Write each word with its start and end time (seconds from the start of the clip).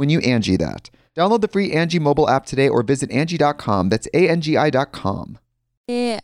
when 0.00 0.08
you 0.08 0.18
Angi 0.20 0.56
that. 0.58 0.88
Download 1.14 1.42
the 1.42 1.48
free 1.48 1.72
Angi 1.72 2.00
mobile 2.00 2.26
app 2.30 2.46
today 2.46 2.70
or 2.70 2.82
visit 2.82 3.10
Angi.com. 3.10 3.90
That's 3.90 4.08
A-N-G-I 4.14 4.70
dot 4.70 4.92
com. 4.92 5.38
Yeah. 5.86 6.20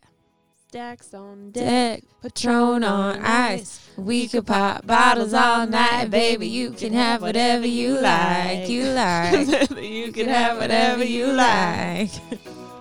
Stacks 0.68 1.12
on 1.12 1.50
Deck, 1.50 2.02
Patron 2.22 2.82
on 2.82 3.18
ice. 3.20 3.86
We 3.98 4.28
could 4.28 4.46
pop 4.46 4.86
bottles 4.86 5.34
all 5.34 5.66
night, 5.66 6.10
baby. 6.10 6.48
You 6.48 6.70
can 6.70 6.94
have 6.94 7.20
whatever 7.20 7.66
you 7.66 8.00
like. 8.00 8.66
You 8.70 8.84
like. 8.84 9.70
you 9.82 10.10
can 10.10 10.28
have 10.28 10.56
whatever 10.56 11.04
you 11.04 11.26
like. 11.26 12.10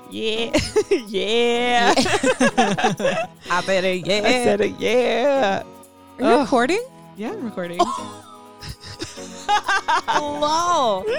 Yeah. 0.09 0.57
yeah. 1.09 1.93
I 1.97 3.61
said 3.65 3.83
it, 3.83 4.07
yeah. 4.07 4.21
I 4.23 4.31
said 4.45 4.61
it. 4.61 4.79
Yeah. 4.79 5.63
Are 6.19 6.23
you 6.23 6.25
Ugh. 6.25 6.41
recording? 6.41 6.83
Yeah, 7.17 7.33
I'm 7.33 7.43
recording. 7.43 7.79
Oh. 7.81 8.21
Hello. 10.07 11.03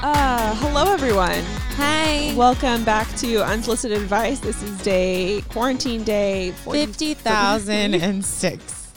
Uh, 0.00 0.54
hello, 0.56 0.92
everyone. 0.92 1.42
Hi. 1.76 2.32
Welcome 2.36 2.84
back 2.84 3.08
to 3.16 3.42
Unsolicited 3.44 4.00
Advice. 4.00 4.38
This 4.40 4.62
is 4.62 4.80
day, 4.82 5.42
quarantine 5.50 6.04
day 6.04 6.52
40 6.64 6.86
Fifty 6.86 7.14
thousand 7.14 7.94
and 7.94 8.24
six. 8.24 8.92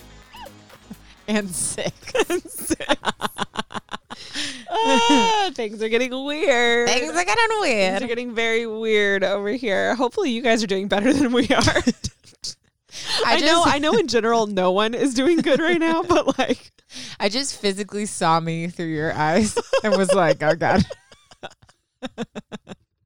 And 1.27 1.49
six. 1.49 1.91
Ah, 4.83 5.51
things 5.55 5.81
are 5.81 5.89
getting 5.89 6.11
weird. 6.25 6.89
Things 6.89 7.15
are 7.15 7.25
getting 7.25 7.59
weird. 7.59 7.91
Things 7.93 8.03
are 8.03 8.07
getting 8.07 8.33
very 8.33 8.65
weird 8.65 9.23
over 9.23 9.49
here. 9.49 9.95
Hopefully, 9.95 10.31
you 10.31 10.41
guys 10.41 10.63
are 10.63 10.67
doing 10.67 10.87
better 10.87 11.13
than 11.13 11.31
we 11.31 11.47
are. 11.49 11.61
I, 13.25 13.39
know. 13.39 13.63
I 13.65 13.79
know. 13.79 13.93
In 13.97 14.07
general, 14.07 14.47
no 14.47 14.71
one 14.71 14.93
is 14.93 15.13
doing 15.13 15.37
good 15.37 15.59
right 15.59 15.79
now, 15.79 16.03
but 16.03 16.37
like, 16.37 16.71
I 17.19 17.29
just 17.29 17.59
physically 17.59 18.05
saw 18.05 18.39
me 18.39 18.67
through 18.67 18.87
your 18.87 19.13
eyes 19.13 19.57
and 19.83 19.95
was 19.95 20.13
like, 20.13 20.41
oh 20.43 20.55
God. 20.55 20.83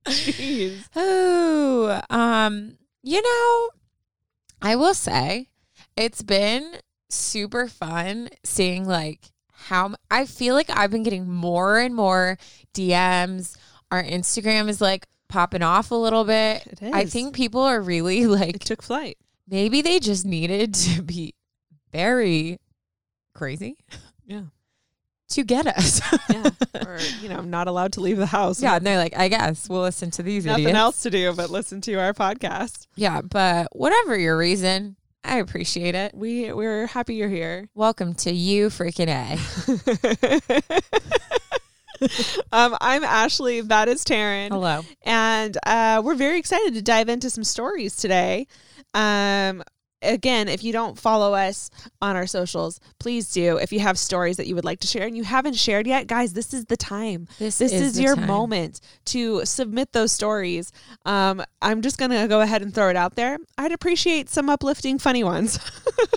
jeez. 0.07 0.87
Oh, 0.95 2.01
um, 2.09 2.77
you 3.03 3.21
know, 3.21 3.69
I 4.61 4.75
will 4.75 4.93
say 4.93 5.49
it's 5.95 6.23
been 6.23 6.77
super 7.09 7.67
fun 7.67 8.29
seeing 8.43 8.85
like 8.85 9.31
how 9.65 9.95
I 10.11 10.25
feel 10.25 10.53
like 10.55 10.69
I've 10.69 10.91
been 10.91 11.03
getting 11.03 11.27
more 11.29 11.77
and 11.79 11.93
more 11.95 12.37
DMs. 12.73 13.55
Our 13.91 14.03
Instagram 14.03 14.69
is 14.69 14.79
like 14.81 15.07
popping 15.27 15.61
off 15.63 15.91
a 15.91 15.95
little 15.95 16.23
bit. 16.23 16.65
It 16.81 16.93
I 16.93 17.05
think 17.05 17.33
people 17.35 17.61
are 17.61 17.81
really 17.81 18.21
It 18.23 18.27
like 18.27 18.59
took 18.59 18.81
flight. 18.81 19.17
maybe 19.47 19.81
they 19.81 19.99
just 19.99 20.25
needed 20.25 20.73
to 20.75 21.01
be 21.01 21.33
very 21.91 22.59
crazy 23.33 23.77
Yeah. 24.25 24.43
to 25.29 25.43
get 25.43 25.67
us. 25.67 26.01
Yeah. 26.29 26.49
or 26.85 26.99
you 27.21 27.29
know, 27.29 27.37
I'm 27.37 27.49
not 27.49 27.67
allowed 27.67 27.93
to 27.93 28.01
leave 28.01 28.17
the 28.17 28.25
house. 28.25 28.61
yeah, 28.61 28.75
and 28.75 28.85
they're 28.85 28.97
like, 28.97 29.17
I 29.17 29.27
guess 29.29 29.69
we'll 29.69 29.81
listen 29.81 30.11
to 30.11 30.23
these 30.23 30.45
Nothing 30.45 30.63
idiots. 30.65 30.77
else 30.77 31.01
to 31.03 31.09
do 31.09 31.33
but 31.33 31.49
listen 31.49 31.81
to 31.81 31.93
our 31.95 32.13
podcast. 32.13 32.87
Yeah, 32.95 33.21
but 33.21 33.67
whatever 33.71 34.17
your 34.17 34.37
reason, 34.37 34.95
I 35.25 35.37
appreciate 35.37 35.95
it. 35.95 36.13
We 36.13 36.53
we're 36.53 36.85
happy 36.85 37.15
you're 37.15 37.29
here. 37.29 37.67
Welcome 37.73 38.13
to 38.15 38.31
you 38.31 38.67
freaking 38.69 39.09
A. 39.09 39.39
um, 42.51 42.77
I'm 42.79 43.03
Ashley. 43.03 43.61
That 43.61 43.87
is 43.87 44.03
Taryn. 44.05 44.49
Hello. 44.49 44.81
And 45.01 45.57
uh, 45.65 46.03
we're 46.05 46.15
very 46.15 46.37
excited 46.37 46.75
to 46.75 46.81
dive 46.83 47.09
into 47.09 47.31
some 47.31 47.43
stories 47.43 47.95
today. 47.95 48.45
Um, 48.93 49.63
again, 50.05 50.47
if 50.47 50.63
you 50.63 50.71
don't 50.71 50.97
follow 50.99 51.33
us 51.33 51.69
on 52.01 52.15
our 52.15 52.27
socials, 52.27 52.79
please 52.99 53.31
do. 53.31 53.57
If 53.57 53.71
you 53.73 53.79
have 53.79 53.97
stories 53.97 54.37
that 54.37 54.47
you 54.47 54.55
would 54.55 54.65
like 54.65 54.79
to 54.81 54.87
share 54.87 55.07
and 55.07 55.15
you 55.17 55.23
haven't 55.23 55.55
shared 55.55 55.87
yet, 55.87 56.07
guys, 56.07 56.33
this 56.33 56.53
is 56.53 56.65
the 56.65 56.77
time. 56.77 57.27
This, 57.39 57.57
This 57.57 57.71
is, 57.73 57.95
the 57.95 58.03
your 58.03 58.15
time. 58.15 58.27
moment 58.27 58.79
to 59.05 59.43
submit 59.45 59.91
those 59.93 60.11
stories. 60.11 60.71
Um, 61.05 61.43
I'm 61.61 61.81
just 61.81 61.97
going 61.97 62.11
to 62.11 62.27
go 62.27 62.41
ahead 62.41 62.61
and 62.61 62.73
throw 62.73 62.89
it 62.89 62.95
out 62.95 63.15
there. 63.15 63.37
I'd 63.57 63.71
appreciate 63.71 64.29
some 64.29 64.49
uplifting, 64.49 64.99
funny 64.99 65.23
ones. 65.23 65.59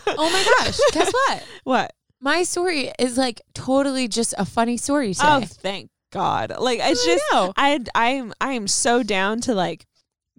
Oh 0.07 0.31
my 0.31 0.65
gosh. 0.65 0.79
Guess 0.93 1.13
what? 1.13 1.45
what? 1.65 1.93
My 2.21 2.43
story 2.43 2.91
is 2.99 3.17
like 3.17 3.41
totally 3.55 4.09
just 4.09 4.35
a 4.39 4.45
funny 4.45 4.77
story 4.77 5.15
today. 5.15 5.27
Oh, 5.29 5.41
thank 5.45 5.91
God. 6.11 6.53
Like, 6.59 6.81
it's 6.83 7.03
I 7.03 7.07
just, 7.07 7.25
know. 7.33 7.53
I 7.57 7.79
I 7.95 8.09
am 8.11 8.33
I 8.41 8.53
am 8.55 8.67
so 8.67 9.03
down 9.03 9.41
to 9.43 9.55
like 9.55 9.87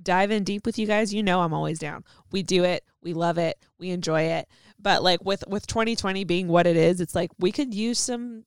dive 0.02 0.32
in 0.32 0.44
deep 0.44 0.66
with 0.66 0.78
you 0.78 0.88
guys. 0.88 1.14
You 1.14 1.24
know 1.24 1.42
I'm 1.42 1.54
always 1.54 1.80
down. 1.80 2.04
We 2.32 2.44
do 2.44 2.64
it. 2.64 2.84
We 3.02 3.14
love 3.14 3.38
it. 3.38 3.58
We 3.78 3.90
enjoy 3.92 4.24
it. 4.24 4.48
But 4.80 5.04
like 5.04 5.24
with 5.24 5.44
with 5.48 5.68
2020 5.68 6.24
being 6.24 6.48
what 6.48 6.68
it 6.68 6.76
is, 6.76 7.02
it's 7.02 7.16
like 7.16 7.32
we 7.40 7.52
could 7.52 7.74
use 7.74 8.00
some 8.00 8.46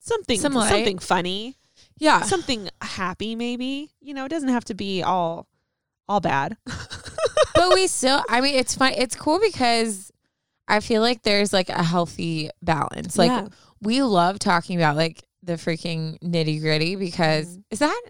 something 0.00 0.38
Some 0.40 0.54
something 0.54 0.98
funny, 0.98 1.56
yeah. 1.98 2.22
something 2.22 2.68
happy 2.80 3.34
maybe. 3.36 3.90
You 4.00 4.14
know, 4.14 4.24
it 4.24 4.30
doesn't 4.30 4.48
have 4.48 4.64
to 4.66 4.74
be 4.74 5.02
all 5.02 5.46
all 6.08 6.20
bad. 6.20 6.56
but 7.54 7.74
we 7.74 7.86
still, 7.86 8.22
I 8.28 8.40
mean, 8.40 8.54
it's 8.56 8.74
fine. 8.74 8.94
It's 8.96 9.14
cool 9.16 9.38
because 9.40 10.10
I 10.66 10.80
feel 10.80 11.02
like 11.02 11.22
there's 11.22 11.52
like 11.52 11.68
a 11.68 11.82
healthy 11.82 12.50
balance. 12.62 13.16
Like, 13.18 13.30
Yeah. 13.30 13.48
we 13.82 14.02
love 14.02 14.38
talking 14.38 14.76
about 14.76 14.96
like 14.96 15.24
the 15.42 15.54
freaking 15.54 16.18
nitty 16.20 16.60
gritty 16.60 16.96
because 16.96 17.56
Mhm. 17.56 17.62
is 17.70 17.78
that, 17.80 18.02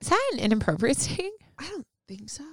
is 0.00 0.08
that 0.08 0.30
an 0.32 0.38
inappropriate 0.40 0.96
thing? 0.98 1.30
I 1.58 1.68
don't 1.68 1.86
think 2.08 2.28
so. 2.30 2.44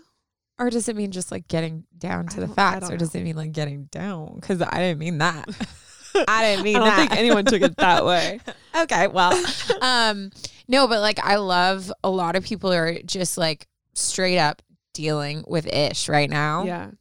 Or 0.59 0.69
does 0.69 0.87
it 0.87 0.95
mean 0.95 1.11
just 1.11 1.31
like 1.31 1.47
getting 1.47 1.83
down 1.97 2.27
to 2.27 2.39
the 2.39 2.47
facts, 2.47 2.89
or 2.89 2.97
does 2.97 3.13
know. 3.13 3.21
it 3.21 3.23
mean 3.23 3.35
like 3.35 3.51
getting 3.51 3.85
down? 3.85 4.35
Because 4.35 4.61
I 4.61 4.77
didn't 4.77 4.99
mean 4.99 5.17
that. 5.17 5.49
I 6.27 6.43
didn't 6.43 6.63
mean 6.63 6.75
I 6.75 6.79
don't 6.79 6.87
that. 6.89 6.95
think 7.09 7.19
anyone 7.19 7.45
took 7.45 7.61
it 7.63 7.75
that 7.77 8.05
way. 8.05 8.39
okay, 8.81 9.07
well, 9.07 9.33
um, 9.81 10.29
no, 10.67 10.87
but 10.87 11.01
like 11.01 11.19
I 11.23 11.37
love 11.37 11.91
a 12.03 12.09
lot 12.09 12.35
of 12.35 12.43
people 12.43 12.71
are 12.71 12.99
just 13.03 13.37
like 13.37 13.67
straight 13.95 14.37
up 14.37 14.61
dealing 14.93 15.43
with 15.47 15.65
ish 15.65 16.07
right 16.07 16.29
now. 16.29 16.65
Yeah. 16.65 16.91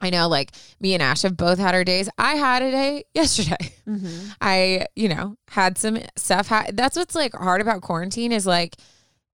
I 0.00 0.10
know, 0.10 0.28
like 0.28 0.50
me 0.78 0.92
and 0.94 1.02
Ash 1.02 1.22
have 1.22 1.36
both 1.36 1.58
had 1.58 1.74
our 1.74 1.84
days. 1.84 2.08
I 2.18 2.34
had 2.34 2.62
a 2.62 2.70
day 2.70 3.04
yesterday. 3.14 3.72
Mm-hmm. 3.88 4.28
I, 4.40 4.86
you 4.94 5.08
know, 5.08 5.36
had 5.48 5.78
some 5.78 5.98
stuff. 6.16 6.48
Ha- 6.48 6.66
That's 6.72 6.96
what's 6.96 7.14
like 7.14 7.34
hard 7.34 7.60
about 7.62 7.80
quarantine 7.80 8.30
is 8.32 8.46
like 8.46 8.76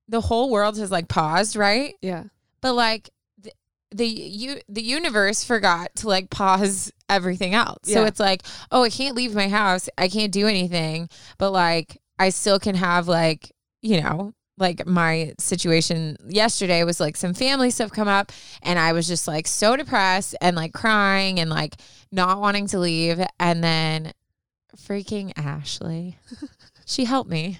the 0.08 0.20
whole 0.20 0.50
world 0.50 0.76
has 0.78 0.90
like 0.90 1.08
paused, 1.08 1.56
right? 1.56 1.94
Yeah. 2.00 2.24
But 2.60 2.74
like 2.74 3.10
the 3.92 4.06
you 4.06 4.60
the 4.68 4.82
universe 4.82 5.44
forgot 5.44 5.94
to 5.96 6.08
like 6.08 6.30
pause 6.30 6.92
everything 7.08 7.54
else. 7.54 7.78
So 7.84 8.04
it's 8.04 8.20
like, 8.20 8.42
oh, 8.70 8.82
I 8.82 8.90
can't 8.90 9.16
leave 9.16 9.34
my 9.34 9.48
house. 9.48 9.88
I 9.98 10.08
can't 10.08 10.32
do 10.32 10.46
anything, 10.46 11.08
but 11.38 11.50
like 11.50 12.00
I 12.18 12.30
still 12.30 12.58
can 12.58 12.74
have 12.74 13.08
like, 13.08 13.52
you 13.80 14.00
know, 14.00 14.34
like 14.58 14.86
my 14.86 15.34
situation 15.38 16.16
yesterday 16.28 16.84
was 16.84 17.00
like 17.00 17.16
some 17.16 17.34
family 17.34 17.70
stuff 17.70 17.90
come 17.90 18.08
up 18.08 18.32
and 18.62 18.78
I 18.78 18.92
was 18.92 19.08
just 19.08 19.26
like 19.26 19.46
so 19.46 19.76
depressed 19.76 20.36
and 20.40 20.56
like 20.56 20.72
crying 20.72 21.40
and 21.40 21.50
like 21.50 21.74
not 22.10 22.40
wanting 22.40 22.66
to 22.68 22.78
leave 22.78 23.20
and 23.40 23.64
then 23.64 24.12
freaking 24.76 25.32
Ashley 25.36 26.18
she 26.86 27.04
helped 27.04 27.30
me 27.30 27.58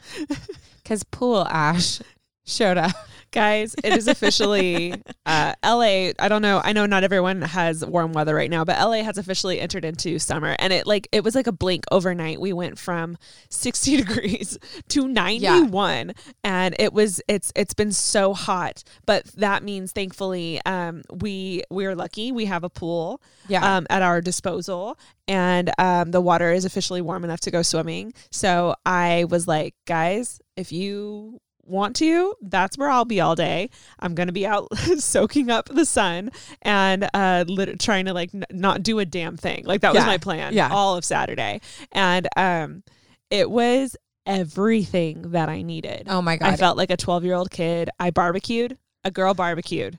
cuz 0.85 1.02
pool 1.05 1.46
Ash 1.49 2.00
showed 2.44 2.78
up. 2.78 2.93
Guys, 3.32 3.75
it 3.82 3.94
is 3.94 4.08
officially 4.08 4.93
uh, 5.26 5.55
LA. 5.64 6.11
I 6.19 6.29
don't 6.29 6.43
know. 6.43 6.61
I 6.62 6.73
know 6.75 6.84
not 6.84 7.02
everyone 7.02 7.40
has 7.40 7.84
warm 7.84 8.12
weather 8.12 8.34
right 8.34 8.50
now, 8.50 8.62
but 8.64 8.79
LA 8.79 9.02
has 9.02 9.17
officially 9.17 9.58
entered 9.58 9.87
into 9.87 10.19
summer, 10.19 10.55
and 10.58 10.70
it 10.73 10.87
like 10.87 11.08
it 11.12 11.25
was 11.25 11.34
like 11.34 11.46
a 11.46 11.52
blink 11.52 11.84
overnight. 11.90 12.40
We 12.43 12.52
went 12.52 12.79
from 12.79 13.17
sixty 13.49 13.96
degrees 14.02 14.58
to 14.88 15.08
ninety 15.08 15.62
one, 15.62 16.12
and 16.44 16.76
it 16.79 16.93
was 16.93 17.23
it's 17.26 17.52
it's 17.56 17.73
been 17.73 17.93
so 17.93 18.34
hot. 18.34 18.84
But 19.06 19.25
that 19.37 19.62
means 19.62 19.93
thankfully, 19.93 20.61
um, 20.67 21.00
we 21.11 21.62
we're 21.70 21.94
lucky. 21.96 22.32
We 22.32 22.44
have 22.44 22.64
a 22.64 22.70
pool, 22.70 23.23
Yeah. 23.49 23.76
um, 23.78 23.87
at 23.88 24.02
our 24.02 24.20
disposal, 24.20 24.99
and 25.26 25.70
um, 25.78 26.11
the 26.11 26.20
water 26.20 26.52
is 26.52 26.67
officially 26.67 27.00
warm 27.00 27.25
enough 27.25 27.40
to 27.40 27.50
go 27.50 27.62
swimming. 27.62 28.12
So 28.31 28.75
I 28.85 29.25
was 29.31 29.49
like, 29.49 29.75
guys, 29.87 30.38
if 30.55 30.70
you 30.70 31.40
want 31.64 31.97
to, 31.97 32.35
that's 32.43 32.76
where 32.76 32.91
I'll 32.91 33.05
be 33.05 33.20
all 33.20 33.35
day. 33.35 33.70
I'm 34.00 34.14
gonna 34.14 34.32
be 34.32 34.47
out 34.47 34.69
soaking 34.99 35.50
up 35.50 35.69
the 35.69 35.85
sun 35.87 36.31
and 36.62 37.09
uh, 37.14 37.44
lit- 37.47 37.79
trying 37.81 38.06
to 38.06 38.12
like 38.14 38.35
n- 38.35 38.44
not 38.50 38.82
do 38.82 38.99
a 38.99 39.05
damn 39.05 39.37
thing. 39.37 39.64
Like 39.64 39.81
that 39.82 39.94
was 39.94 40.05
my 40.05 40.19
plan 40.19 40.55
Yeah. 40.55 40.69
all 40.73 40.97
of 40.97 41.05
Saturday, 41.05 41.61
and 41.93 42.29
um, 42.37 42.82
it 43.31 43.50
was 43.50 43.97
everything 44.26 45.32
that 45.32 45.49
I 45.49 45.62
needed. 45.62 46.06
oh 46.09 46.23
my 46.23 46.37
god. 46.37 46.49
I 46.53 46.56
felt 46.56 46.76
like 46.76 46.91
a 46.91 46.97
12 46.97 47.25
year 47.25 47.35
old 47.35 47.50
kid. 47.50 47.91
I 47.99 48.11
barbecued. 48.11 48.76
A 49.05 49.11
girl 49.11 49.35
barbecued, 49.35 49.99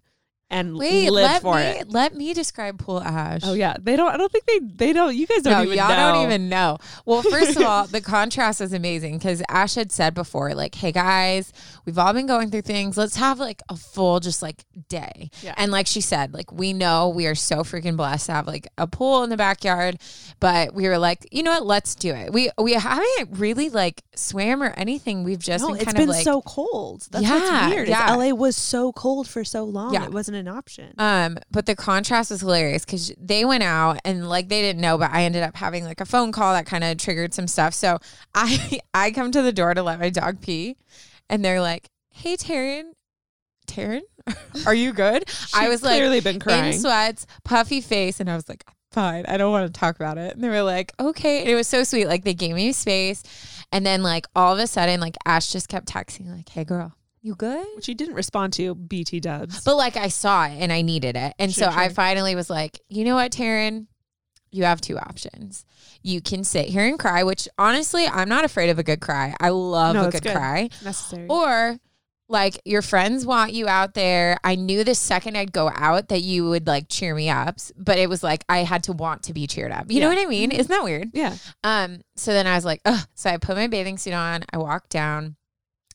and 0.54 0.78
Wait, 0.78 1.10
lived 1.10 1.26
let 1.26 1.42
for 1.42 1.56
me 1.56 1.62
it. 1.64 1.90
let 1.90 2.16
me 2.16 2.34
describe 2.34 2.80
pool 2.80 3.02
ash. 3.02 3.42
Oh 3.44 3.54
yeah, 3.54 3.76
they 3.82 3.96
don't. 3.96 4.12
I 4.14 4.18
don't 4.18 4.32
think 4.32 4.46
they. 4.46 4.60
They 4.60 4.94
don't. 4.94 5.16
You 5.16 5.28
guys 5.28 5.42
don't 5.42 5.54
no, 5.54 5.64
even 5.64 5.78
y'all 5.78 5.90
know. 5.90 6.14
don't 6.14 6.26
even 6.26 6.48
know. 6.50 6.78
Well, 7.06 7.22
first 7.24 7.58
of 7.58 7.64
all, 7.68 7.88
the 7.88 8.02
contrast 8.02 8.62
is 8.62 8.72
amazing 8.74 9.18
because 9.18 9.42
Ash 9.50 9.76
had 9.76 9.92
said 9.92 10.14
before, 10.14 10.54
like, 10.56 10.76
"Hey 10.76 10.92
guys, 10.92 11.52
we've 11.86 11.98
all 11.98 12.14
been 12.14 12.28
going 12.28 12.52
through 12.52 12.62
things. 12.62 12.98
Let's 12.98 13.16
have 13.18 13.40
like 13.40 13.62
a 13.70 13.76
full, 13.76 14.20
just 14.20 14.42
like 14.42 14.64
day." 14.90 15.30
Yeah. 15.42 15.54
And 15.58 15.72
like 15.72 15.88
she 15.88 16.02
said, 16.02 16.34
like 16.34 16.52
we 16.52 16.72
know 16.74 17.10
we 17.10 17.28
are 17.28 17.36
so 17.36 17.58
freaking 17.58 17.98
blessed 17.98 18.28
to 18.28 18.34
have 18.34 18.48
like 18.48 18.68
a 18.78 18.88
pool 18.88 19.24
in 19.24 19.30
the 19.30 19.38
backyard, 19.38 19.98
but 20.40 20.74
we 20.74 20.88
were 20.88 20.98
like, 20.98 21.28
you 21.32 21.44
know 21.44 21.52
what? 21.52 21.66
Let's 21.66 21.96
do 21.96 22.14
it. 22.14 22.32
We 22.32 22.50
we 22.58 22.74
haven't 22.74 23.30
really 23.32 23.70
like 23.70 24.04
swam 24.16 24.62
or 24.62 24.70
anything. 24.78 25.24
We've 25.24 25.40
just 25.40 25.62
No, 25.64 25.70
been 25.70 25.78
it's 25.78 25.86
kind 25.86 25.96
been 25.98 26.04
of 26.10 26.16
like, 26.16 26.24
so 26.24 26.42
cold. 26.44 27.08
That's 27.12 27.24
Yeah, 27.24 27.62
what's 27.64 27.76
weird. 27.76 27.88
yeah. 27.88 28.14
LA 28.14 28.30
was 28.30 28.56
so 28.56 28.92
cold 28.92 29.28
for 29.28 29.44
so 29.44 29.64
long. 29.64 29.94
Yeah. 29.94 30.04
It 30.06 30.12
wasn't 30.12 30.38
an 30.48 30.54
option. 30.54 30.94
Um, 30.98 31.38
but 31.52 31.66
the 31.66 31.76
contrast 31.76 32.32
was 32.32 32.42
hilarious 32.42 32.86
because 32.86 33.12
they 33.18 33.46
went 33.46 33.64
out 33.64 34.00
and 34.06 34.28
like 34.28 34.50
they 34.50 34.62
didn't 34.62 34.82
know, 34.82 34.98
but 34.98 35.12
I 35.12 35.24
ended 35.24 35.44
up 35.44 35.56
having 35.56 35.84
like 35.84 36.02
a 36.02 36.06
phone 36.06 36.32
call 36.32 36.54
that 36.54 36.66
kind 36.66 36.84
of 36.84 36.98
triggered 36.98 37.34
some 37.34 37.48
stuff. 37.48 37.74
So 37.74 38.00
I 38.36 38.80
I 38.94 39.12
come 39.12 39.32
to 39.32 39.42
the 39.42 39.54
door 39.54 39.74
to 39.74 39.84
let 39.84 40.00
my 40.00 40.10
dog 40.10 40.42
pee, 40.42 40.78
and 41.30 41.44
they're 41.44 41.62
like, 41.62 41.90
"Hey, 42.12 42.36
Taryn, 42.36 42.92
Taryn, 43.68 44.02
are 44.66 44.76
you 44.76 44.94
good?" 44.94 45.26
I 45.54 45.70
was 45.70 45.84
like 45.84 45.98
clearly 45.98 46.20
been 46.20 46.40
crying. 46.40 46.74
in 46.74 46.80
sweats, 46.80 47.26
puffy 47.44 47.82
face, 47.82 48.20
and 48.20 48.30
I 48.30 48.36
was 48.36 48.48
like, 48.50 48.64
"Fine, 48.92 49.26
I 49.28 49.38
don't 49.38 49.52
want 49.52 49.74
to 49.74 49.80
talk 49.80 49.96
about 49.96 50.18
it." 50.18 50.36
And 50.36 50.44
they 50.44 50.50
were 50.50 50.64
like, 50.64 50.92
"Okay," 51.00 51.42
and 51.42 51.50
it 51.50 51.56
was 51.56 51.68
so 51.68 51.84
sweet. 51.84 52.08
Like 52.08 52.24
they 52.24 52.34
gave 52.34 52.56
me 52.56 52.72
space, 52.72 53.24
and 53.72 53.86
then 53.86 54.04
like 54.04 54.26
all 54.36 54.54
of 54.54 54.60
a 54.60 54.68
sudden, 54.68 55.00
like 55.00 55.16
Ash 55.26 55.52
just 55.52 55.70
kept 55.70 55.88
texting, 55.88 56.30
like, 56.36 56.50
"Hey, 56.50 56.64
girl, 56.64 56.94
you 57.24 57.34
good?" 57.36 57.66
which 57.76 57.88
you 57.88 57.96
didn't 57.96 58.14
respond 58.16 58.54
to. 58.54 58.76
BT 58.76 59.20
Dubs. 59.20 59.64
But 59.64 59.76
like 59.78 59.98
I 59.98 60.10
saw 60.10 60.46
it 60.46 60.52
and 60.60 60.72
I 60.72 60.82
needed 60.84 61.16
it. 61.16 61.34
And 61.40 61.52
Sure, 61.52 61.72
so 61.72 61.76
I 61.78 61.88
sure. 61.88 61.96
finally 61.96 62.36
was 62.36 62.50
like, 62.50 62.80
you 62.90 63.04
know 63.06 63.16
what, 63.16 63.32
Taryn? 63.32 63.88
You 64.52 64.66
have 64.66 64.82
two 64.82 65.00
options. 65.00 65.66
You 66.04 66.22
can 66.22 66.44
sit 66.44 66.68
here 66.68 66.86
and 66.86 67.00
cry, 67.00 67.24
which 67.24 67.48
honestly, 67.58 68.06
I'm 68.06 68.30
not 68.30 68.46
afraid 68.46 68.70
of 68.70 68.78
a 68.78 68.84
good 68.84 69.02
cry. 69.02 69.36
I 69.40 69.50
love 69.50 69.96
No, 69.96 70.02
a 70.02 70.04
that's 70.04 70.16
good, 70.20 70.24
good. 70.30 70.36
cry. 70.36 70.70
necessary. 70.84 71.26
Or 71.28 71.80
like 72.30 72.62
your 72.64 72.82
friends 72.84 73.26
want 73.26 73.54
you 73.54 73.68
out 73.68 73.96
there. 73.96 74.38
I 74.44 74.54
knew 74.56 74.84
the 74.84 74.94
second 74.96 75.36
I'd 75.38 75.52
go 75.52 75.72
out 75.74 76.10
that 76.10 76.22
you 76.22 76.48
would 76.50 76.68
like 76.68 76.86
cheer 76.88 77.16
me 77.16 77.30
up, 77.30 77.58
but 77.78 77.98
it 77.98 78.10
was 78.10 78.22
like 78.24 78.44
I 78.48 78.60
had 78.60 78.84
to 78.84 78.94
want 78.94 79.24
to 79.24 79.34
be 79.34 79.48
cheered 79.48 79.72
up. 79.72 79.90
You 79.92 80.00
know 80.02 80.10
Yeah. 80.10 80.16
what 80.18 80.26
I 80.28 80.30
mean? 80.30 80.52
Isn't 80.52 80.70
that 80.70 80.84
weird? 80.84 81.10
yeah, 81.14 81.36
Um, 81.64 82.02
so 82.16 82.32
then 82.32 82.46
I 82.48 82.54
was 82.56 82.64
like, 82.66 82.82
Ugh. 82.86 83.06
so 83.16 83.30
I 83.32 83.38
put 83.38 83.56
my 83.58 83.68
bathing 83.68 83.98
suit 83.98 84.14
on, 84.14 84.44
I 84.54 84.58
walked 84.58 84.90
down 84.90 85.36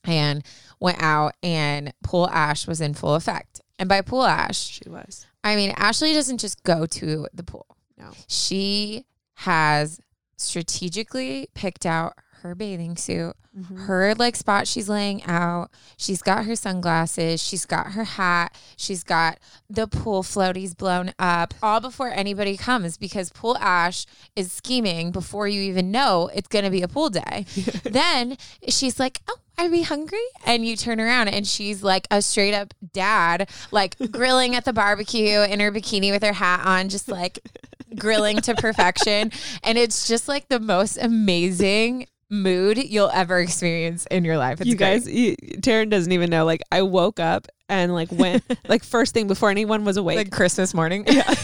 and 0.04 0.44
went 0.80 1.02
out 1.02 1.34
and 1.42 1.92
pool 2.02 2.28
ash 2.28 2.66
was 2.66 2.80
in 2.80 2.94
full 2.94 3.14
effect. 3.14 3.60
And 3.78 3.88
by 3.88 4.00
pool 4.00 4.24
ash, 4.24 4.58
she 4.58 4.88
was. 4.88 5.26
I 5.44 5.56
mean 5.56 5.72
Ashley 5.76 6.12
doesn't 6.12 6.38
just 6.38 6.62
go 6.62 6.86
to 6.86 7.26
the 7.32 7.42
pool. 7.42 7.66
No. 7.96 8.10
She 8.26 9.04
has 9.34 10.00
strategically 10.36 11.48
picked 11.54 11.84
out 11.86 12.14
her 12.48 12.54
bathing 12.54 12.96
suit, 12.96 13.34
Mm-hmm. 13.58 13.76
her 13.86 14.14
like 14.14 14.36
spot 14.36 14.68
she's 14.68 14.88
laying 14.88 15.24
out. 15.24 15.70
She's 15.96 16.22
got 16.22 16.44
her 16.44 16.54
sunglasses, 16.54 17.42
she's 17.42 17.64
got 17.66 17.92
her 17.92 18.04
hat, 18.04 18.54
she's 18.76 19.02
got 19.02 19.38
the 19.68 19.88
pool 19.88 20.22
floaties 20.22 20.76
blown 20.76 21.12
up, 21.18 21.54
all 21.60 21.80
before 21.80 22.10
anybody 22.10 22.56
comes 22.56 22.96
because 22.96 23.30
pool 23.30 23.56
ash 23.58 24.06
is 24.36 24.52
scheming 24.52 25.10
before 25.10 25.48
you 25.48 25.60
even 25.62 25.90
know 25.90 26.30
it's 26.34 26.46
gonna 26.46 26.70
be 26.70 26.82
a 26.82 26.88
pool 26.88 27.10
day. 27.10 27.46
then 27.84 28.36
she's 28.68 29.00
like, 29.00 29.22
Oh, 29.28 29.38
are 29.58 29.68
we 29.68 29.82
hungry? 29.82 30.26
And 30.46 30.64
you 30.64 30.76
turn 30.76 31.00
around 31.00 31.26
and 31.28 31.44
she's 31.44 31.82
like 31.82 32.06
a 32.12 32.22
straight 32.22 32.54
up 32.54 32.74
dad, 32.92 33.50
like 33.72 33.96
grilling 34.12 34.54
at 34.54 34.66
the 34.66 34.72
barbecue 34.72 35.40
in 35.40 35.58
her 35.58 35.72
bikini 35.72 36.12
with 36.12 36.22
her 36.22 36.34
hat 36.34 36.64
on, 36.64 36.90
just 36.90 37.08
like 37.08 37.40
grilling 37.98 38.40
to 38.42 38.54
perfection. 38.54 39.32
And 39.64 39.76
it's 39.78 40.06
just 40.06 40.28
like 40.28 40.46
the 40.48 40.60
most 40.60 40.96
amazing 40.98 42.06
mood 42.30 42.78
you'll 42.78 43.10
ever 43.10 43.38
experience 43.40 44.06
in 44.10 44.24
your 44.24 44.36
life. 44.38 44.60
It's 44.60 44.68
you 44.68 44.76
great. 44.76 45.04
guys, 45.04 45.08
you, 45.10 45.36
Taryn 45.60 45.88
doesn't 45.90 46.12
even 46.12 46.30
know. 46.30 46.44
Like, 46.44 46.62
I 46.70 46.82
woke 46.82 47.18
up 47.20 47.46
and 47.70 47.92
like 47.92 48.10
went 48.10 48.42
like 48.68 48.82
first 48.82 49.12
thing 49.12 49.26
before 49.28 49.50
anyone 49.50 49.84
was 49.84 49.96
awake. 49.98 50.16
like 50.16 50.30
Christmas 50.30 50.72
morning. 50.72 51.04
yeah. 51.06 51.22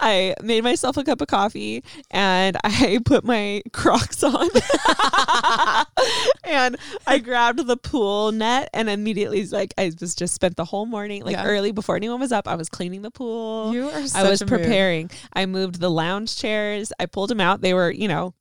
I 0.00 0.34
made 0.42 0.62
myself 0.62 0.96
a 0.96 1.02
cup 1.02 1.20
of 1.20 1.26
coffee 1.26 1.82
and 2.12 2.56
I 2.62 3.00
put 3.04 3.24
my 3.24 3.62
Crocs 3.72 4.22
on. 4.22 4.48
and 6.44 6.76
I 7.06 7.18
grabbed 7.18 7.66
the 7.66 7.76
pool 7.76 8.32
net 8.32 8.70
and 8.72 8.88
immediately 8.88 9.44
like 9.46 9.74
I 9.78 9.92
was 10.00 10.14
just 10.14 10.34
spent 10.34 10.56
the 10.56 10.64
whole 10.64 10.86
morning 10.86 11.24
like 11.24 11.32
Yeah. 11.32 11.44
early 11.46 11.72
before 11.72 11.96
anyone 11.96 12.20
was 12.20 12.32
up. 12.32 12.46
I 12.46 12.54
was 12.54 12.68
cleaning 12.68 13.02
the 13.02 13.10
pool. 13.10 13.72
You 13.72 13.88
are 13.88 14.02
I 14.14 14.28
was 14.28 14.42
preparing. 14.42 15.10
I 15.32 15.46
moved 15.46 15.80
the 15.80 15.90
lounge 15.90 16.36
chairs. 16.36 16.92
I 17.00 17.06
pulled 17.06 17.30
them 17.30 17.40
out. 17.40 17.60
They 17.60 17.74
were, 17.74 17.90
you 17.90 18.06
know, 18.08 18.34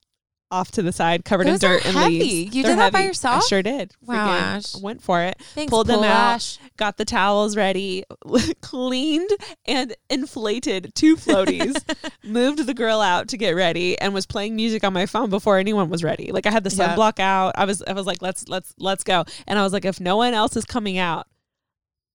off 0.53 0.71
to 0.71 0.81
the 0.81 0.91
side, 0.91 1.25
covered 1.25 1.47
in 1.47 1.53
Those 1.53 1.63
are 1.63 1.77
dirt 1.77 1.85
and 1.85 1.95
heavy. 1.95 2.19
leaves. 2.19 2.55
You 2.55 2.63
They're 2.63 2.73
did 2.73 2.79
that 2.79 2.93
by 2.93 3.03
yourself? 3.03 3.43
I 3.43 3.47
sure 3.47 3.63
did. 3.63 3.91
Wow, 4.05 4.29
Ash. 4.29 4.75
Went 4.75 5.01
for 5.01 5.21
it 5.23 5.41
Thanks, 5.55 5.69
pulled 5.71 5.87
them 5.87 5.97
Pool 5.97 6.05
out. 6.05 6.57
Got 6.77 6.97
the 6.97 7.05
towels 7.05 7.57
ready, 7.57 8.03
cleaned 8.61 9.29
and 9.65 9.95
inflated 10.09 10.93
two 10.95 11.15
floaties, 11.17 11.75
moved 12.23 12.65
the 12.65 12.73
grill 12.73 13.01
out 13.01 13.27
to 13.29 13.37
get 13.37 13.51
ready, 13.51 13.99
and 13.99 14.13
was 14.13 14.25
playing 14.25 14.55
music 14.55 14.83
on 14.83 14.93
my 14.93 15.05
phone 15.07 15.29
before 15.29 15.57
anyone 15.57 15.89
was 15.89 16.03
ready. 16.03 16.31
Like 16.31 16.45
I 16.45 16.51
had 16.51 16.63
the 16.63 16.69
sunblock 16.69 17.19
out. 17.19 17.53
I 17.57 17.65
was 17.65 17.81
I 17.87 17.93
was 17.93 18.05
like, 18.05 18.21
let's 18.21 18.47
let's 18.47 18.73
let's 18.77 19.03
go. 19.03 19.25
And 19.47 19.57
I 19.57 19.63
was 19.63 19.73
like, 19.73 19.85
if 19.85 19.99
no 19.99 20.17
one 20.17 20.33
else 20.33 20.55
is 20.55 20.65
coming 20.65 20.97
out, 20.97 21.27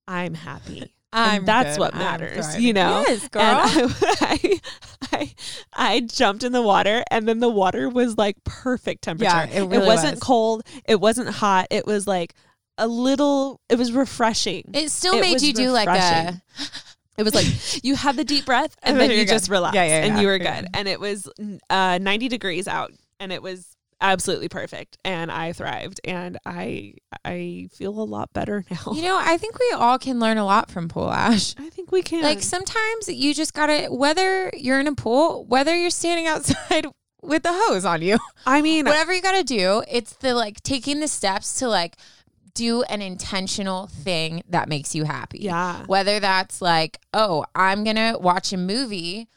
I'm 0.06 0.34
happy. 0.34 0.94
I'm 1.12 1.38
and 1.38 1.46
that's 1.48 1.76
good. 1.76 1.80
what 1.80 1.94
matters, 1.94 2.58
you 2.58 2.72
know. 2.72 3.04
Yes, 3.08 3.28
girl. 3.28 3.42
And 3.42 3.96
I, 4.20 4.60
I, 5.12 5.34
I 5.74 6.00
jumped 6.00 6.44
in 6.44 6.52
the 6.52 6.60
water, 6.62 7.02
and 7.10 7.26
then 7.26 7.38
the 7.40 7.48
water 7.48 7.88
was 7.88 8.18
like 8.18 8.36
perfect 8.44 9.02
temperature. 9.04 9.30
Yeah, 9.30 9.46
it 9.46 9.62
really 9.66 9.86
wasn't 9.86 10.14
was. 10.16 10.20
cold. 10.20 10.62
It 10.86 11.00
wasn't 11.00 11.30
hot. 11.30 11.68
It 11.70 11.86
was 11.86 12.06
like 12.06 12.34
a 12.76 12.86
little. 12.86 13.60
It 13.70 13.76
was 13.78 13.92
refreshing. 13.92 14.70
it 14.74 14.90
still 14.90 15.14
It 15.14 15.20
made 15.22 15.40
you 15.40 15.52
do 15.54 15.70
like 15.70 15.88
a. 15.88 16.42
It 17.16 17.22
was 17.24 17.34
like 17.34 17.84
you 17.84 17.96
had 17.96 18.16
the 18.16 18.24
deep 18.24 18.44
breath, 18.44 18.76
and 18.82 18.92
And 18.92 19.00
then 19.00 19.08
then 19.08 19.10
you 19.12 19.16
you're 19.24 19.26
just 19.34 19.46
good. 19.48 19.54
relaxed, 19.54 19.74
Yeah, 19.76 19.84
yeah, 19.84 20.04
and 20.04 20.14
yeah. 20.16 20.20
you 20.20 20.26
were 20.28 20.38
good. 20.38 20.44
good. 20.64 20.68
And 20.74 20.86
it 20.86 21.00
was 21.00 21.28
uh, 21.70 21.98
90 22.00 22.28
degrees 22.28 22.68
out, 22.68 22.92
and 23.18 23.32
it 23.32 23.42
was 23.42 23.66
absolutely 24.00 24.48
perfect. 24.48 24.98
And 25.04 25.30
I 25.30 25.52
thrived, 25.52 26.00
and 26.04 26.38
I 26.46 26.94
I 27.24 27.68
feel 27.72 27.90
a 28.00 28.04
lot 28.04 28.32
better 28.32 28.64
now. 28.70 28.92
You 28.92 29.02
know, 29.02 29.18
I 29.20 29.36
think 29.36 29.58
we 29.58 29.72
all 29.76 29.98
can 29.98 30.18
learn 30.20 30.38
a 30.38 30.44
lot 30.44 30.70
from 30.70 30.88
pool 30.88 31.10
ash. 31.10 31.54
I 31.58 31.70
think 31.70 31.92
we 31.92 32.02
can. 32.02 32.22
Like 32.22 32.42
sometimes 32.42 33.08
you 33.08 33.34
just 33.34 33.54
gotta 33.54 33.88
whether 33.90 34.50
you're 34.56 34.80
in 34.80 34.86
a 34.86 34.94
pool, 34.94 35.44
whether 35.46 35.76
you're 35.76 35.90
standing 35.90 36.26
outside 36.28 36.86
with 37.22 37.42
the 37.42 37.52
hose 37.52 37.84
on 37.84 38.02
you, 38.02 38.18
I 38.46 38.62
mean, 38.62 38.84
whatever 38.84 39.12
you 39.12 39.22
gotta 39.22 39.44
do, 39.44 39.82
it's 39.90 40.14
the 40.14 40.34
like 40.34 40.62
taking 40.62 41.00
the 41.00 41.08
steps 41.08 41.58
to 41.60 41.68
like 41.68 41.96
do 42.58 42.82
an 42.82 43.00
intentional 43.00 43.86
thing 43.86 44.42
that 44.48 44.68
makes 44.68 44.92
you 44.92 45.04
happy. 45.04 45.38
Yeah. 45.38 45.84
Whether 45.86 46.18
that's 46.18 46.60
like, 46.60 46.98
oh, 47.14 47.44
I'm 47.54 47.84
to 47.84 48.16
watch 48.20 48.52
a 48.52 48.56
movie, 48.56 49.28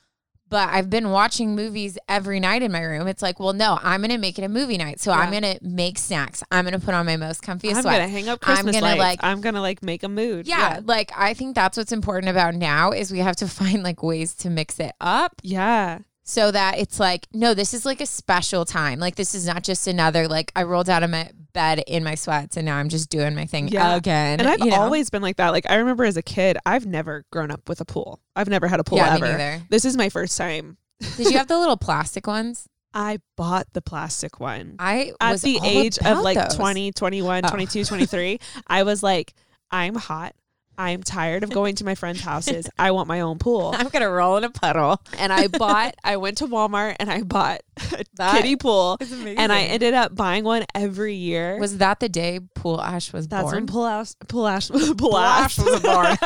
but 0.51 0.69
I've 0.69 0.89
been 0.91 1.09
watching 1.09 1.55
movies 1.55 1.97
every 2.07 2.39
night 2.39 2.61
in 2.61 2.71
my 2.71 2.81
room. 2.81 3.07
It's 3.07 3.23
like, 3.23 3.39
well, 3.39 3.53
no, 3.53 3.79
I'm 3.81 4.01
going 4.01 4.11
to 4.11 4.19
make 4.19 4.37
it 4.37 4.43
a 4.43 4.49
movie 4.49 4.77
night. 4.77 4.99
So 4.99 5.11
I'm 5.11 5.31
going 5.31 5.41
to 5.41 5.57
make 5.63 5.97
snacks. 5.97 6.43
I'm 6.51 6.65
going 6.65 6.79
to 6.79 6.85
put 6.85 6.93
on 6.93 7.07
my 7.07 7.17
most 7.17 7.41
comfiest 7.41 7.77
I'm 7.77 7.83
gonna 7.83 8.07
hang 8.07 8.29
up 8.29 8.39
Christmas 8.41 8.75
I'm 8.75 8.81
gonna, 8.83 8.95
lights. 8.95 8.99
like- 8.99 9.23
I'm 9.23 9.41
gonna 9.41 9.61
like 9.61 9.81
make 9.81 10.03
a 10.03 10.09
mood. 10.09 10.45
yeah, 10.47 10.81
like 10.85 11.11
I 11.17 11.33
think 11.33 11.55
that's 11.55 11.75
what's 11.77 11.91
important 11.91 12.29
about 12.29 12.53
now 12.53 12.91
is 12.91 13.11
we 13.11 13.19
have 13.19 13.37
to 13.37 13.47
find 13.59 13.81
like 13.81 14.03
ways 14.03 14.35
to 14.35 14.49
mix 14.51 14.79
it 14.79 14.91
up 15.01 15.33
Yeah. 15.41 15.99
so 16.23 16.51
that 16.51 16.77
it's 16.77 16.99
like 16.99 17.27
no 17.33 17.53
this 17.55 17.73
is 17.73 17.85
like 17.85 18.01
a 18.01 18.05
special 18.05 18.65
time 18.65 18.99
like 18.99 19.15
this 19.15 19.33
is 19.33 19.47
not 19.47 19.63
just 19.63 19.87
another 19.87 20.27
like 20.27 20.51
i 20.55 20.63
rolled 20.63 20.89
out 20.89 21.01
of 21.03 21.09
my 21.09 21.31
bed 21.53 21.83
in 21.87 22.03
my 22.03 22.15
sweats 22.15 22.57
and 22.57 22.65
now 22.65 22.77
i'm 22.77 22.89
just 22.89 23.09
doing 23.09 23.35
my 23.35 23.45
thing 23.45 23.67
Yeah. 23.67 23.95
again 23.95 24.39
And 24.39 24.47
I've 24.49 24.59
you 24.59 24.71
know? 24.71 24.81
always 24.81 25.09
been 25.09 25.21
like 25.21 25.37
that. 25.37 25.49
Like 25.49 25.69
I 25.69 25.75
remember 25.75 26.03
as 26.03 26.17
a 26.17 26.21
kid, 26.21 26.57
I've 26.65 26.85
never 26.85 27.25
grown 27.31 27.51
up 27.51 27.67
with 27.69 27.81
a 27.81 27.85
pool. 27.85 28.19
I've 28.35 28.49
never 28.49 28.67
had 28.67 28.79
a 28.79 28.83
pool 28.83 28.97
yeah 28.99 29.15
ever. 29.15 29.61
This 29.69 29.85
is 29.85 29.95
my 29.97 30.09
first 30.09 30.37
time. 30.37 30.77
did 31.17 31.31
you 31.31 31.37
have 31.37 31.47
the 31.47 31.57
little 31.63 31.77
plastic 31.77 32.27
ones 32.27 32.67
I 32.93 33.19
bought 33.37 33.67
the 33.73 33.81
plastic 33.81 34.39
one. 34.41 34.75
i 34.79 35.13
At 35.21 35.31
was 35.31 35.41
the 35.41 35.59
age 35.63 35.97
of 35.99 36.19
like 36.19 36.37
those. 36.37 36.55
20, 36.55 36.91
21, 36.91 37.45
Oh. 37.45 37.49
22, 37.49 37.85
23, 37.85 38.39
I 38.67 38.83
was 38.83 39.01
like, 39.01 39.33
I'm 39.71 39.95
hot. 39.95 40.35
I'm 40.77 41.01
tired 41.03 41.43
of 41.43 41.51
going 41.51 41.75
to 41.75 41.85
my 41.85 41.95
friends' 41.95 42.21
houses. 42.21 42.67
I 42.79 42.91
want 42.91 43.07
my 43.07 43.21
own 43.21 43.37
pool. 43.37 43.73
i'm 43.77 43.87
gonna 43.89 44.09
roll 44.09 44.35
in 44.37 44.43
a 44.43 44.49
puddle 44.49 44.99
And 45.19 45.31
I 45.31 45.47
bought, 45.47 45.95
I 46.03 46.17
went 46.17 46.39
to 46.39 46.47
Walmart 46.47 46.95
and 46.99 47.09
I 47.09 47.21
bought 47.21 47.61
That 48.15 48.35
kiddie 48.37 48.55
pool. 48.55 48.97
And 49.25 49.51
I 49.51 49.61
ended 49.63 49.93
up 49.93 50.13
buying 50.15 50.43
one 50.43 50.65
every 50.75 51.15
year. 51.15 51.57
was 51.59 51.77
that 51.77 51.99
the 51.99 52.09
day 52.09 52.39
pool 52.55 52.79
ash 52.81 53.11
was 53.13 53.27
That's 53.27 53.43
born 53.43 53.55
when 53.55 53.67
Pool 53.67 53.85
Ash, 53.87 54.13
Pool 54.27 54.47
Ash, 54.47 54.69
Pool 54.97 55.17
Ash 55.17 55.57
Ash 55.57 55.65
was 55.65 55.81
born. 55.81 56.17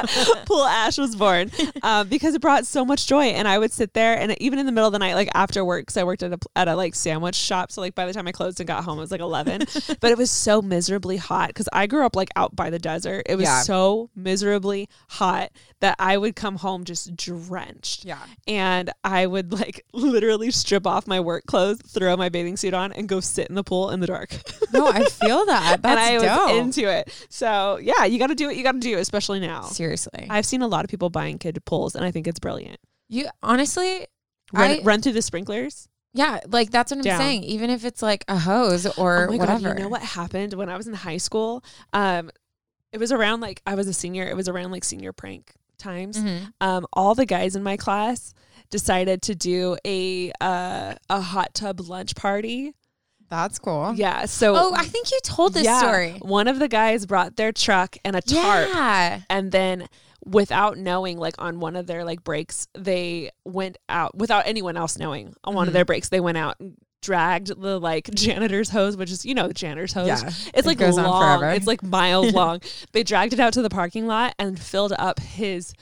Pool 0.45 0.63
Ash 0.65 0.97
was 0.97 1.15
born 1.15 1.51
um, 1.83 2.07
because 2.09 2.33
it 2.35 2.41
brought 2.41 2.65
so 2.65 2.83
much 2.83 3.07
joy. 3.07 3.25
And 3.25 3.47
I 3.47 3.57
would 3.59 3.71
sit 3.71 3.93
there, 3.93 4.17
and 4.17 4.35
even 4.41 4.59
in 4.59 4.65
the 4.65 4.71
middle 4.71 4.87
of 4.87 4.93
the 4.93 4.99
night, 4.99 5.13
like 5.15 5.29
after 5.33 5.63
work, 5.63 5.83
because 5.83 5.97
I 5.97 6.03
worked 6.03 6.23
at 6.23 6.33
a 6.33 6.39
at 6.55 6.67
a 6.67 6.75
like 6.75 6.95
sandwich 6.95 7.35
shop. 7.35 7.71
So 7.71 7.81
like 7.81 7.95
by 7.95 8.05
the 8.05 8.13
time 8.13 8.27
I 8.27 8.31
closed 8.31 8.59
and 8.59 8.67
got 8.67 8.83
home, 8.83 8.97
it 8.97 9.01
was 9.01 9.11
like 9.11 9.21
eleven. 9.21 9.61
but 10.01 10.11
it 10.11 10.17
was 10.17 10.31
so 10.31 10.61
miserably 10.61 11.17
hot 11.17 11.49
because 11.49 11.69
I 11.71 11.87
grew 11.87 12.05
up 12.05 12.15
like 12.15 12.29
out 12.35 12.55
by 12.55 12.69
the 12.69 12.79
desert. 12.79 13.23
It 13.27 13.35
was 13.35 13.43
Yeah. 13.45 13.61
so 13.61 14.09
miserably 14.15 14.89
hot 15.09 15.51
that 15.81 15.95
I 15.99 16.17
would 16.17 16.35
come 16.35 16.55
home 16.57 16.83
just 16.83 17.15
drenched. 17.15 18.05
yeah 18.05 18.17
And 18.47 18.89
I 19.03 19.25
would 19.27 19.51
like 19.51 19.85
literally 19.93 20.49
strip 20.51 20.87
off 20.87 21.05
my 21.07 21.19
work 21.19 21.44
clothes, 21.45 21.79
throw 21.87 22.15
my 22.17 22.29
bathing 22.29 22.57
suit 22.57 22.73
on, 22.73 22.91
and 22.93 23.07
go 23.07 23.19
sit 23.19 23.47
in 23.47 23.55
the 23.55 23.63
pool 23.63 23.89
in 23.91 23.99
the 23.99 24.07
dark. 24.07 24.31
no 24.73 24.87
i 24.87 25.03
feel 25.05 25.45
that 25.45 25.81
that's 25.81 26.09
and 26.09 26.23
I 26.23 26.35
dope 26.35 26.49
was 26.51 26.57
into 26.59 26.89
it. 26.91 27.25
So 27.29 27.77
yeah, 27.81 28.05
you 28.05 28.19
got 28.19 28.27
to 28.27 28.35
do 28.35 28.47
what 28.47 28.55
you 28.55 28.63
got 28.63 28.73
to 28.73 28.79
do, 28.79 28.97
especially 28.97 29.39
now. 29.39 29.63
seriously 29.63 30.27
I've 30.29 30.45
seen 30.45 30.61
a 30.61 30.67
lot 30.67 30.83
of 30.85 30.89
people 30.89 31.09
buying 31.09 31.37
kid 31.37 31.57
pools, 31.65 31.95
and 31.95 32.03
I 32.05 32.11
think 32.11 32.27
it's 32.27 32.39
brilliant. 32.39 32.79
you 33.09 33.27
honestly 33.43 34.07
Run, 34.53 34.71
I- 34.71 34.81
run 34.83 35.01
through 35.01 35.13
the 35.13 35.21
sprinklers. 35.21 35.87
yeah 36.13 36.39
like 36.47 36.69
that's 36.71 36.91
what 36.91 36.97
i'm 36.99 37.03
Down. 37.03 37.19
saying 37.19 37.43
even 37.43 37.69
if 37.69 37.83
it's 37.83 38.01
like 38.01 38.23
a 38.27 38.37
hose 38.37 38.85
or 38.97 39.27
oh 39.29 39.35
whatever 39.37 39.69
god! 39.69 39.77
You 39.77 39.83
know 39.83 39.89
what 39.89 40.01
happened 40.01 40.53
when 40.53 40.69
I 40.69 40.77
was 40.77 40.87
in 40.87 40.93
high 40.93 41.17
school? 41.17 41.63
Um, 41.93 42.29
it 42.91 42.99
was 42.99 43.11
around 43.11 43.41
like 43.41 43.61
I 43.65 43.75
was 43.75 43.87
a 43.87 43.93
senior. 43.93 44.23
It 44.23 44.35
was 44.35 44.47
around 44.47 44.71
like 44.71 44.83
senior 44.85 45.11
prank 45.11 45.51
times. 45.77 46.17
Mhm. 46.17 46.53
Um, 46.61 46.85
all 46.93 47.15
the 47.15 47.25
guys 47.25 47.55
in 47.57 47.63
my 47.63 47.75
class 47.75 48.33
decided 48.69 49.21
to 49.23 49.35
do 49.35 49.77
a 49.85 50.31
uh, 50.41 50.95
a 51.09 51.21
hot 51.21 51.53
tub 51.53 51.79
lunch 51.81 52.15
party. 52.15 52.73
that's 53.29 53.57
cool 53.59 53.93
Yeah. 53.95 54.25
So 54.25 54.55
Oh, 54.55 54.73
I 54.75 54.85
think 54.85 55.11
you 55.11 55.19
told 55.23 55.53
this 55.53 55.65
yeah, 55.65 55.79
story. 55.79 56.11
One 56.21 56.47
of 56.47 56.59
the 56.59 56.67
guys 56.67 57.05
brought 57.05 57.35
their 57.35 57.51
truck 57.51 57.97
and 58.05 58.15
a 58.15 58.21
tarp. 58.21 58.69
Yeah. 58.69 59.21
and 59.29 59.51
then 59.51 59.87
without 60.25 60.77
knowing 60.77 61.17
like 61.19 61.35
on 61.39 61.59
one 61.59 61.75
of 61.75 61.85
their 61.87 62.03
like 62.03 62.23
breaks 62.23 62.67
they 62.73 63.29
went 63.45 63.77
out 63.89 64.15
without 64.17 64.47
anyone 64.47 64.75
else 64.75 64.97
knowing 64.97 65.35
on 65.43 65.53
one 65.53 65.67
of 65.67 65.73
their 65.73 65.85
breaks 65.85 66.09
they 66.09 66.19
went 66.19 66.35
out 66.37 66.55
and 66.59 66.73
dragged 67.03 67.49
the 67.61 67.79
like 67.79 68.09
janitor's 68.15 68.69
hose 68.69 68.97
which 68.97 69.11
is 69.11 69.23
you 69.23 69.35
know 69.35 69.47
the 69.47 69.53
janitor's 69.53 69.93
hose 69.93 70.07
Yeah. 70.07 70.25
it's 70.27 70.49
It 70.55 70.65
like 70.65 70.79
goes 70.79 70.97
on 70.97 71.03
long 71.05 71.39
forever. 71.39 71.53
it's 71.53 71.67
like 71.67 71.83
miles 71.83 72.33
long 72.41 72.61
they 72.91 73.03
dragged 73.03 73.33
it 73.33 73.39
out 73.39 73.53
to 73.53 73.61
the 73.61 73.69
parking 73.69 74.07
lot 74.07 74.33
and 74.39 74.59
filled 74.59 74.93
up 74.97 75.19
his 75.19 75.73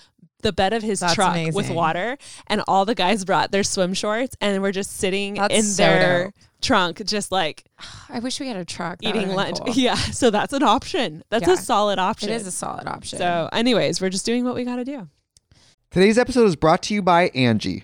the 0.44 0.54
bed 0.54 0.74
of 0.74 0.84
his 0.84 1.00
That's 1.00 1.16
truck 1.16 1.36
with 1.54 1.70
water 1.72 2.18
and 2.48 2.62
all 2.68 2.86
the 2.86 2.96
guys 2.96 3.26
brought 3.26 3.52
their 3.52 3.64
swim 3.64 3.94
shorts 3.94 4.36
and 4.40 4.62
we're 4.62 4.72
just 4.72 4.92
sitting 4.98 5.34
That's 5.36 5.54
in 5.56 5.64
so 5.64 5.84
their 5.84 6.24
dope. 6.26 6.34
trunk 6.62 7.04
just 7.06 7.32
like 7.32 7.64
I 8.10 8.20
wish 8.20 8.40
we 8.40 8.48
had 8.48 8.58
a 8.58 8.66
truck. 8.66 9.00
Eating 9.02 9.30
lunch 9.30 9.58
cool. 9.66 9.74
yeah 9.76 9.96
so 9.96 10.30
that's 10.30 10.54
an 10.54 10.64
option 10.64 11.24
that's 11.30 11.48
Yeah. 11.48 11.54
a 11.54 11.58
solid 11.58 11.98
option 12.00 12.30
It 12.30 12.36
is 12.36 12.46
a 12.48 12.52
solid 12.52 12.88
option. 12.88 13.18
so, 13.18 13.50
anyways, 13.52 14.00
we're 14.02 14.10
just 14.10 14.26
doing 14.26 14.46
what 14.46 14.54
we 14.56 14.64
got 14.64 14.76
to 14.78 14.86
do. 14.86 15.10
Today's 15.92 16.18
episode 16.18 16.46
is 16.46 16.56
brought 16.56 16.82
to 16.84 16.94
you 16.94 17.02
by 17.02 17.30
Angi. 17.30 17.84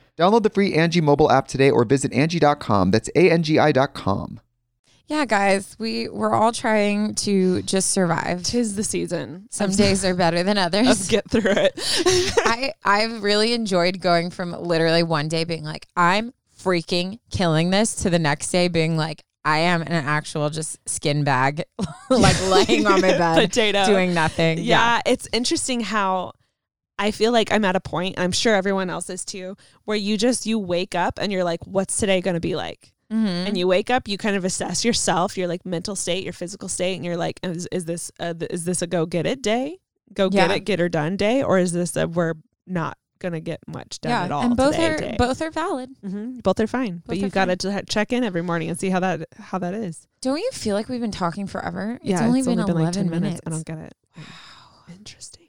Download 0.21 0.43
the 0.43 0.51
free 0.51 0.73
Angi 0.73 1.01
mobile 1.01 1.31
app 1.31 1.47
today 1.47 1.71
or 1.71 1.83
visit 1.83 2.11
Angi.com. 2.11 2.91
That's 2.91 3.09
A-N-G-I 3.15 3.71
dot 3.71 3.95
com. 3.95 4.39
yeah, 5.07 5.25
guys, 5.25 5.75
we 5.79 6.09
we're 6.09 6.35
all 6.35 6.51
trying 6.51 7.15
to 7.15 7.63
just 7.63 7.89
survive. 7.89 8.43
Tis 8.43 8.75
the 8.75 8.83
season. 8.83 9.47
Some 9.49 9.71
days 9.71 10.05
are 10.05 10.13
better 10.13 10.43
than 10.43 10.59
of 10.59 10.65
others. 10.75 11.07
get 11.07 11.27
through 11.27 11.41
it. 11.47 11.73
I 12.45 12.73
I've 12.85 13.23
really 13.23 13.53
enjoyed 13.53 13.99
going 13.99 14.29
from 14.29 14.51
literally 14.51 15.01
one 15.01 15.27
day 15.27 15.43
being 15.43 15.63
like 15.63 15.87
I'm 15.97 16.33
freaking 16.55 17.17
killing 17.31 17.71
this 17.71 17.95
to 18.03 18.11
the 18.11 18.19
next 18.19 18.51
day 18.51 18.67
being 18.67 18.95
like 18.97 19.23
I 19.43 19.57
am 19.57 19.81
an 19.81 19.91
actual 19.91 20.51
just 20.51 20.77
skin 20.87 21.23
bag, 21.23 21.63
like 22.11 22.39
laying 22.47 22.85
on 22.85 23.01
my 23.01 23.09
bed, 23.17 23.49
Potato. 23.49 23.85
doing 23.87 24.13
nothing. 24.13 24.59
yeah, 24.59 25.01
it's 25.03 25.27
interesting 25.33 25.81
how 25.81 26.33
I 27.01 27.11
feel 27.11 27.31
like 27.31 27.51
I'm 27.51 27.65
at 27.65 27.75
a 27.75 27.79
point, 27.81 28.15
I'm 28.19 28.31
sure 28.31 28.53
everyone 28.55 28.89
else 28.89 29.09
is 29.09 29.25
too, 29.25 29.57
where 29.85 29.97
you 29.97 30.17
just 30.17 30.45
you 30.45 30.59
wake 30.59 30.93
up 30.95 31.17
and 31.19 31.31
you're 31.31 31.43
like, 31.43 31.65
what's 31.65 31.97
today 31.97 32.21
going 32.21 32.35
to 32.35 32.39
be 32.39 32.55
like? 32.55 32.93
Mhm. 33.11 33.47
And 33.47 33.57
you 33.57 33.67
wake 33.67 33.89
up, 33.89 34.07
you 34.07 34.17
kind 34.17 34.35
of 34.35 34.45
assess 34.45 34.85
yourself, 34.85 35.37
your 35.37 35.47
like 35.47 35.65
mental 35.65 35.95
state, 35.95 36.23
your 36.23 36.31
physical 36.33 36.69
state, 36.69 36.95
and 36.95 37.03
you're 37.03 37.17
like, 37.17 37.39
is, 37.43 37.67
is 37.71 37.85
this 37.85 38.11
a, 38.19 38.35
is 38.53 38.63
this 38.65 38.81
a 38.81 38.87
go 38.87 39.05
get 39.05 39.25
it 39.25 39.41
day, 39.41 39.79
Go 40.13 40.29
get 40.29 40.51
it, 40.51 40.61
get 40.61 40.79
her 40.79 40.89
done 40.89 41.17
day, 41.17 41.41
or 41.43 41.57
is 41.57 41.71
this 41.73 41.95
a 41.97 42.07
we're 42.07 42.35
not 42.67 42.97
gonna 43.19 43.39
get 43.39 43.59
much 43.67 43.99
done 44.01 44.11
yeah, 44.11 44.23
at 44.23 44.31
all? 44.31 44.43
and 44.43 44.57
both 44.57 44.75
today 44.75 44.87
are 44.93 44.97
day? 44.97 45.15
both 45.17 45.41
are 45.41 45.51
valid. 45.51 45.89
hmm 46.01 46.39
Both 46.39 46.59
are 46.59 46.67
fine, 46.67 47.01
but 47.05 47.17
you 47.17 47.27
are 47.27 47.29
got 47.29 47.45
to 47.45 47.83
check 47.87 48.13
in 48.13 48.23
every 48.23 48.41
morning 48.43 48.69
and 48.69 48.79
see 48.79 48.89
how 48.89 48.99
that 48.99 49.27
how 49.39 49.57
that 49.57 49.73
is. 49.73 50.07
Don't 50.21 50.37
you 50.39 50.49
feel 50.53 50.75
like 50.75 50.87
we've 50.87 51.01
been 51.01 51.11
talking 51.11 51.47
forever? 51.47 51.99
yeah, 52.03 52.15
it's 52.15 52.21
only 52.23 52.39
it's 52.39 52.47
been 52.47 52.59
only 52.59 52.73
been 52.73 52.81
eleven 52.81 52.85
like 52.85 52.93
ten 52.93 53.09
minutes. 53.09 53.41
minutes. 53.45 53.47
I 53.47 53.49
don't 53.49 53.65
get 53.65 53.77
it. 53.87 53.95
Wow. 54.17 54.23
Interesting. 54.93 55.47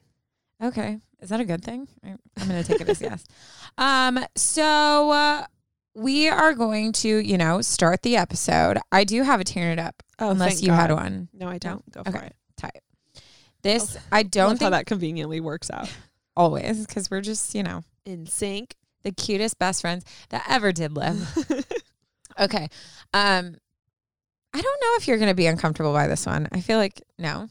Okay, 0.62 0.98
Is 1.22 1.28
that 1.30 1.40
a 1.40 1.44
good 1.44 1.64
thing? 1.64 1.88
I'm 2.04 2.18
going 2.48 2.62
to 2.62 2.68
take 2.68 2.80
it 2.80 2.88
as 2.88 3.00
yes. 3.00 3.24
Um, 3.78 4.22
so 4.36 5.10
uh, 5.12 5.46
we 5.94 6.28
are 6.28 6.52
going 6.52 6.92
to, 6.92 7.08
you 7.08 7.38
know, 7.38 7.62
start 7.62 8.02
the 8.02 8.16
episode. 8.16 8.78
I 8.92 9.04
do 9.04 9.22
have 9.22 9.40
a 9.40 9.44
tearing 9.44 9.72
it 9.72 9.78
up, 9.78 10.02
Oh, 10.18 10.30
unless 10.30 10.54
thank 10.54 10.66
you 10.66 10.72
had 10.72 10.90
one. 10.92 11.28
No, 11.32 11.48
I 11.48 11.56
don't. 11.58 11.88
Go 11.90 12.02
for 12.02 12.10
Okay. 12.10 12.26
it. 12.26 12.36
Type. 12.58 12.82
This 13.62 13.96
I 14.10 14.24
don't 14.24 14.50
love 14.50 14.60
how 14.60 14.70
that 14.70 14.84
conveniently 14.86 15.40
works 15.40 15.70
out. 15.70 15.90
always 16.36 16.86
because 16.86 17.10
we're 17.10 17.20
just, 17.22 17.54
you 17.54 17.62
know, 17.62 17.82
In 18.04 18.26
sync. 18.26 18.74
the 19.04 19.12
cutest 19.12 19.58
best 19.58 19.80
friends 19.80 20.04
that 20.30 20.44
ever 20.48 20.72
did 20.72 20.92
live. 20.96 21.64
Okay. 22.40 22.68
Um 23.12 23.56
I 24.54 24.60
don't 24.60 24.80
know 24.82 24.94
if 24.96 25.06
you're 25.06 25.18
going 25.18 25.28
to 25.30 25.34
be 25.34 25.46
uncomfortable 25.46 25.92
by 25.92 26.06
this 26.08 26.24
one. 26.26 26.48
I 26.52 26.60
feel 26.60 26.78
like 26.78 27.02
no. 27.18 27.48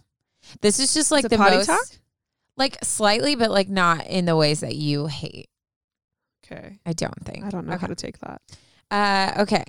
This 0.61 0.79
is 0.79 0.93
just 0.93 1.11
like 1.11 1.27
the 1.29 1.37
potty 1.37 1.57
most 1.57 1.67
talk? 1.67 1.85
Like 2.57 2.77
slightly 2.83 3.35
but 3.35 3.51
like 3.51 3.69
not 3.69 4.05
in 4.07 4.25
the 4.25 4.35
ways 4.35 4.59
that 4.61 4.75
you 4.75 5.07
hate. 5.07 5.49
okay. 6.45 6.79
I 6.85 6.93
don't 6.93 7.23
think. 7.25 7.43
I 7.45 7.49
don't 7.49 7.65
know 7.67 7.73
Okay. 7.73 7.81
how 7.81 7.87
to 7.87 7.95
take 7.95 8.19
that. 8.19 8.41
Uh, 8.89 9.41
okay. 9.43 9.63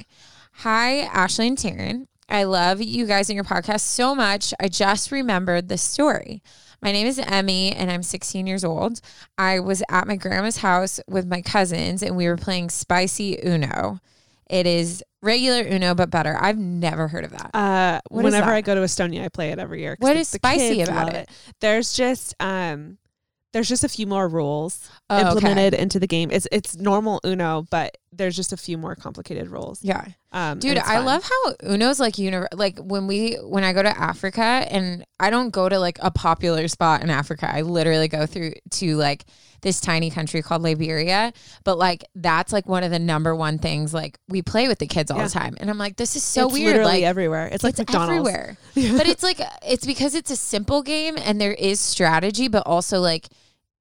Hi, 0.56 1.00
Ashley 1.02 1.46
and 1.48 1.56
Taryn. 1.56 2.06
I 2.28 2.44
love 2.44 2.80
you 2.80 3.06
guys 3.06 3.28
and 3.30 3.34
your 3.36 3.44
podcast 3.44 3.80
so 3.80 4.14
much. 4.14 4.52
I 4.60 4.68
just 4.68 5.10
remembered 5.12 5.68
the 5.68 5.78
story. 5.78 6.42
My 6.80 6.90
name 6.90 7.06
is 7.06 7.18
Emmy 7.18 7.72
and 7.72 7.90
I'm 7.90 8.02
16 8.02 8.46
years 8.46 8.64
old. 8.64 9.00
I 9.38 9.60
was 9.60 9.82
at 9.88 10.06
my 10.08 10.16
grandma's 10.16 10.58
house 10.58 10.98
with 11.08 11.26
my 11.26 11.40
cousins 11.42 12.02
and 12.02 12.16
we 12.16 12.26
were 12.26 12.36
playing 12.36 12.70
Spicy 12.70 13.38
Uno. 13.44 14.00
It 14.52 14.66
is 14.66 15.02
regular 15.22 15.62
Uno, 15.62 15.94
but 15.94 16.10
better. 16.10 16.36
I've 16.38 16.58
never 16.58 17.08
heard 17.08 17.24
of 17.24 17.30
that. 17.30 17.50
Uh, 17.54 18.00
whenever 18.10 18.46
that? 18.46 18.54
I 18.54 18.60
go 18.60 18.74
to 18.74 18.82
Estonia, 18.82 19.24
I 19.24 19.28
play 19.30 19.50
it 19.50 19.58
every 19.58 19.80
year. 19.80 19.96
What 19.98 20.14
is 20.16 20.28
spicy 20.28 20.82
about 20.82 21.06
love 21.06 21.14
it? 21.14 21.30
There's 21.60 21.94
just 21.94 22.34
um, 22.38 22.98
there's 23.54 23.68
just 23.68 23.82
a 23.82 23.88
few 23.88 24.06
more 24.06 24.28
rules 24.28 24.90
Oh, 25.08 25.16
okay. 25.18 25.28
implemented 25.28 25.72
into 25.74 25.98
the 25.98 26.06
game. 26.06 26.30
It's 26.30 26.46
it's 26.52 26.76
normal 26.76 27.20
Uno, 27.24 27.66
but 27.70 27.96
there's 28.14 28.36
just 28.36 28.52
a 28.52 28.56
few 28.56 28.76
more 28.76 28.94
complicated 28.94 29.48
roles. 29.48 29.82
Yeah. 29.82 30.04
Um, 30.32 30.58
Dude, 30.58 30.76
I 30.78 30.96
fun. 30.96 31.04
love 31.06 31.24
how 31.24 31.52
Uno's 31.62 31.98
like 31.98 32.14
univer- 32.14 32.48
like 32.52 32.78
when 32.78 33.06
we 33.06 33.34
when 33.36 33.64
I 33.64 33.72
go 33.72 33.82
to 33.82 33.98
Africa 33.98 34.42
and 34.42 35.04
I 35.18 35.30
don't 35.30 35.50
go 35.50 35.68
to 35.68 35.78
like 35.78 35.98
a 36.02 36.10
popular 36.10 36.68
spot 36.68 37.02
in 37.02 37.10
Africa. 37.10 37.50
I 37.50 37.62
literally 37.62 38.08
go 38.08 38.26
through 38.26 38.52
to 38.72 38.96
like 38.96 39.24
this 39.62 39.80
tiny 39.80 40.10
country 40.10 40.42
called 40.42 40.60
Liberia, 40.62 41.32
but 41.64 41.78
like 41.78 42.04
that's 42.14 42.52
like 42.52 42.66
one 42.66 42.82
of 42.82 42.90
the 42.90 42.98
number 42.98 43.34
one 43.34 43.58
things 43.58 43.94
like 43.94 44.18
we 44.28 44.42
play 44.42 44.68
with 44.68 44.78
the 44.78 44.86
kids 44.86 45.10
all 45.10 45.18
Yeah. 45.18 45.24
the 45.24 45.30
time. 45.30 45.56
And 45.60 45.70
I'm 45.70 45.78
like 45.78 45.96
this 45.96 46.14
is 46.16 46.22
so 46.22 46.46
it's 46.46 46.52
weird 46.54 46.66
literally 46.76 46.92
like 47.00 47.02
everywhere. 47.04 47.48
It's 47.52 47.64
like 47.64 47.72
it's 47.72 47.80
McDonald's. 47.80 48.28
everywhere. 48.28 48.56
but 48.98 49.06
it's 49.08 49.22
like 49.22 49.40
it's 49.66 49.86
because 49.86 50.14
it's 50.14 50.30
a 50.30 50.36
simple 50.36 50.82
game 50.82 51.16
and 51.16 51.40
there 51.40 51.52
is 51.54 51.80
strategy 51.80 52.48
but 52.48 52.64
also 52.66 53.00
like 53.00 53.28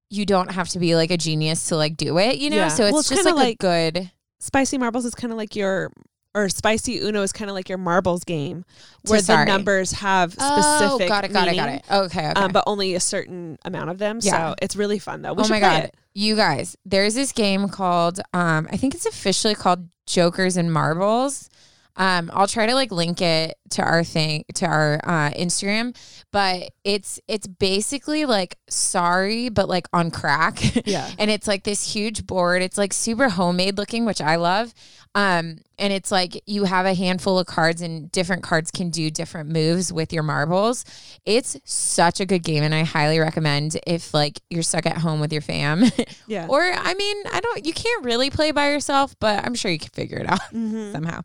you 0.10 0.26
don't 0.26 0.52
have 0.52 0.68
to 0.70 0.78
be 0.80 0.94
like 0.96 1.10
a 1.10 1.18
genius 1.18 1.68
to 1.68 1.76
like 1.78 1.96
do 1.96 2.18
it, 2.18 2.38
you 2.38 2.50
know? 2.50 2.58
Yeah. 2.58 2.68
So 2.68 2.84
it's 2.84 2.92
Well, 2.92 3.00
it's 3.00 3.10
just 3.10 3.24
like, 3.26 3.36
like- 3.36 3.54
a 3.56 3.58
good 3.96 4.12
Spicy 4.42 4.78
marbles 4.78 5.06
is 5.06 5.16
kind 5.16 5.32
of 5.32 5.38
like 5.38 5.56
your 5.56 5.92
or 6.34 6.48
spicy 6.50 7.00
Uno 7.00 7.22
is 7.24 7.32
kind 7.34 7.50
of 7.50 7.56
like 7.56 7.68
your 7.70 7.78
marbles 7.78 8.24
game, 8.24 8.64
where 9.06 9.22
the 9.22 9.44
numbers 9.46 9.92
have 9.92 10.32
specific 10.32 10.56
Oh, 10.64 10.86
specific. 10.98 11.08
got 11.10 11.26
it, 11.26 11.34
got 11.34 11.48
it, 11.50 11.56
got 11.56 11.70
it. 11.70 11.84
Okay, 11.92 12.30
okay. 12.30 12.42
Um, 12.42 12.52
but 12.54 12.64
only 12.68 12.96
a 12.96 13.00
certain 13.02 13.58
amount 13.66 13.90
of 13.90 13.98
them. 13.98 14.20
Yeah. 14.22 14.32
So 14.52 14.56
it's 14.62 14.76
really 14.76 14.98
fun 14.98 15.22
though. 15.22 15.34
We 15.34 15.44
oh 15.44 15.48
my 15.50 15.60
god 15.60 15.84
it. 15.86 15.96
you 16.14 16.36
guys 16.36 16.76
there's 16.86 17.16
this 17.16 17.32
game 17.32 17.70
called 17.70 18.20
um 18.34 18.68
i 18.72 18.76
think 18.78 18.94
it's 18.96 19.06
officially 19.06 19.56
called 19.56 19.88
jokers 20.08 20.58
and 20.58 20.72
marbles 20.74 21.50
um 21.96 22.30
i'll 22.34 22.48
try 22.48 22.66
to 22.66 22.76
like 22.76 22.92
link 22.92 23.22
it 23.22 23.58
to 23.72 23.82
our 23.82 24.04
thing 24.04 24.44
to 24.54 24.66
our 24.66 25.00
uh 25.04 25.30
instagram 25.32 25.96
but 26.32 26.70
it's 26.84 27.20
it's 27.28 27.48
basically 27.48 28.26
like 28.26 28.58
sorry 28.70 29.50
but 29.50 29.68
like 29.70 29.88
on 29.94 30.12
crack 30.12 30.60
Yeah. 30.86 31.10
and 31.20 31.32
it's 31.32 31.48
like 31.48 31.64
this 31.64 31.94
huge 31.94 32.26
board 32.28 32.62
it's 32.62 32.78
like 32.78 32.94
super 32.94 33.30
homemade 33.30 33.78
looking 33.78 34.06
which 34.06 34.22
i 34.22 34.36
love 34.36 34.74
um 35.16 35.58
and 35.78 35.92
it's 35.92 36.12
like 36.12 36.42
you 36.46 36.64
have 36.66 36.86
a 36.86 36.94
handful 36.94 37.40
of 37.40 37.48
cards 37.48 37.82
and 37.82 38.12
different 38.12 38.44
cards 38.44 38.72
can 38.72 38.90
do 38.92 39.10
different 39.12 39.50
moves 39.50 39.92
with 39.92 40.14
your 40.14 40.24
marbles 40.24 40.86
it's 41.26 41.58
such 41.66 42.20
a 42.20 42.26
good 42.26 42.44
game 42.44 42.64
and 42.64 42.74
i 42.74 42.84
highly 42.84 43.20
recommend 43.20 43.78
if 43.88 44.14
like 44.14 44.40
you're 44.50 44.64
stuck 44.64 44.86
at 44.86 44.98
home 44.98 45.20
with 45.20 45.34
your 45.34 45.42
fam 45.42 45.84
Yeah. 46.28 46.48
or 46.48 46.62
i 46.62 46.94
mean 46.94 47.18
i 47.32 47.40
don't 47.42 47.66
you 47.66 47.74
can't 47.74 48.06
really 48.06 48.30
play 48.30 48.52
by 48.52 48.70
yourself 48.72 49.16
but 49.20 49.44
i'm 49.46 49.56
sure 49.56 49.72
you 49.72 49.80
can 49.80 49.90
figure 49.90 50.18
it 50.18 50.30
out 50.30 50.40
Mhm. 50.54 50.92
somehow 50.94 51.22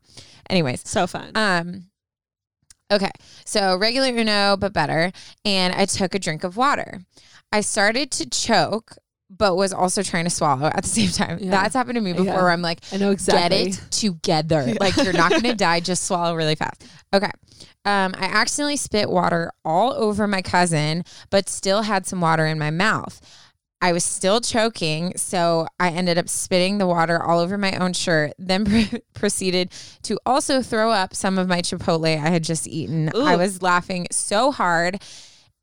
anyways 0.51 0.83
So 0.88 1.07
fun. 1.07 1.31
um 1.35 1.85
okay 2.90 3.11
so 3.44 3.77
regular 3.77 4.09
uno 4.09 4.57
but 4.57 4.72
better 4.72 5.11
and 5.44 5.75
i 5.75 5.85
took 5.85 6.14
a 6.14 6.18
drink 6.18 6.44
of 6.44 6.57
water 6.57 7.01
i 7.53 7.61
started 7.61 8.11
to 8.11 8.29
choke 8.29 8.96
but 9.29 9.57
was 9.57 9.72
also 9.72 10.03
trying 10.05 10.22
to 10.25 10.31
swallow 10.31 10.66
at 10.68 10.83
the 10.85 10.88
same 11.01 11.11
time 11.11 11.38
Yeah. 11.40 11.51
that's 11.51 11.75
happened 11.75 11.96
to 11.96 12.01
me 12.01 12.12
before 12.12 12.27
Yeah. 12.27 12.37
where 12.37 12.51
i'm 12.51 12.62
like 12.62 12.79
I 12.92 12.96
know 12.99 13.11
exactly. 13.11 13.70
get 13.70 13.79
it 13.79 13.90
together. 13.90 14.72
Like 14.81 14.96
you're 14.96 15.12
not 15.12 15.33
gonna 15.33 15.55
die, 15.68 15.81
just 15.81 16.05
swallow 16.05 16.35
really 16.37 16.55
fast. 16.55 16.85
Okay. 17.12 17.31
Um, 17.85 18.14
I 18.18 18.25
accidentally 18.27 18.77
spit 18.77 19.09
water 19.11 19.53
all 19.64 19.92
over 19.94 20.27
my 20.27 20.42
cousin, 20.42 21.05
but 21.31 21.49
still 21.49 21.83
had 21.83 22.05
some 22.07 22.20
water 22.20 22.44
in 22.46 22.59
my 22.59 22.70
mouth. 22.70 23.20
I 23.83 23.93
was 23.93 24.05
still 24.05 24.41
choking, 24.41 25.12
so 25.17 25.67
I 25.79 25.91
ended 25.91 26.17
up 26.19 26.29
spitting 26.29 26.79
the 26.79 26.87
water 26.87 27.23
all 27.23 27.39
over 27.41 27.59
my 27.59 27.73
own 27.77 27.93
shirt, 27.93 28.33
then 28.39 28.65
pr- 28.89 28.97
proceeded 29.15 29.71
to 30.05 30.19
also 30.25 30.62
throw 30.62 30.91
up 30.91 31.15
some 31.15 31.39
of 31.39 31.47
my 31.47 31.61
Chipotle 31.61 32.07
I 32.19 32.29
had 32.31 32.43
just 32.43 32.67
eaten. 32.67 33.11
I 33.15 33.37
was 33.37 33.61
laughing 33.62 34.07
so 34.11 34.51
hard 34.51 35.03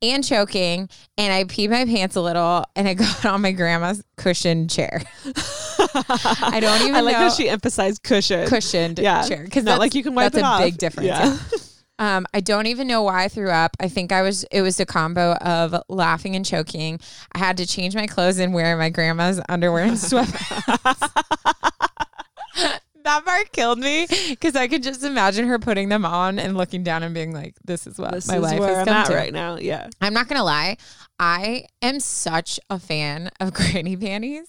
and 0.00 0.22
choking, 0.22 0.88
and 1.18 1.32
I 1.32 1.44
peed 1.44 1.70
my 1.70 1.84
pants 1.86 2.14
a 2.14 2.20
little, 2.20 2.64
and 2.76 2.86
I 2.88 2.94
got 2.94 3.24
on 3.24 3.40
my 3.42 3.52
grandma's 3.52 4.02
cushion 4.16 4.68
chair. 4.68 5.02
I 5.26 6.58
don't 6.60 6.82
even 6.82 6.94
I 6.96 7.00
like 7.00 7.16
how 7.16 7.30
she 7.30 7.48
emphasized 7.48 8.02
cushion. 8.02 8.46
cushioned 8.48 8.98
Yeah. 8.98 9.26
chair 9.26 9.42
because 9.44 9.64
Not 9.64 9.78
like 9.78 9.94
you 9.94 10.02
can 10.02 10.14
wipe 10.14 10.32
that's 10.32 10.42
it 10.42 10.44
a 10.44 10.48
off. 10.48 10.62
big 10.62 10.76
difference. 10.78 11.08
Yeah. 11.08 11.26
yeah. 11.26 11.58
Um, 11.98 12.26
I 12.34 12.40
don't 12.40 12.66
even 12.66 12.86
know 12.88 13.02
why 13.02 13.24
I 13.24 13.28
threw 13.28 13.50
up. 13.50 13.76
I 13.80 13.88
think 13.88 14.10
I 14.10 14.22
was 14.22 14.42
it 14.50 14.62
was 14.62 14.80
a 14.80 14.86
combo 14.86 15.34
of 15.34 15.74
laughing 15.88 16.34
and 16.34 16.44
choking. 16.44 16.98
I 17.34 17.38
had 17.38 17.56
to 17.58 17.66
change 17.66 17.94
my 17.94 18.06
clothes 18.06 18.38
and 18.38 18.52
wear 18.52 18.76
my 18.76 18.90
grandma's 18.90 19.40
underwear 19.48 19.84
and 19.84 19.92
sweatpants. 19.96 21.10
that 23.04 23.24
part 23.24 23.52
killed 23.52 23.78
me 23.78 24.06
because 24.30 24.56
I 24.56 24.66
could 24.66 24.82
just 24.82 25.04
imagine 25.04 25.46
her 25.46 25.58
putting 25.58 25.88
them 25.88 26.04
on 26.04 26.38
and 26.38 26.56
looking 26.56 26.82
down 26.82 27.02
and 27.04 27.14
being 27.14 27.32
like, 27.32 27.54
"This 27.64 27.86
is 27.86 27.98
what 27.98 28.12
This 28.12 28.26
my 28.28 28.36
is 28.36 28.42
life 28.42 28.60
where 28.60 28.78
has 28.78 28.88
I'm 28.88 28.94
at 28.94 29.06
to." 29.06 29.14
right 29.14 29.32
now. 29.32 29.56
Yeah. 29.56 29.88
I'm 30.00 30.14
not 30.14 30.26
gonna 30.28 30.44
lie. 30.44 30.76
I 31.20 31.66
am 31.80 32.00
such 32.00 32.58
a 32.70 32.78
fan 32.80 33.30
of 33.38 33.52
granny 33.54 33.96
panties. 33.96 34.48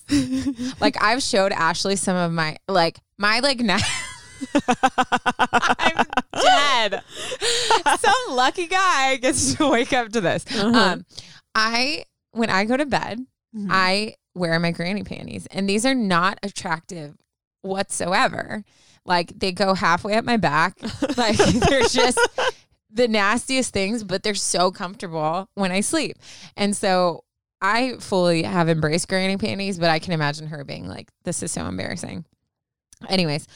like 0.79 1.01
I've 1.01 1.21
showed 1.21 1.51
Ashley 1.51 1.95
some 1.95 2.15
of 2.15 2.31
my 2.31 2.58
like 2.67 2.97
my 3.19 3.39
like 3.39 3.60
na- 3.60 3.79
I'm 5.79 6.05
dead. 6.41 7.01
Some 7.99 8.35
lucky 8.35 8.67
guy 8.67 9.17
gets 9.17 9.55
to 9.55 9.69
wake 9.69 9.93
up 9.93 10.09
to 10.13 10.21
this. 10.21 10.45
Uh-huh. 10.55 10.77
Um, 10.79 11.05
I 11.53 12.03
when 12.31 12.49
I 12.49 12.65
go 12.65 12.77
to 12.77 12.85
bed, 12.85 13.19
Mhm. 13.55 13.67
I 13.69 14.15
wear 14.33 14.59
my 14.59 14.71
granny 14.71 15.03
panties, 15.03 15.47
and 15.47 15.67
these 15.69 15.85
are 15.85 15.95
not 15.95 16.39
attractive 16.43 17.15
whatsoever. 17.61 18.63
Like 19.05 19.37
they 19.39 19.51
go 19.51 19.73
halfway 19.73 20.15
up 20.15 20.25
my 20.25 20.37
back. 20.37 20.77
Like 21.17 21.37
they're 21.37 21.83
just 21.83 22.19
the 22.91 23.07
nastiest 23.07 23.71
things, 23.73 24.03
but 24.03 24.23
they're 24.23 24.35
so 24.35 24.71
comfortable 24.71 25.47
when 25.55 25.71
I 25.71 25.79
sleep. 25.81 26.17
And 26.57 26.75
so 26.75 27.23
I 27.61 27.93
fully 27.99 28.43
have 28.43 28.67
embraced 28.69 29.07
granny 29.07 29.37
panties, 29.37 29.79
but 29.79 29.89
I 29.89 29.99
can 29.99 30.11
imagine 30.13 30.47
her 30.47 30.63
being 30.65 30.87
like, 30.87 31.09
this 31.23 31.41
is 31.43 31.51
so 31.51 31.65
embarrassing. 31.65 32.25
Anyways, 33.09 33.47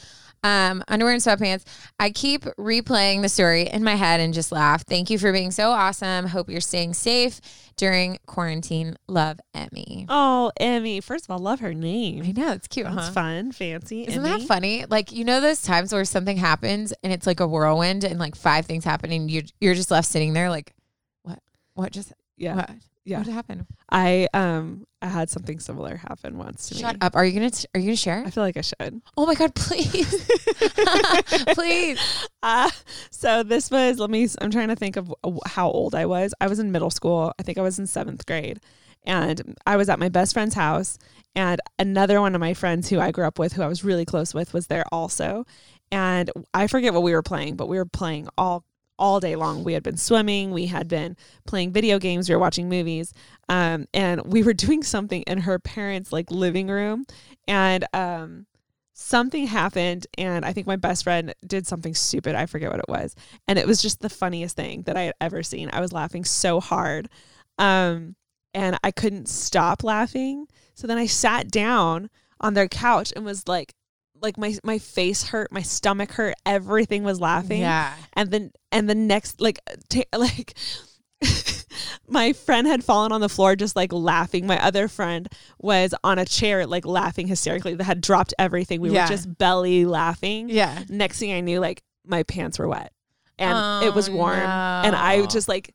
um, 0.42 0.82
underwear 0.88 1.12
and 1.12 1.22
sweatpants. 1.22 1.64
I 1.98 2.10
keep 2.10 2.42
replaying 2.58 3.22
the 3.22 3.28
story 3.28 3.68
in 3.68 3.84
my 3.84 3.94
head 3.94 4.20
and 4.20 4.32
just 4.32 4.52
laugh. 4.52 4.84
Thank 4.86 5.10
you 5.10 5.18
for 5.18 5.32
being 5.32 5.50
so 5.50 5.70
awesome. 5.70 6.26
Hope 6.26 6.48
you're 6.48 6.60
staying 6.60 6.94
safe 6.94 7.40
during 7.76 8.18
quarantine. 8.26 8.96
Love 9.08 9.38
Emmy. 9.54 10.06
Oh, 10.08 10.50
Emmy. 10.58 11.00
First 11.00 11.24
of 11.26 11.30
all, 11.30 11.38
love 11.38 11.60
her 11.60 11.74
name. 11.74 12.22
I 12.24 12.32
know 12.32 12.52
it's 12.52 12.68
cute, 12.68 12.86
That's 12.86 13.08
huh? 13.08 13.12
fun, 13.12 13.52
fancy. 13.52 14.06
Isn't 14.06 14.24
Emmy. 14.24 14.40
that 14.40 14.46
funny? 14.46 14.86
Like 14.88 15.12
you 15.12 15.24
know 15.24 15.40
those 15.40 15.62
times 15.62 15.92
where 15.92 16.04
something 16.04 16.36
happens 16.36 16.92
and 17.02 17.12
it's 17.12 17.26
like 17.26 17.40
a 17.40 17.46
whirlwind 17.46 18.04
and 18.04 18.18
like 18.18 18.34
five 18.34 18.66
things 18.66 18.84
happen 18.84 19.12
and 19.12 19.30
you 19.30 19.42
you're 19.60 19.74
just 19.74 19.90
left 19.90 20.08
sitting 20.08 20.32
there 20.32 20.48
like, 20.50 20.72
what? 21.22 21.38
What 21.74 21.92
just? 21.92 22.12
Yeah. 22.36 22.56
What? 22.56 22.70
Yeah. 23.10 23.18
What 23.18 23.26
happened? 23.28 23.66
I 23.90 24.28
um 24.34 24.86
I 25.02 25.08
had 25.08 25.30
something 25.30 25.58
similar 25.60 25.96
happen 25.96 26.38
once 26.38 26.68
to 26.68 26.74
Shut 26.74 26.94
me. 26.94 26.98
up. 27.00 27.16
Are 27.16 27.24
you 27.24 27.32
gonna 27.32 27.50
t- 27.50 27.66
Are 27.74 27.80
you 27.80 27.86
gonna 27.88 27.96
share? 27.96 28.22
I 28.24 28.30
feel 28.30 28.42
like 28.44 28.56
I 28.56 28.60
should. 28.62 29.00
Oh 29.16 29.26
my 29.26 29.34
god, 29.34 29.54
please, 29.54 30.26
please. 31.54 31.98
Uh, 32.42 32.70
so 33.10 33.42
this 33.42 33.70
was 33.70 33.98
let 33.98 34.08
me 34.10 34.26
i'm 34.40 34.50
trying 34.50 34.68
to 34.68 34.76
think 34.76 34.96
of 34.96 35.12
how 35.44 35.70
old 35.70 35.94
i 35.94 36.06
was 36.06 36.32
i 36.40 36.46
was 36.46 36.58
in 36.58 36.72
middle 36.72 36.88
school 36.90 37.32
i 37.38 37.42
think 37.42 37.58
i 37.58 37.62
was 37.62 37.78
in 37.78 37.86
seventh 37.86 38.24
grade 38.24 38.58
and 39.04 39.56
i 39.66 39.76
was 39.76 39.88
at 39.90 39.98
my 39.98 40.08
best 40.08 40.32
friend's 40.32 40.54
house 40.54 40.98
and 41.34 41.60
another 41.78 42.18
one 42.20 42.34
of 42.34 42.40
my 42.40 42.54
friends 42.54 42.88
who 42.88 42.98
i 42.98 43.10
grew 43.10 43.26
up 43.26 43.38
with 43.38 43.52
who 43.52 43.62
i 43.62 43.66
was 43.66 43.84
really 43.84 44.06
close 44.06 44.32
with 44.32 44.54
was 44.54 44.68
there 44.68 44.84
also 44.90 45.44
and 45.92 46.30
i 46.54 46.66
forget 46.66 46.94
what 46.94 47.02
we 47.02 47.12
were 47.12 47.22
playing 47.22 47.56
but 47.56 47.68
we 47.68 47.76
were 47.76 47.84
playing 47.84 48.26
all 48.38 48.64
all 49.00 49.18
day 49.18 49.34
long. 49.34 49.64
We 49.64 49.72
had 49.72 49.82
been 49.82 49.96
swimming, 49.96 50.52
we 50.52 50.66
had 50.66 50.86
been 50.86 51.16
playing 51.46 51.72
video 51.72 51.98
games, 51.98 52.28
we 52.28 52.34
were 52.34 52.40
watching 52.40 52.68
movies, 52.68 53.12
um, 53.48 53.86
and 53.92 54.20
we 54.24 54.42
were 54.44 54.52
doing 54.66 54.84
something 54.84 55.22
in 55.22 55.38
her 55.38 55.58
parents' 55.58 56.12
like 56.12 56.30
living 56.30 56.68
room, 56.68 57.04
and 57.48 57.84
um, 57.92 58.46
something 58.94 59.46
happened, 59.46 60.06
and 60.18 60.44
I 60.44 60.52
think 60.52 60.66
my 60.66 60.76
best 60.76 61.02
friend 61.02 61.34
did 61.44 61.66
something 61.66 61.94
stupid. 61.94 62.36
I 62.36 62.46
forget 62.46 62.70
what 62.70 62.80
it 62.80 62.88
was, 62.88 63.16
and 63.48 63.58
it 63.58 63.66
was 63.66 63.82
just 63.82 64.00
the 64.00 64.10
funniest 64.10 64.54
thing 64.54 64.82
that 64.82 64.96
I 64.96 65.02
had 65.02 65.14
ever 65.20 65.42
seen. 65.42 65.70
I 65.72 65.80
was 65.80 65.92
laughing 65.92 66.24
so 66.24 66.60
hard, 66.60 67.08
um, 67.58 68.14
and 68.54 68.78
I 68.84 68.90
couldn't 68.90 69.28
stop 69.28 69.82
laughing. 69.82 70.46
So 70.74 70.86
then 70.86 70.98
I 70.98 71.06
sat 71.06 71.50
down 71.50 72.10
on 72.40 72.54
their 72.54 72.68
couch 72.68 73.12
and 73.14 73.24
was 73.24 73.48
like 73.48 73.74
like 74.22 74.36
my 74.38 74.56
my 74.64 74.78
face 74.78 75.22
hurt, 75.24 75.50
my 75.52 75.62
stomach 75.62 76.12
hurt, 76.12 76.34
everything 76.46 77.02
was 77.04 77.20
laughing. 77.20 77.60
Yeah. 77.60 77.94
And 78.14 78.30
then 78.30 78.52
and 78.72 78.88
the 78.88 78.94
next 78.94 79.40
like 79.40 79.58
ta 79.88 80.02
like 80.16 80.54
my 82.08 82.32
friend 82.32 82.66
had 82.66 82.82
fallen 82.84 83.12
on 83.12 83.20
the 83.20 83.28
floor 83.28 83.56
just 83.56 83.76
like 83.76 83.92
laughing. 83.92 84.46
My 84.46 84.62
other 84.62 84.88
friend 84.88 85.28
was 85.58 85.94
on 86.02 86.18
a 86.18 86.24
chair 86.24 86.66
like 86.66 86.84
laughing 86.86 87.26
hysterically. 87.28 87.74
That 87.74 87.84
had 87.84 88.00
dropped 88.00 88.34
everything. 88.38 88.80
We 88.80 88.90
Yeah. 88.90 89.04
were 89.04 89.08
just 89.08 89.38
belly 89.38 89.84
laughing. 89.84 90.48
Yeah. 90.48 90.84
Next 90.88 91.18
thing 91.18 91.32
I 91.32 91.40
knew, 91.40 91.60
like 91.60 91.82
my 92.04 92.22
pants 92.22 92.58
were 92.58 92.68
wet 92.68 92.92
and 93.38 93.84
it 93.84 93.94
was 93.94 94.08
Oh, 94.08 94.12
warm, 94.12 94.38
and 94.38 94.94
I 94.96 95.24
just 95.26 95.48
like 95.48 95.74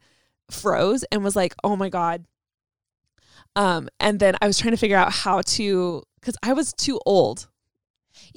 froze 0.52 1.04
and 1.12 1.24
was 1.24 1.36
like, 1.36 1.56
"Oh 1.64 1.76
my 1.76 1.90
god." 1.90 2.26
Um, 3.56 3.90
and 4.00 4.20
then 4.20 4.36
I 4.42 4.48
was 4.48 4.58
trying 4.60 4.72
to 4.72 4.78
figure 4.78 4.98
out 4.98 5.12
how 5.12 5.42
to 5.42 6.04
because 6.20 6.36
I 6.44 6.54
was 6.54 6.74
too 6.74 7.00
old 7.06 7.48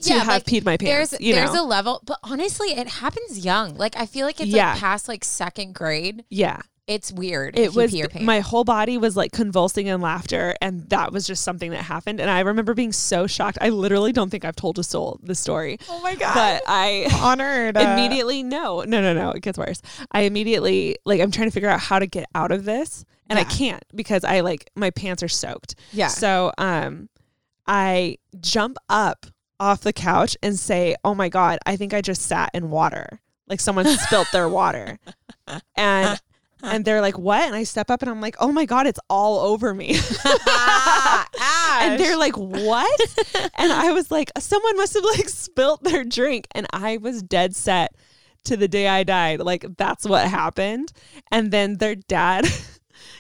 to 0.03 0.11
Yeah, 0.11 0.19
have 0.19 0.29
like, 0.29 0.45
peed 0.45 0.65
my 0.65 0.77
pants. 0.77 1.11
There's 1.11 1.35
there's 1.35 1.53
know? 1.55 1.65
a 1.65 1.67
level, 1.67 2.01
but 2.05 2.19
honestly, 2.23 2.69
it 2.71 2.89
happens 2.89 3.45
young. 3.45 3.77
Like 3.77 3.97
I 3.97 4.07
feel 4.07 4.27
like 4.27 4.41
it's 4.41 4.49
Yeah. 4.51 4.73
like 4.73 4.81
past 4.81 5.09
like 5.09 5.25
second 5.25 5.75
grade. 5.75 6.25
yeah. 6.31 6.61
It's 6.87 7.13
weird. 7.13 7.59
It 7.59 7.75
was 7.75 7.91
pee 7.91 7.99
your 7.99 8.09
pants. 8.09 8.25
my 8.25 8.41
whole 8.41 8.65
body 8.65 8.97
was 8.97 9.15
like 9.15 9.31
convulsing 9.31 9.89
in 9.89 10.01
laughter, 10.01 10.55
and 10.63 10.89
that 10.89 11.13
was 11.13 11.27
just 11.27 11.45
something 11.45 11.71
that 11.73 11.83
happened. 11.83 12.19
And 12.19 12.31
I 12.31 12.41
remember 12.41 12.73
being 12.73 12.93
so 12.93 13.27
shocked. 13.27 13.59
I 13.61 13.69
literally 13.69 14.11
don't 14.11 14.31
think 14.31 14.47
I've 14.47 14.57
told 14.57 14.79
a 14.79 14.83
soul 14.83 15.21
the 15.23 15.35
story, 15.35 15.77
oh 15.91 16.01
my 16.01 16.15
god! 16.15 16.33
but 16.33 16.63
I 16.67 17.07
honored 17.23 17.77
immediately 17.77 18.43
no, 18.43 18.85
no, 18.85 19.03
no, 19.03 19.13
no. 19.13 19.33
It 19.33 19.43
gets 19.43 19.59
worse. 19.59 19.83
I 20.13 20.23
immediately 20.23 20.97
like 21.05 21.21
I'm 21.21 21.31
trying 21.31 21.49
to 21.49 21.53
figure 21.53 21.69
out 21.69 21.79
how 21.81 21.99
to 21.99 22.07
get 22.07 22.25
out 22.35 22.53
of 22.53 22.65
this, 22.65 23.05
and 23.29 23.39
I 23.39 23.45
can't 23.45 23.85
because 23.95 24.25
I 24.25 24.41
like 24.41 24.71
my 24.75 24.89
pants 24.89 25.23
are 25.23 25.29
soaked. 25.29 25.75
Yeah. 25.93 26.09
So 26.09 26.53
um, 26.57 27.11
I 27.67 28.17
jump 28.41 28.79
up 28.89 29.27
off 29.61 29.83
the 29.83 29.93
couch 29.93 30.37
and 30.43 30.59
say, 30.59 30.97
"Oh 31.05 31.15
my 31.15 31.29
god, 31.29 31.59
I 31.67 31.77
think 31.77 31.95
I 31.95 32.01
just 32.01 32.23
sat 32.23 32.51
in 32.55 32.71
water. 32.71 33.21
Like 33.49 33.61
someone 33.61 33.87
spilt 33.99 34.29
their 34.33 34.49
water." 34.49 34.99
And 35.77 36.21
and 36.63 36.85
they're 36.85 37.01
like, 37.01 37.19
"What?" 37.19 37.47
And 37.47 37.55
I 37.55 37.65
step 37.65 37.91
up 37.91 38.03
and 38.03 38.11
I'm 38.11 38.21
like, 38.21 38.37
"Oh 38.41 38.53
my 38.53 38.65
god, 38.65 38.87
it's 38.87 39.01
all 39.09 39.41
over 39.41 39.75
me." 39.75 39.91
and 41.81 42.01
they're 42.01 42.17
like, 42.19 42.37
"What?" 42.37 43.01
and 43.57 43.73
I 43.73 43.93
was 43.93 44.11
like, 44.11 44.31
"Someone 44.39 44.77
must 44.77 44.95
have 44.95 45.05
like 45.05 45.29
spilt 45.29 45.83
their 45.85 46.05
drink." 46.05 46.49
And 46.53 46.67
I 46.73 46.97
was 46.97 47.23
dead 47.23 47.55
set 47.55 47.95
to 48.45 48.57
the 48.57 48.69
day 48.69 48.89
I 48.89 49.05
died. 49.05 49.41
Like 49.41 49.65
that's 49.77 50.05
what 50.07 50.27
happened. 50.27 50.93
And 51.31 51.51
then 51.51 51.77
their 51.79 51.95
dad 51.95 52.47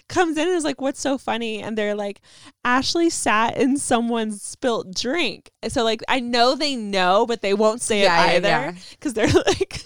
comes 0.09 0.37
in 0.37 0.47
and 0.49 0.57
is 0.57 0.65
like, 0.65 0.81
"What's 0.81 1.01
so 1.01 1.19
funny?" 1.19 1.63
And 1.63 1.77
they're 1.77 1.95
like, 1.95 2.21
"Ashley 2.65 3.11
sat 3.11 3.57
in 3.57 3.77
someone's 3.77 4.43
spilt 4.43 4.95
drink." 4.95 5.51
So 5.69 5.85
like 5.85 6.03
I 6.09 6.21
know 6.21 6.55
they 6.55 6.77
know, 6.77 7.27
but 7.27 7.43
they 7.43 7.55
won't 7.55 7.83
say 7.83 8.03
Yeah, 8.03 8.25
yeah, 8.25 8.31
it 8.33 8.37
either 8.37 8.49
yeah. 8.49 8.73
because 8.91 9.15
they're 9.15 9.27
like 9.47 9.83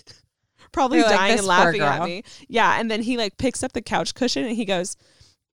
probably 0.72 1.00
They're 1.00 1.10
dying 1.10 1.32
"This 1.32 1.40
and 1.40 1.48
laughing 1.48 1.80
at 1.82 2.04
me. 2.04 2.22
Yeah, 2.48 2.78
and 2.80 2.90
then 2.90 3.02
he 3.02 3.16
like 3.16 3.36
picks 3.38 3.62
up 3.62 3.72
the 3.72 3.82
couch 3.82 4.14
cushion 4.14 4.44
and 4.44 4.56
he 4.56 4.64
goes, 4.64 4.96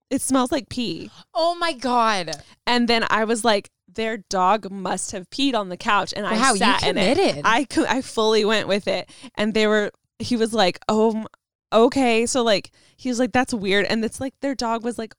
"It 0.10 0.22
smells 0.22 0.52
like 0.52 0.70
pee." 0.70 1.10
oh 1.34 1.56
my 1.56 1.74
god! 1.74 2.32
And 2.66 2.88
then 2.88 3.06
I 3.10 3.26
was 3.26 3.44
like, 3.44 3.70
their 3.92 4.18
dog 4.18 4.72
must 4.72 5.12
have 5.14 5.30
peed 5.30 5.56
on 5.56 5.70
the 5.70 5.78
couch, 5.78 6.14
and 6.16 6.24
Wow, 6.24 6.32
I 6.32 6.52
you 6.52 6.58
sat 6.58 6.84
in 6.84 6.98
it. 6.98 7.42
I 7.44 7.66
co- 7.66 7.86
I 7.88 8.02
fully 8.02 8.46
went 8.46 8.68
with 8.68 8.88
it, 8.88 9.10
and 9.36 9.54
they 9.54 9.68
were. 9.68 9.92
He 10.20 10.36
was 10.36 10.54
like, 10.54 10.80
"Oh, 10.90 11.26
okay." 11.72 12.26
So 12.26 12.44
like, 12.44 12.72
he 12.98 13.10
was 13.10 13.20
like, 13.20 13.32
"That's 13.32 13.54
weird," 13.54 13.86
and 13.86 14.04
it's 14.06 14.20
like 14.20 14.34
their 14.42 14.56
dog 14.56 14.84
was 14.84 14.98
like 14.98 15.14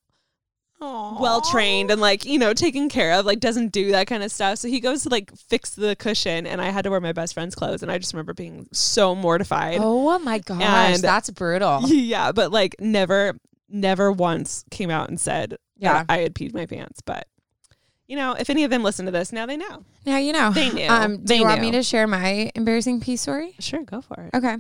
well 0.83 1.43
trained 1.43 1.91
and 1.91 2.01
like 2.01 2.25
you 2.25 2.39
know 2.39 2.55
taken 2.55 2.89
care 2.89 3.13
of, 3.13 3.27
like 3.27 3.39
doesn't 3.39 3.71
do 3.71 3.91
that 3.93 4.07
kind 4.07 4.23
of 4.23 4.33
stuff. 4.33 4.59
So 4.59 4.69
he 4.69 4.81
goes 4.81 5.03
to 5.03 5.09
like 5.11 5.31
fix 5.37 5.71
the 5.71 5.95
cushion, 5.97 6.47
and 6.47 6.61
I 6.61 6.71
had 6.71 6.85
to 6.85 6.91
wear 6.91 7.01
my 7.01 7.13
best 7.13 7.35
friend's 7.35 7.55
clothes, 7.55 7.83
and 7.83 7.93
I 7.93 7.99
just 7.99 8.15
remember 8.15 8.33
being 8.33 8.67
so 8.73 9.15
mortified. 9.15 9.79
Oh 9.81 10.19
my 10.21 10.39
gosh, 10.39 10.63
And- 10.95 11.03
that's 11.03 11.31
brutal. 11.31 11.83
Yeah, 11.87 12.33
but 12.33 12.51
like 12.51 12.77
never, 12.81 13.39
never 13.69 14.11
once 14.11 14.65
came 14.71 14.91
out 14.91 15.09
and 15.11 15.21
said 15.21 15.57
Yeah. 15.77 16.05
I 16.09 16.19
had 16.19 16.35
peed 16.35 16.55
my 16.55 16.65
pants. 16.67 17.01
But 17.05 17.27
you 18.11 18.17
know, 18.17 18.33
if 18.33 18.51
any 18.51 18.65
of 18.65 18.71
them 18.71 18.83
listen 18.83 19.07
to 19.07 19.13
this, 19.13 19.31
now 19.33 19.47
they 19.47 19.57
know. 19.57 19.85
Now 20.05 20.17
you 20.19 20.33
know. 20.33 20.51
They 20.51 20.69
knew. 20.71 20.89
Um, 20.89 21.19
do 21.19 21.23
They 21.25 21.37
you 21.37 21.45
want 21.45 21.61
me 21.61 21.71
to 21.71 21.83
share 21.85 22.09
my 22.09 22.51
embarrassing 22.57 23.01
pee 23.01 23.17
story? 23.17 23.55
Sure, 23.61 23.85
go 23.85 24.01
for 24.01 24.21
it. 24.33 24.37
Okay. 24.37 24.57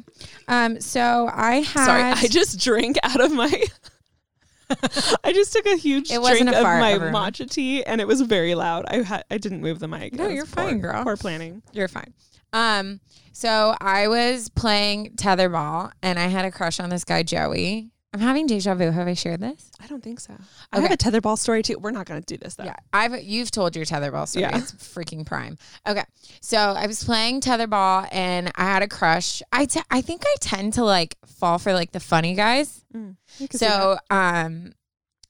Um, 0.46 0.80
so 0.80 1.28
I 1.32 1.56
had. 1.56 1.84
Sorry, 1.84 2.02
I 2.02 2.26
just 2.28 2.60
drank 2.60 2.96
out 3.02 3.20
of 3.20 3.32
my. 3.32 3.50
I 5.24 5.32
just 5.32 5.52
took 5.52 5.66
a 5.66 5.76
huge 5.76 6.12
It 6.12 6.22
drink 6.22 6.48
a 6.48 6.58
of 6.58 6.62
my 6.62 6.92
everyone. 6.92 7.32
matcha 7.32 7.50
tea, 7.50 7.84
and 7.84 8.00
it 8.00 8.06
was 8.06 8.20
very 8.20 8.54
loud. 8.54 8.84
I 8.86 9.02
had 9.02 9.24
I 9.30 9.38
didn't 9.38 9.62
move 9.62 9.80
the 9.80 9.88
mic. 9.88 10.14
No, 10.14 10.28
you're 10.28 10.46
poor- 10.46 10.64
fine, 10.68 10.78
girl. 10.78 11.02
Poor 11.02 11.16
planning. 11.16 11.62
You're 11.72 11.88
fine. 11.88 12.14
Um, 12.52 13.00
so 13.32 13.74
I 13.80 14.06
was 14.06 14.48
playing 14.48 15.14
tetherball 15.16 15.90
and 16.02 16.18
I 16.18 16.26
had 16.28 16.44
a 16.44 16.50
crush 16.52 16.78
on 16.78 16.88
this 16.90 17.04
guy 17.04 17.22
Joey. 17.24 17.90
I'm 18.12 18.20
having 18.20 18.46
deja 18.46 18.74
vu. 18.74 18.90
Have 18.90 19.06
I 19.06 19.14
shared 19.14 19.40
this? 19.40 19.70
I 19.80 19.86
don't 19.86 20.02
think 20.02 20.18
so. 20.18 20.34
I 20.72 20.80
have 20.80 20.90
a 20.90 20.96
tetherball 20.96 21.38
story 21.38 21.62
too. 21.62 21.78
We're 21.78 21.92
not 21.92 22.06
going 22.06 22.20
to 22.20 22.26
do 22.26 22.36
this 22.36 22.56
though. 22.56 22.64
Yeah, 22.64 22.74
I've 22.92 23.22
you've 23.22 23.52
told 23.52 23.76
your 23.76 23.84
tetherball 23.84 24.26
story. 24.26 24.42
Yeah. 24.42 24.58
It's 24.58 24.72
freaking 24.72 25.24
prime. 25.24 25.58
Okay, 25.86 26.02
so 26.40 26.58
I 26.58 26.88
was 26.88 27.04
playing 27.04 27.40
tetherball 27.40 28.08
and 28.10 28.50
I 28.56 28.64
had 28.64 28.82
a 28.82 28.88
crush. 28.88 29.42
I 29.52 29.66
te- 29.66 29.82
I 29.90 30.00
think 30.00 30.22
I 30.26 30.34
tend 30.40 30.72
to 30.74 30.84
like 30.84 31.16
fall 31.38 31.58
for 31.58 31.72
like 31.72 31.92
the 31.92 32.00
funny 32.00 32.34
guys. 32.34 32.84
Mm, 32.92 33.16
I 33.40 33.46
can 33.46 33.58
see 33.58 33.66
that. 33.66 33.98
So 34.10 34.14
um, 34.14 34.72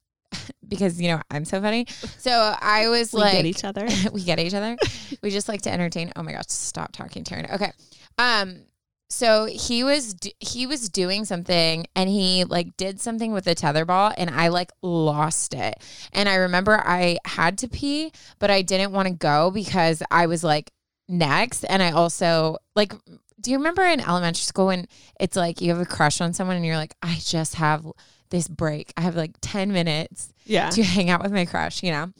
because 0.68 0.98
you 0.98 1.08
know 1.08 1.20
I'm 1.30 1.44
so 1.44 1.60
funny. 1.60 1.86
So 2.16 2.54
I 2.60 2.88
was 2.88 3.12
we 3.12 3.20
like, 3.20 3.32
get 3.32 3.44
each 3.44 3.64
other. 3.64 3.86
we 4.12 4.24
get 4.24 4.38
each 4.38 4.54
other. 4.54 4.78
we 5.22 5.28
just 5.28 5.48
like 5.48 5.60
to 5.62 5.70
entertain. 5.70 6.12
Oh 6.16 6.22
my 6.22 6.32
gosh, 6.32 6.44
stop 6.48 6.92
talking, 6.92 7.24
Taryn. 7.24 7.52
Okay. 7.52 7.72
Um 8.16 8.62
so 9.12 9.46
he 9.46 9.82
was 9.82 10.14
he 10.38 10.66
was 10.66 10.88
doing 10.88 11.24
something 11.24 11.86
and 11.96 12.08
he 12.08 12.44
like 12.44 12.76
did 12.76 13.00
something 13.00 13.32
with 13.32 13.44
the 13.44 13.54
tetherball 13.56 14.14
and 14.16 14.30
I 14.30 14.48
like 14.48 14.70
lost 14.82 15.52
it. 15.52 15.74
And 16.12 16.28
I 16.28 16.36
remember 16.36 16.80
I 16.86 17.18
had 17.24 17.58
to 17.58 17.68
pee, 17.68 18.12
but 18.38 18.50
I 18.50 18.62
didn't 18.62 18.92
want 18.92 19.08
to 19.08 19.14
go 19.14 19.50
because 19.50 20.00
I 20.12 20.26
was 20.26 20.44
like 20.44 20.70
next 21.08 21.64
and 21.64 21.82
I 21.82 21.90
also 21.90 22.56
like 22.76 22.92
do 23.40 23.50
you 23.50 23.56
remember 23.58 23.82
in 23.82 24.00
elementary 24.00 24.42
school 24.42 24.66
when 24.66 24.86
it's 25.18 25.34
like 25.36 25.60
you 25.60 25.70
have 25.70 25.80
a 25.80 25.86
crush 25.86 26.20
on 26.20 26.32
someone 26.32 26.56
and 26.56 26.64
you're 26.64 26.76
like 26.76 26.94
I 27.02 27.16
just 27.20 27.56
have 27.56 27.84
this 28.30 28.46
break. 28.46 28.92
I 28.96 29.00
have 29.00 29.16
like 29.16 29.32
10 29.40 29.72
minutes 29.72 30.32
Yeah. 30.44 30.70
to 30.70 30.84
hang 30.84 31.10
out 31.10 31.20
with 31.20 31.32
my 31.32 31.46
crush, 31.46 31.82
you 31.82 31.90
know? 31.90 32.12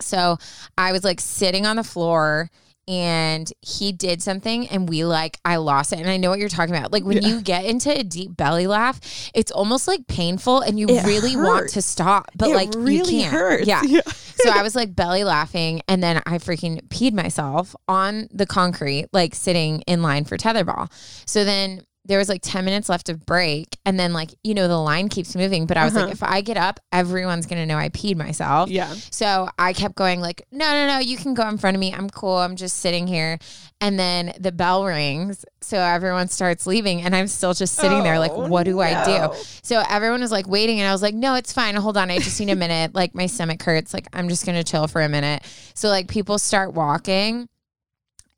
So 0.00 0.38
I 0.78 0.92
was 0.92 1.02
like 1.02 1.20
sitting 1.20 1.66
on 1.66 1.74
the 1.76 1.82
floor 1.84 2.48
and 2.88 3.50
he 3.60 3.92
did 3.92 4.22
something 4.22 4.66
and 4.68 4.88
we 4.88 5.04
like 5.04 5.38
I 5.44 5.56
lost 5.56 5.92
it. 5.92 6.00
And 6.00 6.08
I 6.10 6.16
know 6.16 6.30
what 6.30 6.38
you're 6.38 6.48
talking 6.48 6.74
about. 6.74 6.92
Like 6.92 7.04
when 7.04 7.22
Yeah. 7.22 7.28
you 7.28 7.40
get 7.40 7.64
into 7.64 7.96
a 7.96 8.02
deep 8.02 8.36
belly 8.36 8.66
laugh, 8.66 9.00
it's 9.34 9.52
almost 9.52 9.86
like 9.86 10.06
painful 10.08 10.60
and 10.60 10.78
you 10.80 10.88
It 10.88 11.04
really 11.06 11.36
want 11.36 11.70
to 11.70 11.82
stop, 11.82 12.30
but 12.36 12.50
it 12.50 12.54
like 12.56 12.70
really 12.76 13.16
you 13.16 13.22
can't. 13.22 13.32
hurts. 13.32 13.66
Yeah. 13.66 13.82
yeah. 13.84 14.00
So 14.04 14.50
I 14.50 14.62
was 14.62 14.74
like 14.74 14.94
belly 14.96 15.22
laughing 15.24 15.82
and 15.88 16.02
then 16.02 16.20
I 16.26 16.38
freaking 16.38 16.82
peed 16.88 17.12
myself 17.12 17.76
on 17.86 18.28
the 18.32 18.46
concrete, 18.46 19.06
like 19.12 19.34
sitting 19.34 19.82
in 19.82 20.02
line 20.02 20.24
for 20.24 20.36
tetherball. 20.36 20.90
So 21.26 21.44
then 21.44 21.82
there 22.04 22.18
was 22.18 22.28
like 22.28 22.40
10 22.42 22.64
minutes 22.64 22.88
left 22.88 23.08
of 23.08 23.24
break 23.24 23.76
and 23.86 23.98
then 23.98 24.12
like, 24.12 24.30
you 24.42 24.54
know, 24.54 24.66
the 24.66 24.76
line 24.76 25.08
keeps 25.08 25.36
moving. 25.36 25.66
But 25.66 25.76
I 25.76 25.84
was 25.84 25.94
Uh-huh. 25.94 26.06
like, 26.06 26.12
if 26.14 26.22
I 26.22 26.40
get 26.40 26.56
up, 26.56 26.80
everyone's 26.90 27.46
gonna 27.46 27.64
know 27.64 27.78
I 27.78 27.90
peed 27.90 28.16
myself. 28.16 28.68
Yeah. 28.70 28.92
So 29.10 29.48
I 29.58 29.72
kept 29.72 29.94
going 29.94 30.20
like, 30.20 30.44
no, 30.50 30.68
no, 30.72 30.86
no, 30.88 30.98
you 30.98 31.16
can 31.16 31.34
go 31.34 31.46
in 31.48 31.58
front 31.58 31.76
of 31.76 31.80
me. 31.80 31.92
I'm 31.94 32.10
cool. 32.10 32.36
I'm 32.38 32.56
just 32.56 32.78
sitting 32.80 33.06
here. 33.06 33.38
And 33.80 33.98
then 33.98 34.32
the 34.38 34.50
bell 34.52 34.84
rings. 34.84 35.44
So 35.60 35.76
everyone 35.78 36.28
starts 36.28 36.66
leaving 36.66 37.02
and 37.02 37.14
I'm 37.14 37.26
still 37.28 37.54
just 37.54 37.74
sitting 37.74 38.02
there 38.02 38.18
like, 38.18 38.32
Oh, 38.32 38.48
what 38.48 38.64
do 38.64 38.80
I 38.80 39.04
do? 39.04 39.34
So 39.62 39.82
everyone 39.88 40.20
was 40.20 40.32
like 40.32 40.48
waiting 40.48 40.80
and 40.80 40.88
I 40.88 40.92
was 40.92 41.02
like, 41.02 41.14
no, 41.14 41.34
it's 41.34 41.52
fine. 41.52 41.74
Hold 41.76 41.96
on. 41.96 42.10
I 42.10 42.18
just 42.18 42.38
need 42.40 42.50
a 42.50 42.56
minute. 42.56 42.94
Like 42.94 43.14
my 43.14 43.26
stomach 43.26 43.62
hurts. 43.62 43.92
Like 43.94 44.06
I'm 44.12 44.28
just 44.28 44.44
going 44.44 44.56
to 44.56 44.64
chill 44.64 44.86
for 44.88 45.02
a 45.02 45.08
minute. 45.08 45.42
So 45.74 45.88
like 45.88 46.08
people 46.08 46.38
start 46.38 46.74
walking. 46.74 47.48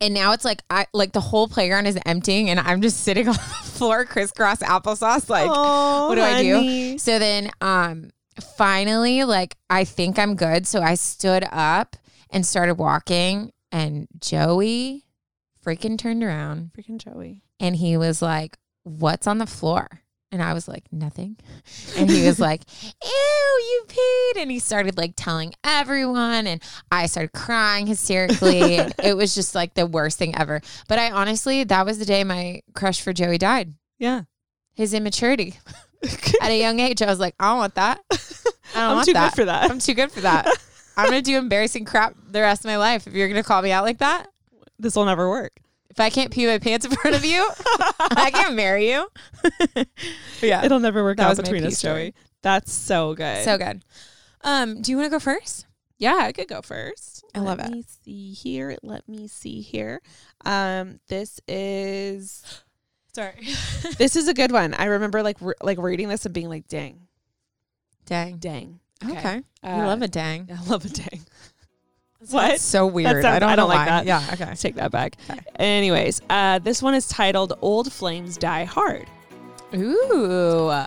And 0.01 0.13
now 0.13 0.33
it's 0.33 0.45
like 0.45 0.63
I 0.69 0.87
like 0.93 1.13
the 1.13 1.21
whole 1.21 1.49
playground 1.49 1.87
is 1.87 1.99
emptying 2.05 2.51
and 2.51 2.61
I'm 2.61 2.83
just 2.83 3.01
sitting 3.01 3.29
on 3.29 3.35
the 3.35 3.41
floor 3.41 4.05
crisscross 4.05 4.59
applesauce 4.61 5.29
like 5.31 5.49
oh, 5.51 6.09
what 6.09 6.17
do 6.17 6.21
I 6.21 6.43
do? 6.43 6.99
so 6.99 7.19
then 7.19 7.51
um 7.61 8.11
finally 8.57 9.25
like 9.25 9.57
I 9.71 9.85
think 9.85 10.19
I'm 10.19 10.35
good. 10.37 10.67
So 10.67 10.83
I 10.83 10.95
stood 10.95 11.45
up 11.51 11.97
and 12.31 12.45
started 12.45 12.75
walking 12.75 13.53
and 13.73 14.09
Joey 14.21 15.05
freaking 15.65 15.97
turned 15.99 16.23
around 16.23 16.73
Freaking 16.77 16.99
Joey. 16.99 17.43
and 17.61 17.77
he 17.77 17.97
was 17.97 18.21
like, 18.21 18.59
What's 18.83 19.27
on 19.27 19.39
the 19.39 19.47
floor? 19.47 20.03
And 20.35 20.43
I 20.43 20.53
was 20.53 20.67
like, 20.67 20.83
Nothing. 20.91 21.37
And 21.97 22.11
he 22.11 22.27
was 22.27 22.41
like, 22.41 22.63
Ew, 22.83 23.09
you 23.11 23.85
peed. 23.87 24.43
And 24.43 24.51
he 24.51 24.59
started 24.59 24.99
like 24.99 25.13
telling 25.17 25.55
everyone. 25.63 26.49
And 26.49 26.61
I 26.91 27.07
started 27.07 27.33
crying 27.33 27.87
hysterically. 27.87 28.77
and 28.79 28.93
it 29.03 29.17
was 29.17 29.33
just 29.35 29.55
like 29.55 29.75
the 29.75 29.87
worst 29.87 30.19
thing 30.19 30.37
ever. 30.37 30.61
But 30.89 30.99
I 30.99 31.13
honestly, 31.13 31.63
that 31.63 31.87
was 31.87 32.01
the 32.01 32.05
day 32.05 32.25
my 32.25 32.63
crush 32.75 33.01
for 33.01 33.13
Joey 33.13 33.39
died. 33.39 33.75
Yeah. 33.99 34.23
His 34.75 34.93
immaturity 34.93 35.55
at 36.43 36.51
a 36.51 36.59
young 36.59 36.81
age. 36.81 37.01
I 37.01 37.07
was 37.07 37.21
like, 37.21 37.37
I 37.39 37.51
don't 37.51 37.59
want 37.59 37.77
that. 37.77 38.01
I 38.11 38.17
don't 38.17 38.83
I'm 38.91 38.95
want 38.97 39.07
too 39.07 39.13
that. 39.13 39.31
good 39.31 39.37
for 39.37 39.45
that. 39.45 39.71
I'm 39.71 39.79
too 39.79 39.95
good 39.95 40.11
for 40.11 40.23
that. 40.23 40.49
I'm 40.97 41.07
gonna 41.11 41.23
do 41.23 41.39
embarrassing 41.39 41.85
crap 41.85 42.17
the 42.29 42.41
rest 42.41 42.65
of 42.65 42.69
my 42.69 42.77
life. 42.77 43.07
If 43.07 43.15
you're 43.15 43.29
gonna 43.29 43.45
call 43.45 43.63
me 43.63 43.71
out 43.71 43.85
like 43.85 43.99
that, 43.99 44.27
this 44.81 44.97
will 44.97 45.05
never 45.05 45.31
work. 45.31 45.53
If 45.95 46.01
I 46.01 46.11
can't 46.11 46.33
pee 46.33 46.45
my 46.47 46.59
pants 46.59 46.85
in 46.85 46.91
front 46.91 47.17
of 47.17 47.25
you, 47.25 47.49
I 48.01 48.31
can't 48.33 48.55
marry 48.57 48.91
you. 48.91 49.09
Yeah, 50.43 50.65
It'll 50.65 50.81
never 50.81 51.03
work 51.05 51.17
That 51.19 51.25
out 51.27 51.29
was 51.31 51.39
my 51.39 51.43
between 51.45 51.63
us, 51.65 51.71
peace 51.71 51.79
story. 51.79 52.11
Joey. 52.11 52.15
That's 52.43 52.73
so 52.73 53.15
good. 53.15 53.45
so 53.45 53.57
good. 53.57 53.83
Um, 54.43 54.83
do 54.83 54.91
you 54.91 54.97
want 54.99 55.07
to 55.07 55.11
go 55.11 55.19
first? 55.21 55.67
yeah, 55.99 56.17
I 56.21 56.33
could 56.33 56.49
go 56.49 56.61
first. 56.61 57.25
I 57.35 57.39
love 57.39 57.59
Let 57.59 57.69
it. 57.69 57.73
me 57.73 57.85
see 58.05 58.33
here. 58.33 58.77
Let 58.83 59.09
me 59.09 59.27
see 59.29 59.61
here. 59.63 60.03
Um, 60.45 61.01
this 61.09 61.41
is 61.49 62.63
Sorry. 63.15 63.47
this 63.99 64.17
is 64.17 64.27
a 64.29 64.35
good 64.35 64.51
one. 64.53 64.75
I 64.75 64.85
remember 64.87 65.23
like 65.23 65.39
re- 65.41 65.55
like 65.63 65.79
reading 65.79 66.09
this 66.09 66.27
and 66.27 66.35
being 66.35 66.49
like, 66.49 66.67
dang, 66.69 67.07
Dang. 68.07 68.37
dang. 68.39 68.81
Okay. 69.05 69.39
Uh, 69.63 69.67
I 69.67 69.87
love 69.87 70.03
a 70.03 70.09
dang. 70.09 70.51
I 70.53 70.63
love 70.69 70.85
a 70.85 70.89
dang. 70.89 71.25
That's 72.31 72.63
so 72.77 72.87
weird. 72.87 73.23
sounds- 73.23 73.25
I 73.27 73.39
don't, 73.39 73.51
I 73.51 73.57
don't 73.57 73.69
like 73.69 73.87
that. 73.87 74.07
Yeah. 74.07 74.23
Okay. 74.33 74.45
Let's 74.47 74.63
take 74.63 74.75
that 74.77 74.91
back. 74.91 75.17
Okay. 75.31 75.41
Anyways, 75.57 76.21
uh, 76.31 76.59
this 76.61 76.83
one 76.83 76.95
is 76.95 77.07
titled 77.09 77.53
"Old 77.63 77.93
Flames 77.93 78.37
Die 78.37 78.65
Hard." 78.65 79.07
Ooh. 79.75 80.71
Hey, 80.71 80.87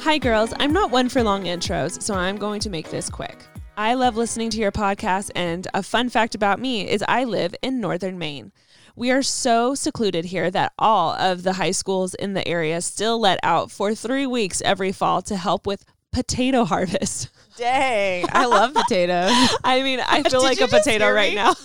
Hi, 0.00 0.18
girls. 0.18 0.52
I'm 0.58 0.72
not 0.72 0.90
one 0.90 1.08
for 1.08 1.22
long 1.22 1.44
intros, 1.44 2.02
so 2.02 2.14
I'm 2.14 2.36
going 2.36 2.60
to 2.60 2.70
make 2.70 2.90
this 2.90 3.08
quick. 3.08 3.38
I 3.76 3.94
love 3.94 4.16
listening 4.16 4.50
to 4.50 4.58
your 4.58 4.72
podcast, 4.72 5.30
and 5.34 5.66
a 5.72 5.82
fun 5.82 6.10
fact 6.10 6.34
about 6.34 6.60
me 6.60 6.86
is 6.90 7.02
I 7.08 7.24
live 7.24 7.54
in 7.62 7.80
northern 7.80 8.18
Maine. 8.18 8.52
We 8.94 9.10
are 9.10 9.22
so 9.22 9.74
secluded 9.74 10.26
here 10.26 10.50
that 10.50 10.72
all 10.78 11.12
of 11.12 11.44
the 11.44 11.54
high 11.54 11.70
schools 11.70 12.14
in 12.14 12.34
the 12.34 12.46
area 12.46 12.82
still 12.82 13.18
let 13.18 13.40
out 13.42 13.70
for 13.70 13.94
three 13.94 14.26
weeks 14.26 14.60
every 14.62 14.92
fall 14.92 15.22
to 15.22 15.36
help 15.36 15.66
with 15.66 15.86
potato 16.12 16.64
harvest. 16.66 17.30
Dang. 17.56 18.26
I 18.32 18.46
love 18.46 18.74
potatoes. 18.74 19.30
I 19.64 19.82
mean, 19.82 20.00
I 20.00 20.22
feel 20.22 20.40
Did 20.40 20.46
like 20.46 20.60
a 20.60 20.68
potato 20.68 21.10
right 21.12 21.34
now. 21.34 21.54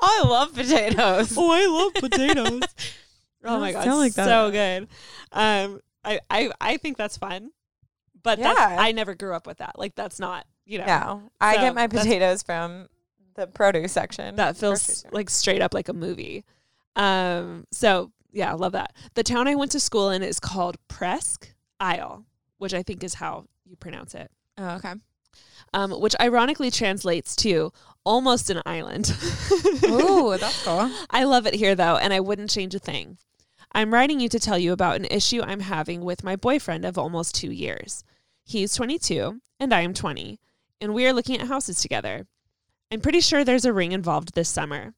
I 0.00 0.22
love 0.24 0.54
potatoes. 0.54 1.34
Oh, 1.36 1.50
I 1.50 1.66
love 1.66 1.94
potatoes. 1.94 2.62
oh 3.44 3.60
my 3.60 3.72
god, 3.72 3.86
like 3.86 4.12
so 4.12 4.50
good. 4.50 4.88
Um, 5.32 5.80
I, 6.04 6.20
I 6.30 6.50
I 6.60 6.76
think 6.76 6.96
that's 6.96 7.16
fun, 7.16 7.50
but 8.22 8.38
that's, 8.38 8.58
I 8.60 8.92
never 8.92 9.14
grew 9.14 9.34
up 9.34 9.46
with 9.46 9.58
that. 9.58 9.78
Like 9.78 9.94
that's 9.94 10.18
not 10.20 10.46
you 10.64 10.78
know 10.78 10.86
No, 10.86 11.22
I 11.40 11.56
So 11.56 11.60
get 11.60 11.74
my 11.74 11.88
potatoes 11.88 12.42
from 12.42 12.88
the 13.34 13.46
produce 13.46 13.92
section. 13.92 14.36
that 14.36 14.56
feels 14.56 15.04
like 15.12 15.28
straight 15.28 15.60
up 15.60 15.74
like 15.74 15.88
a 15.88 15.92
movie. 15.92 16.44
Um, 16.94 17.66
so 17.72 18.12
yeah, 18.32 18.50
I 18.50 18.54
love 18.54 18.72
that. 18.72 18.94
The 19.14 19.22
town 19.22 19.48
I 19.48 19.54
went 19.56 19.72
to 19.72 19.80
school 19.80 20.10
in 20.10 20.22
is 20.22 20.40
called 20.40 20.76
Presque 20.88 21.48
Isle, 21.80 22.24
which 22.58 22.72
I 22.72 22.82
think 22.82 23.02
is 23.04 23.14
how 23.14 23.46
you 23.66 23.76
pronounce 23.76 24.14
it. 24.14 24.30
Oh, 24.58 24.76
okay. 24.76 24.94
Um, 25.74 25.90
which 26.00 26.14
ironically 26.20 26.70
translates 26.70 27.36
to 27.36 27.72
almost 28.04 28.48
an 28.48 28.62
island. 28.64 29.14
Ooh, 29.84 30.36
that's 30.40 30.64
cool. 30.64 30.90
I 31.10 31.24
love 31.24 31.46
it 31.46 31.54
here 31.54 31.74
though, 31.74 31.96
and 31.96 32.12
I 32.12 32.20
wouldn't 32.20 32.50
change 32.50 32.74
a 32.74 32.78
thing. 32.78 33.18
I'm 33.72 33.92
writing 33.92 34.20
you 34.20 34.28
to 34.30 34.40
tell 34.40 34.58
you 34.58 34.72
about 34.72 34.96
an 34.96 35.06
issue 35.06 35.42
I'm 35.42 35.60
having 35.60 36.02
with 36.02 36.24
my 36.24 36.36
boyfriend 36.36 36.84
of 36.84 36.96
almost 36.96 37.34
two 37.34 37.50
years. 37.50 38.04
He's 38.44 38.74
22 38.74 39.40
and 39.58 39.74
I 39.74 39.80
am 39.80 39.92
20, 39.92 40.38
and 40.80 40.94
we 40.94 41.06
are 41.06 41.12
looking 41.12 41.38
at 41.38 41.48
houses 41.48 41.80
together. 41.80 42.26
I'm 42.90 43.00
pretty 43.00 43.20
sure 43.20 43.44
there's 43.44 43.64
a 43.64 43.72
ring 43.72 43.92
involved 43.92 44.34
this 44.34 44.48
summer. 44.48 44.94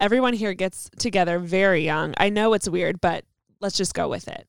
Everyone 0.00 0.34
here 0.34 0.54
gets 0.54 0.90
together 0.98 1.38
very 1.38 1.84
young. 1.84 2.14
I 2.18 2.28
know 2.28 2.52
it's 2.52 2.68
weird, 2.68 3.00
but 3.00 3.24
let's 3.60 3.76
just 3.76 3.94
go 3.94 4.08
with 4.08 4.28
it. 4.28 4.46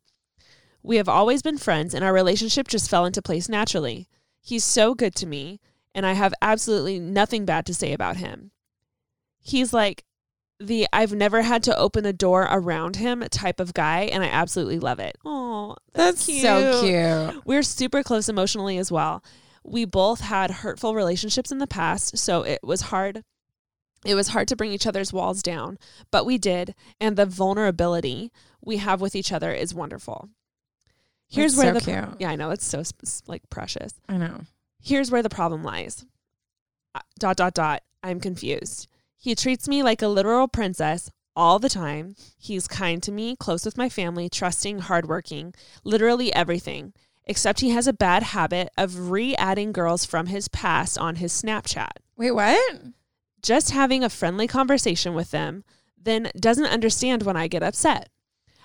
We 0.82 0.98
have 0.98 1.10
always 1.10 1.42
been 1.42 1.58
friends, 1.58 1.94
and 1.94 2.04
our 2.04 2.14
relationship 2.14 2.68
just 2.68 2.90
fell 2.90 3.06
into 3.06 3.22
place 3.22 3.50
naturally. 3.50 4.08
He's 4.42 4.64
so 4.64 4.96
good 4.96 5.16
to 5.16 5.28
me, 5.28 5.60
and 5.94 6.06
I 6.06 6.14
have 6.14 6.34
absolutely 6.42 7.00
nothing 7.00 7.46
bad 7.46 7.66
to 7.66 7.74
say 7.74 7.94
about 7.94 8.18
him. 8.18 8.52
He's 9.42 9.74
like 9.74 10.04
the 10.60 10.88
I've 10.92 11.14
never 11.14 11.42
had 11.42 11.64
to 11.64 11.78
open 11.78 12.06
a 12.06 12.14
door 12.14 12.48
around 12.50 12.98
him 12.98 13.24
type 13.32 13.60
of 13.60 13.74
guy, 13.74 14.02
and 14.02 14.24
I 14.24 14.28
absolutely 14.28 14.80
love 14.80 15.00
it. 15.00 15.18
Oh, 15.26 15.76
That's 15.94 16.24
so 16.24 16.82
cute. 16.82 17.46
We're 17.46 17.64
super 17.64 18.04
close 18.04 18.30
emotionally 18.30 18.78
as 18.78 18.92
well. 18.92 19.24
We 19.64 19.86
both 19.86 20.22
had 20.22 20.52
hurtful 20.52 20.96
relationships 20.96 21.52
in 21.52 21.60
the 21.60 21.68
past, 21.68 22.18
so 22.18 22.44
it 22.44 22.60
was 22.64 22.82
hard. 22.82 23.24
It 24.06 24.16
was 24.16 24.30
hard 24.30 24.48
to 24.48 24.56
bring 24.56 24.72
each 24.72 24.88
other's 24.88 25.12
walls 25.12 25.42
down, 25.44 25.78
but 26.10 26.26
we 26.26 26.38
did, 26.38 26.74
and 27.02 27.18
the 27.18 27.26
vulnerability 27.26 28.32
we 28.64 28.78
have 28.78 29.02
with 29.02 29.16
each 29.16 29.32
other 29.32 29.52
is 29.52 29.74
wonderful. 29.74 30.30
Here's 31.30 31.56
That's 31.56 31.64
where 31.64 31.80
so 31.80 31.80
the 31.80 32.06
cute. 32.08 32.22
yeah, 32.22 32.30
I 32.30 32.36
know 32.36 32.50
it's 32.50 32.66
so 32.66 32.84
like 33.28 33.50
precious. 33.50 33.94
I 34.08 34.18
know. 34.18 34.42
Here's 34.82 35.12
where 35.12 35.24
the 35.24 35.30
problem 35.30 35.64
lies. 35.64 36.06
Uh, 36.96 37.02
Dot 37.20 37.38
dot 37.38 37.54
dot. 37.54 37.84
I'm 38.02 38.20
confused. 38.20 38.88
He 39.16 39.36
treats 39.36 39.68
me 39.68 39.84
like 39.84 40.02
a 40.02 40.08
literal 40.08 40.48
princess 40.48 41.12
all 41.36 41.60
the 41.60 41.70
time. 41.70 42.16
He's 42.38 42.68
kind 42.68 43.04
to 43.04 43.12
me, 43.12 43.36
close 43.36 43.66
with 43.66 43.78
my 43.78 43.90
family, 43.90 44.30
trusting, 44.30 44.80
hardworking, 44.80 45.54
literally 45.84 46.34
everything. 46.34 46.94
Except 47.26 47.60
he 47.60 47.70
has 47.70 47.86
a 47.86 47.94
bad 47.94 48.24
habit 48.24 48.70
of 48.78 49.12
re-adding 49.12 49.72
girls 49.72 50.04
from 50.04 50.28
his 50.28 50.48
past 50.48 50.98
on 50.98 51.18
his 51.18 51.32
Snapchat. 51.32 51.92
Wait, 52.18 52.32
what? 52.32 52.82
Just 53.44 53.70
having 53.72 54.04
a 54.04 54.10
friendly 54.10 54.48
conversation 54.48 55.14
with 55.14 55.30
them, 55.32 55.64
then 56.02 56.32
doesn't 56.40 56.66
understand 56.66 57.24
when 57.24 57.38
I 57.38 57.48
get 57.48 57.62
upset. 57.62 58.10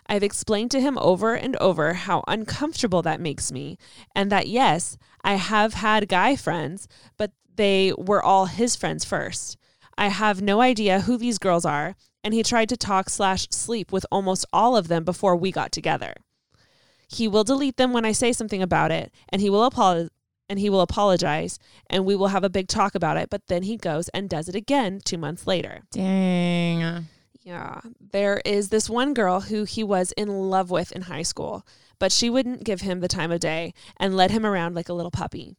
I've 0.06 0.22
explained 0.22 0.70
to 0.72 0.80
him 0.80 0.98
over 1.00 1.34
and 1.34 1.56
over 1.56 1.94
how 1.94 2.22
uncomfortable 2.28 3.02
that 3.02 3.20
makes 3.20 3.50
me, 3.50 3.78
and 4.14 4.30
that 4.30 4.48
yes, 4.48 4.98
I 5.22 5.34
have 5.34 5.74
had 5.74 6.08
guy 6.08 6.36
friends, 6.36 6.88
but 7.16 7.32
they 7.56 7.92
were 7.96 8.22
all 8.22 8.46
his 8.46 8.76
friends 8.76 9.04
first. 9.04 9.56
I 9.96 10.08
have 10.08 10.42
no 10.42 10.60
idea 10.60 11.00
who 11.00 11.16
these 11.16 11.38
girls 11.38 11.64
are, 11.64 11.94
and 12.22 12.34
he 12.34 12.42
tried 12.42 12.68
to 12.70 12.76
talk 12.76 13.08
slash 13.08 13.48
sleep 13.50 13.92
with 13.92 14.04
almost 14.10 14.44
all 14.52 14.76
of 14.76 14.88
them 14.88 15.04
before 15.04 15.36
we 15.36 15.52
got 15.52 15.72
together. 15.72 16.14
He 17.08 17.28
will 17.28 17.44
delete 17.44 17.76
them 17.76 17.92
when 17.92 18.04
I 18.04 18.12
say 18.12 18.32
something 18.32 18.62
about 18.62 18.90
it, 18.90 19.12
and 19.28 19.40
he 19.40 19.50
will 19.50 19.64
apologize. 19.64 20.10
And 20.46 20.58
he 20.58 20.68
will 20.68 20.82
apologize, 20.82 21.58
and 21.88 22.04
we 22.04 22.14
will 22.14 22.28
have 22.28 22.44
a 22.44 22.50
big 22.50 22.68
talk 22.68 22.94
about 22.94 23.16
it. 23.16 23.30
But 23.30 23.46
then 23.48 23.62
he 23.62 23.78
goes 23.78 24.10
and 24.10 24.28
does 24.28 24.46
it 24.46 24.54
again 24.54 25.00
two 25.02 25.16
months 25.16 25.46
later. 25.46 25.84
Dang. 25.90 27.06
Yeah. 27.44 27.82
There 28.00 28.40
is 28.44 28.70
this 28.70 28.88
one 28.88 29.12
girl 29.12 29.42
who 29.42 29.64
he 29.64 29.84
was 29.84 30.12
in 30.12 30.28
love 30.28 30.70
with 30.70 30.92
in 30.92 31.02
high 31.02 31.22
school, 31.22 31.66
but 31.98 32.10
she 32.10 32.30
wouldn't 32.30 32.64
give 32.64 32.80
him 32.80 33.00
the 33.00 33.08
time 33.08 33.30
of 33.30 33.40
day 33.40 33.74
and 33.98 34.16
led 34.16 34.30
him 34.30 34.46
around 34.46 34.74
like 34.74 34.88
a 34.88 34.94
little 34.94 35.10
puppy. 35.10 35.54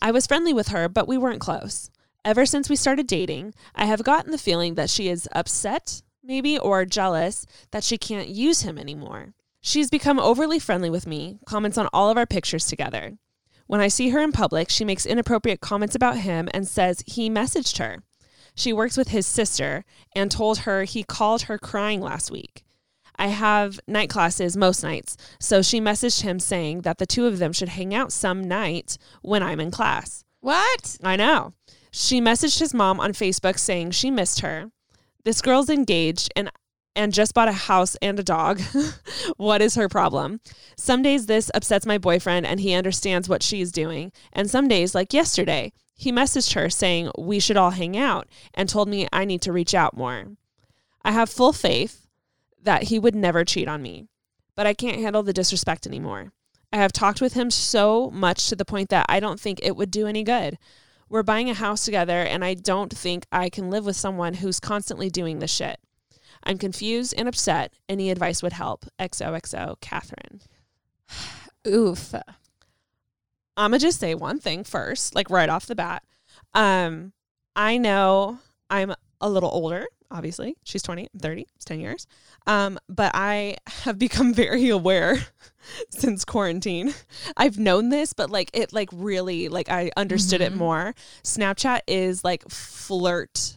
I 0.00 0.10
was 0.10 0.26
friendly 0.26 0.54
with 0.54 0.68
her, 0.68 0.88
but 0.88 1.06
we 1.06 1.18
weren't 1.18 1.40
close. 1.40 1.90
Ever 2.24 2.46
since 2.46 2.70
we 2.70 2.76
started 2.76 3.06
dating, 3.06 3.52
I 3.74 3.84
have 3.84 4.04
gotten 4.04 4.32
the 4.32 4.38
feeling 4.38 4.74
that 4.74 4.88
she 4.88 5.08
is 5.08 5.28
upset, 5.32 6.02
maybe, 6.24 6.58
or 6.58 6.86
jealous 6.86 7.46
that 7.72 7.84
she 7.84 7.98
can't 7.98 8.28
use 8.28 8.62
him 8.62 8.78
anymore. 8.78 9.34
She's 9.60 9.90
become 9.90 10.18
overly 10.18 10.58
friendly 10.58 10.88
with 10.88 11.06
me, 11.06 11.38
comments 11.46 11.76
on 11.76 11.88
all 11.92 12.10
of 12.10 12.16
our 12.16 12.26
pictures 12.26 12.64
together. 12.64 13.18
When 13.66 13.80
I 13.80 13.88
see 13.88 14.08
her 14.10 14.20
in 14.20 14.32
public, 14.32 14.70
she 14.70 14.84
makes 14.84 15.06
inappropriate 15.06 15.60
comments 15.60 15.94
about 15.94 16.18
him 16.18 16.48
and 16.54 16.66
says 16.66 17.04
he 17.06 17.28
messaged 17.28 17.78
her. 17.78 18.02
She 18.54 18.72
works 18.72 18.96
with 18.96 19.08
his 19.08 19.26
sister 19.26 19.84
and 20.14 20.30
told 20.30 20.58
her 20.58 20.84
he 20.84 21.02
called 21.02 21.42
her 21.42 21.58
crying 21.58 22.00
last 22.00 22.30
week. 22.30 22.64
I 23.16 23.28
have 23.28 23.78
night 23.86 24.10
classes 24.10 24.56
most 24.56 24.82
nights. 24.82 25.16
So 25.38 25.62
she 25.62 25.80
messaged 25.80 26.22
him 26.22 26.40
saying 26.40 26.82
that 26.82 26.98
the 26.98 27.06
two 27.06 27.26
of 27.26 27.38
them 27.38 27.52
should 27.52 27.70
hang 27.70 27.94
out 27.94 28.12
some 28.12 28.46
night 28.48 28.98
when 29.22 29.42
I'm 29.42 29.60
in 29.60 29.70
class. 29.70 30.24
What? 30.40 30.98
I 31.02 31.16
know. 31.16 31.52
She 31.90 32.20
messaged 32.20 32.58
his 32.58 32.74
mom 32.74 32.98
on 32.98 33.12
Facebook 33.12 33.58
saying 33.58 33.92
she 33.92 34.10
missed 34.10 34.40
her. 34.40 34.70
This 35.24 35.42
girl's 35.42 35.68
engaged 35.70 36.32
and 36.34 36.50
and 36.94 37.12
just 37.12 37.34
bought 37.34 37.48
a 37.48 37.52
house 37.52 37.96
and 38.02 38.18
a 38.18 38.22
dog. 38.22 38.60
what 39.36 39.62
is 39.62 39.74
her 39.74 39.88
problem? 39.88 40.40
Some 40.76 41.02
days 41.02 41.26
this 41.26 41.50
upsets 41.54 41.86
my 41.86 41.98
boyfriend 41.98 42.46
and 42.46 42.60
he 42.60 42.74
understands 42.74 43.28
what 43.28 43.42
she's 43.42 43.72
doing. 43.72 44.12
And 44.32 44.50
some 44.50 44.68
days, 44.68 44.94
like 44.94 45.12
yesterday, 45.12 45.72
he 45.94 46.12
messaged 46.12 46.54
her 46.54 46.68
saying 46.68 47.10
we 47.18 47.38
should 47.38 47.56
all 47.56 47.70
hang 47.70 47.96
out 47.96 48.28
and 48.54 48.68
told 48.68 48.88
me 48.88 49.08
I 49.12 49.24
need 49.24 49.42
to 49.42 49.52
reach 49.52 49.74
out 49.74 49.96
more. 49.96 50.26
I 51.04 51.12
have 51.12 51.30
full 51.30 51.52
faith 51.52 52.06
that 52.62 52.84
he 52.84 52.98
would 52.98 53.14
never 53.14 53.44
cheat 53.44 53.68
on 53.68 53.82
me, 53.82 54.06
but 54.54 54.66
I 54.66 54.74
can't 54.74 55.00
handle 55.00 55.22
the 55.22 55.32
disrespect 55.32 55.86
anymore. 55.86 56.32
I 56.72 56.76
have 56.76 56.92
talked 56.92 57.20
with 57.20 57.34
him 57.34 57.50
so 57.50 58.10
much 58.10 58.48
to 58.48 58.56
the 58.56 58.64
point 58.64 58.88
that 58.90 59.06
I 59.08 59.20
don't 59.20 59.38
think 59.38 59.60
it 59.62 59.76
would 59.76 59.90
do 59.90 60.06
any 60.06 60.22
good. 60.22 60.58
We're 61.08 61.22
buying 61.22 61.50
a 61.50 61.54
house 61.54 61.84
together, 61.84 62.22
and 62.22 62.42
I 62.42 62.54
don't 62.54 62.90
think 62.90 63.26
I 63.30 63.50
can 63.50 63.68
live 63.68 63.84
with 63.84 63.96
someone 63.96 64.34
who's 64.34 64.58
constantly 64.58 65.10
doing 65.10 65.38
this 65.38 65.52
shit. 65.52 65.78
I'm 66.44 66.58
confused 66.58 67.14
and 67.16 67.28
upset. 67.28 67.72
Any 67.88 68.10
advice 68.10 68.42
would 68.42 68.52
help. 68.52 68.86
XOXO, 68.98 69.80
Catherine. 69.80 70.40
Oof. 71.66 72.14
I'm 73.56 73.70
gonna 73.70 73.78
just 73.78 74.00
say 74.00 74.14
one 74.14 74.38
thing 74.38 74.64
first, 74.64 75.14
like 75.14 75.30
right 75.30 75.48
off 75.48 75.66
the 75.66 75.74
bat. 75.74 76.02
Um, 76.54 77.12
I 77.54 77.76
know 77.78 78.38
I'm 78.70 78.94
a 79.20 79.28
little 79.28 79.50
older. 79.50 79.86
Obviously, 80.10 80.56
she's 80.64 80.82
20, 80.82 81.08
I'm 81.14 81.20
30. 81.20 81.46
It's 81.56 81.64
10 81.64 81.80
years. 81.80 82.06
Um, 82.46 82.78
but 82.88 83.12
I 83.14 83.56
have 83.84 83.98
become 83.98 84.34
very 84.34 84.68
aware 84.68 85.16
since 85.90 86.24
quarantine. 86.24 86.92
I've 87.36 87.58
known 87.58 87.88
this, 87.90 88.12
but 88.12 88.30
like 88.30 88.50
it, 88.52 88.72
like 88.72 88.88
really, 88.92 89.48
like 89.48 89.70
I 89.70 89.90
understood 89.96 90.40
it 90.40 90.52
Mhm. 90.52 90.56
more. 90.56 90.94
Snapchat 91.22 91.80
is 91.86 92.24
like 92.24 92.48
flirt 92.50 93.56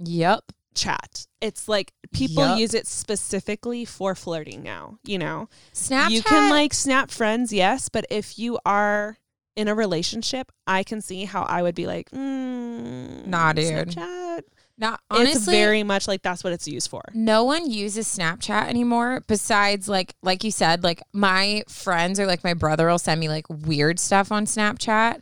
Yep. 0.00 0.52
Chat. 0.74 1.26
It's 1.40 1.68
like 1.68 1.92
people 2.12 2.44
Yup. 2.44 2.58
use 2.58 2.74
it 2.74 2.86
specifically 2.86 3.84
for 3.84 4.14
flirting 4.14 4.62
now. 4.62 4.98
You 5.04 5.18
know, 5.18 5.48
Snapchat. 5.74 6.10
you 6.10 6.22
can 6.22 6.50
like 6.50 6.74
snap 6.74 7.10
friends, 7.10 7.52
yes, 7.52 7.88
but 7.88 8.04
if 8.10 8.38
you 8.38 8.58
are 8.66 9.18
in 9.56 9.68
a 9.68 9.74
relationship, 9.74 10.50
I 10.66 10.82
can 10.82 11.00
see 11.00 11.24
how 11.26 11.42
I 11.44 11.62
would 11.62 11.74
be 11.76 11.86
like, 11.86 12.10
mm, 12.10 13.26
Nah, 13.26 13.52
dude. 13.52 13.88
Snapchat. 13.88 14.42
not 14.76 15.00
honestly. 15.10 15.32
it's 15.32 15.44
very 15.46 15.82
much 15.84 16.08
like 16.08 16.22
that's 16.22 16.42
what 16.42 16.52
it's 16.52 16.66
used 16.66 16.90
for. 16.90 17.00
no 17.14 17.44
one 17.44 17.70
uses 17.70 18.06
Snapchat 18.08 18.66
anymore 18.68 19.22
besides 19.28 19.88
like 19.88 20.14
like 20.22 20.42
you 20.42 20.50
said 20.50 20.82
like 20.82 21.00
my 21.12 21.62
friends 21.68 22.18
or 22.18 22.26
like 22.26 22.42
my 22.42 22.54
brother 22.54 22.88
will 22.88 22.98
send 22.98 23.20
me 23.20 23.28
like 23.28 23.46
weird 23.48 24.00
stuff 24.00 24.32
on 24.32 24.44
Snapchat 24.46 25.20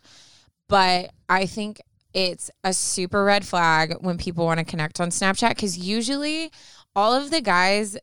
but 0.69 1.11
I 1.29 1.45
think 1.45 1.83
it's 2.15 2.51
a 2.65 2.73
super 2.73 3.25
red 3.25 3.45
flag 3.45 3.95
when 4.01 4.19
people 4.19 4.45
want 4.45 4.59
to 4.59 4.65
connect 4.65 5.01
on 5.01 5.11
Snapchat 5.11 5.57
cuz 5.59 5.79
usually 5.79 6.51
all 6.95 7.15
of 7.15 7.31
the 7.31 7.41
guys 7.41 7.97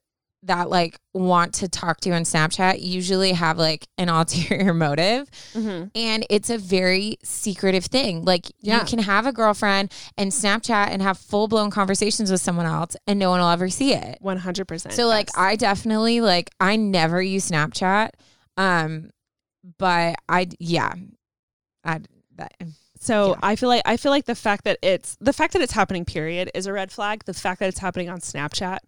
that 0.44 0.70
like 0.70 0.98
want 1.14 1.54
to 1.54 1.68
talk 1.68 2.00
to 2.00 2.08
you 2.08 2.16
on 2.16 2.24
Snapchat 2.24 2.82
usually 2.82 3.34
have 3.34 3.58
like 3.58 3.86
an 3.98 4.08
ulterior 4.20 4.74
motive 4.74 5.30
Mm-hmm. 5.54 5.88
and 5.96 6.26
it's 6.30 6.50
a 6.50 6.58
very 6.58 7.18
secretive 7.24 7.86
thing. 7.86 8.24
Like 8.24 8.50
Yeah. 8.62 8.80
you 8.80 8.86
can 8.86 9.00
have 9.00 9.26
a 9.28 9.34
girlfriend 9.34 9.92
and 10.18 10.32
Snapchat 10.32 10.88
and 10.92 11.02
have 11.02 11.18
full 11.18 11.50
blown 11.50 11.72
conversations 11.72 12.32
with 12.32 12.40
someone 12.40 12.66
else 12.66 12.96
and 13.06 13.20
no 13.20 13.30
one 13.32 13.42
will 13.42 13.50
ever 13.50 13.70
see 13.70 13.94
it. 13.94 14.18
One 14.22 14.38
hundred 14.38 14.66
percent. 14.70 14.96
So 14.96 15.08
like 15.08 15.28
I 15.38 15.58
definitely 15.58 16.22
like 16.22 16.52
I 16.60 16.78
never 16.78 17.22
use 17.22 17.50
Snapchat. 17.52 18.12
Um 18.56 19.10
but 19.78 20.16
I 20.30 20.48
yeah. 20.58 20.94
I 21.84 22.00
that 22.38 22.54
So 23.00 23.30
Yeah. 23.30 23.40
I 23.42 23.56
feel 23.56 23.70
like 23.70 23.82
I 23.86 23.98
feel 23.98 24.12
like 24.12 24.26
the 24.26 24.36
fact 24.36 24.66
that 24.66 24.78
it's 24.84 25.18
the 25.22 25.34
fact 25.34 25.54
that 25.54 25.62
it's 25.62 25.72
happening 25.74 26.06
period 26.06 26.52
is 26.54 26.68
a 26.68 26.74
red 26.74 26.92
flag. 26.92 27.24
The 27.26 27.34
fact 27.34 27.60
that 27.62 27.70
it's 27.70 27.80
happening 27.80 28.10
on 28.10 28.20
Snapchat 28.20 28.80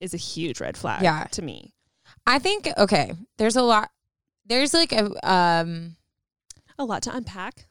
is 0.00 0.14
a 0.14 0.16
huge 0.18 0.60
red 0.60 0.76
flag 0.76 1.02
Yeah. 1.02 1.24
to 1.32 1.42
me. 1.42 1.74
I 2.26 2.38
think 2.38 2.68
okay, 2.78 3.12
there's 3.36 3.56
a 3.56 3.62
lot 3.62 3.90
there's 4.46 4.72
like 4.74 4.92
a 4.92 5.04
um 5.30 5.96
A 6.78 6.84
lot 6.84 7.02
to 7.04 7.14
unpack. 7.14 7.66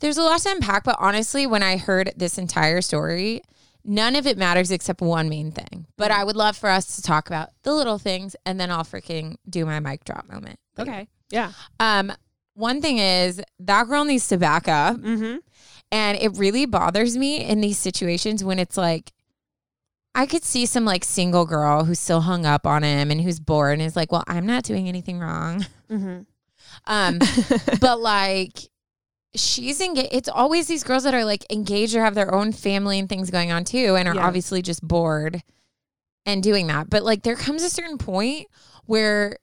there's 0.00 0.16
a 0.18 0.22
lot 0.22 0.40
to 0.42 0.50
unpack, 0.50 0.84
but 0.84 0.96
honestly, 0.98 1.46
when 1.46 1.62
I 1.62 1.76
heard 1.76 2.12
this 2.16 2.38
entire 2.38 2.80
story, 2.80 3.42
none 3.84 4.14
of 4.16 4.26
it 4.26 4.38
matters 4.38 4.70
except 4.70 5.00
one 5.00 5.28
main 5.28 5.50
thing. 5.50 5.86
But 5.96 6.10
I 6.12 6.22
would 6.24 6.36
love 6.36 6.56
for 6.56 6.70
us 6.70 6.94
to 6.96 7.02
talk 7.02 7.28
about 7.28 7.50
the 7.64 7.74
little 7.74 7.98
things 7.98 8.34
and 8.46 8.58
then 8.60 8.70
I'll 8.70 8.84
freaking 8.84 9.36
do 9.50 9.66
my 9.66 9.80
mic 9.80 10.04
drop 10.04 10.28
moment. 10.28 10.58
later. 10.76 11.06
Yeah. 11.30 11.52
Um, 11.80 12.12
one 12.58 12.82
thing 12.82 12.98
is 12.98 13.40
that 13.60 13.86
girl 13.86 14.04
needs 14.04 14.26
to 14.28 14.36
back 14.36 14.66
up. 14.68 14.96
Mm-hmm. 14.96 15.36
And 15.90 16.18
it 16.18 16.36
really 16.36 16.66
bothers 16.66 17.16
me 17.16 17.42
in 17.44 17.60
these 17.60 17.78
situations 17.78 18.42
when 18.44 18.58
it's 18.58 18.76
like, 18.76 19.12
I 20.14 20.26
could 20.26 20.42
see 20.44 20.66
some 20.66 20.84
like 20.84 21.04
single 21.04 21.46
girl 21.46 21.84
who's 21.84 22.00
still 22.00 22.22
hung 22.22 22.44
up 22.44 22.66
on 22.66 22.82
him 22.82 23.10
and 23.10 23.20
who's 23.20 23.38
bored 23.40 23.74
and 23.74 23.82
is 23.82 23.94
like, 23.96 24.10
well, 24.10 24.24
I'm 24.26 24.44
not 24.44 24.64
doing 24.64 24.88
anything 24.88 25.18
wrong. 25.18 25.66
Mm-hmm. 25.90 26.20
Um, 26.86 27.18
but 27.80 27.98
like 28.00 28.58
she's 29.34 29.80
engaged. 29.80 30.10
It's 30.12 30.28
always 30.28 30.68
these 30.68 30.84
girls 30.84 31.02
that 31.04 31.12
are 31.14 31.24
like 31.24 31.44
engaged 31.50 31.94
or 31.96 32.02
have 32.02 32.14
their 32.14 32.32
own 32.32 32.52
family 32.52 32.98
and 32.98 33.08
things 33.08 33.30
going 33.30 33.50
on 33.50 33.64
too, 33.64 33.96
and 33.96 34.08
are 34.08 34.14
Yeah. 34.14 34.26
obviously 34.26 34.62
just 34.62 34.86
bored 34.86 35.42
and 36.24 36.42
doing 36.42 36.66
that. 36.68 36.88
But 36.88 37.02
like 37.02 37.22
there 37.24 37.34
comes 37.34 37.62
a 37.62 37.70
certain 37.70 37.98
point 37.98 38.46
where 38.86 39.38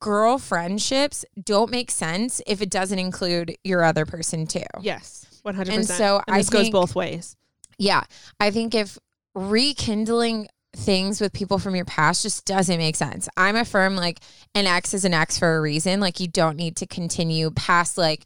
girl 0.00 0.38
friendships 0.38 1.24
don't 1.42 1.70
make 1.70 1.90
sense 1.90 2.40
if 2.46 2.62
it 2.62 2.70
doesn't 2.70 2.98
include 2.98 3.56
your 3.64 3.82
other 3.84 4.04
person 4.06 4.46
too. 4.46 4.62
yes. 4.80 5.26
One 5.42 5.54
hundred 5.54 5.74
And 5.74 5.82
percent. 5.82 5.98
so 5.98 6.16
and 6.26 6.34
I 6.34 6.38
this 6.38 6.50
goes 6.50 6.62
think- 6.62 6.72
both 6.72 6.94
ways. 6.94 7.36
Yeah. 7.78 8.02
I 8.40 8.50
think 8.50 8.74
if 8.74 8.98
rekindling 9.34 10.48
things 10.76 11.20
with 11.20 11.32
people 11.32 11.58
from 11.58 11.74
your 11.74 11.84
past 11.84 12.22
just 12.22 12.44
doesn't 12.44 12.76
make 12.78 12.94
sense. 12.96 13.28
I'm 13.36 13.56
a 13.56 13.64
firm 13.64 13.96
like 13.96 14.20
an 14.54 14.66
ex 14.66 14.92
is 14.94 15.04
an 15.04 15.14
ex 15.14 15.38
for 15.38 15.56
a 15.56 15.60
reason. 15.60 16.00
Like 16.00 16.20
you 16.20 16.28
don't 16.28 16.56
need 16.56 16.76
to 16.76 16.86
continue 16.86 17.50
past 17.50 17.96
like 17.98 18.24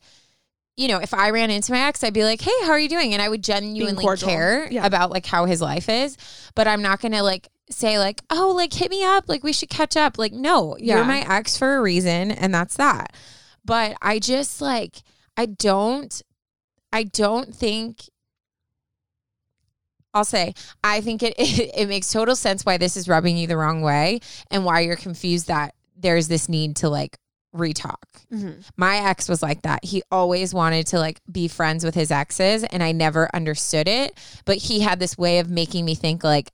you 0.75 0.89
know, 0.89 0.99
if 0.99 1.13
I 1.13 1.31
ran 1.31 1.51
into 1.51 1.71
my 1.71 1.81
ex, 1.81 2.03
I'd 2.03 2.15
be 2.15 2.25
like, 2.25 2.41
"Hey, 2.41 2.51
how 2.63 2.71
are 2.71 2.79
you 2.79 2.89
doing?" 2.89 3.13
and 3.13 3.21
I 3.21 3.29
would 3.29 3.45
genuinely 3.45 4.07
care 4.17 4.67
Yeah. 4.71 4.87
about 4.87 5.11
like 5.11 5.27
how 5.27 5.45
his 5.45 5.61
life 5.61 5.91
is, 5.91 6.17
but 6.55 6.67
I'm 6.67 6.81
not 6.81 6.99
going 7.03 7.13
to 7.13 7.23
like 7.23 7.47
say 7.75 7.99
like, 7.99 8.23
"Oh, 8.31 8.53
like 8.57 8.73
hit 8.73 8.91
me 8.91 9.05
up, 9.05 9.29
like 9.29 9.43
we 9.43 9.53
should 9.53 9.71
catch 9.71 9.97
up." 9.97 10.19
Like, 10.19 10.33
no, 10.33 10.77
Yeah. 10.79 10.97
you're 10.97 11.05
my 11.05 11.21
ex 11.21 11.57
for 11.57 11.77
a 11.77 11.81
reason 11.83 12.31
and 12.31 12.55
that's 12.55 12.77
that. 12.77 13.15
But 13.65 13.97
I 14.03 14.19
just 14.19 14.61
like 14.61 15.03
I 15.37 15.47
don't 15.47 16.21
I 16.93 17.05
don't 17.05 17.55
think 17.55 18.03
I'll 20.15 20.25
say 20.25 20.55
I 20.85 21.01
think 21.01 21.23
it, 21.23 21.35
it 21.39 21.71
it 21.77 21.89
makes 21.89 22.11
total 22.11 22.37
sense 22.37 22.65
why 22.65 22.77
this 22.77 22.97
is 22.97 23.09
rubbing 23.09 23.37
you 23.37 23.47
the 23.47 23.57
wrong 23.57 23.83
way 23.83 24.21
and 24.51 24.65
why 24.65 24.81
you're 24.81 24.97
confused 24.97 25.49
that 25.49 25.75
there's 25.97 26.29
this 26.29 26.49
need 26.49 26.77
to 26.77 26.89
like 26.89 27.17
retalk. 27.55 27.97
Mm-hmm. 28.33 28.61
My 28.77 28.97
ex 29.09 29.29
was 29.29 29.43
like 29.43 29.63
that. 29.63 29.85
He 29.85 30.03
always 30.11 30.55
wanted 30.55 30.87
to 30.89 30.99
like 30.99 31.21
be 31.31 31.49
friends 31.49 31.85
with 31.85 31.95
his 31.95 32.11
exes 32.11 32.65
and 32.65 32.83
I 32.83 32.93
never 32.93 33.29
understood 33.35 33.89
it, 33.89 34.19
but 34.45 34.57
he 34.57 34.81
had 34.81 34.99
this 34.99 35.17
way 35.19 35.39
of 35.39 35.51
making 35.51 35.85
me 35.85 35.95
think 35.95 36.25
like 36.25 36.51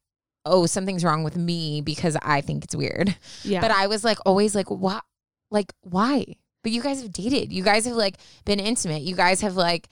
oh, 0.49 0.67
something's 0.67 1.05
wrong 1.05 1.23
with 1.25 1.37
me 1.37 1.81
because 1.81 2.17
I 2.23 2.41
think 2.41 2.65
it's 2.65 2.75
weird. 2.77 3.17
Yeah. 3.45 3.61
But 3.61 3.71
I 3.71 3.87
was 3.87 4.05
like 4.05 4.19
always 4.27 4.55
like 4.55 4.71
what 4.71 5.05
like 5.51 5.73
why? 5.83 6.37
But 6.63 6.73
you 6.73 6.83
guys 6.83 7.01
have 7.03 7.13
dated. 7.13 7.53
You 7.53 7.63
guys 7.63 7.85
have 7.87 7.95
like 7.97 8.17
been 8.45 8.59
intimate. 8.61 9.03
You 9.03 9.15
guys 9.15 9.41
have 9.43 9.57
like 9.57 9.89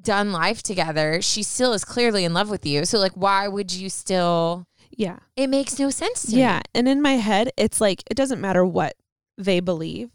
done 0.00 0.32
life 0.32 0.62
together. 0.62 1.20
She 1.22 1.42
still 1.42 1.72
is 1.72 1.84
clearly 1.84 2.24
in 2.24 2.32
love 2.34 2.50
with 2.50 2.64
you. 2.66 2.84
So 2.84 2.98
like 2.98 3.12
why 3.12 3.48
would 3.48 3.72
you 3.72 3.88
still 3.90 4.66
yeah. 4.90 5.18
it 5.36 5.48
makes 5.48 5.78
no 5.78 5.90
sense 5.90 6.22
to 6.26 6.36
Yeah. 6.36 6.56
me. 6.58 6.62
And 6.74 6.88
in 6.88 7.00
my 7.02 7.12
head, 7.14 7.50
it's 7.56 7.80
like 7.80 8.02
it 8.10 8.14
doesn't 8.16 8.40
matter 8.40 8.64
what 8.64 8.94
they 9.36 9.60
believe. 9.60 10.10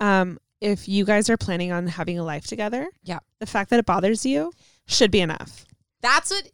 Um, 0.00 0.38
if 0.60 0.88
you 0.88 1.04
guys 1.04 1.30
are 1.30 1.36
planning 1.36 1.72
on 1.72 1.86
having 1.86 2.18
a 2.18 2.24
life 2.24 2.46
together, 2.46 2.88
Yeah. 3.04 3.20
the 3.38 3.46
fact 3.46 3.70
that 3.70 3.78
it 3.78 3.86
bothers 3.86 4.26
you 4.26 4.52
should 4.86 5.10
be 5.10 5.20
enough. 5.20 5.64
That's 6.02 6.30
what 6.30 6.50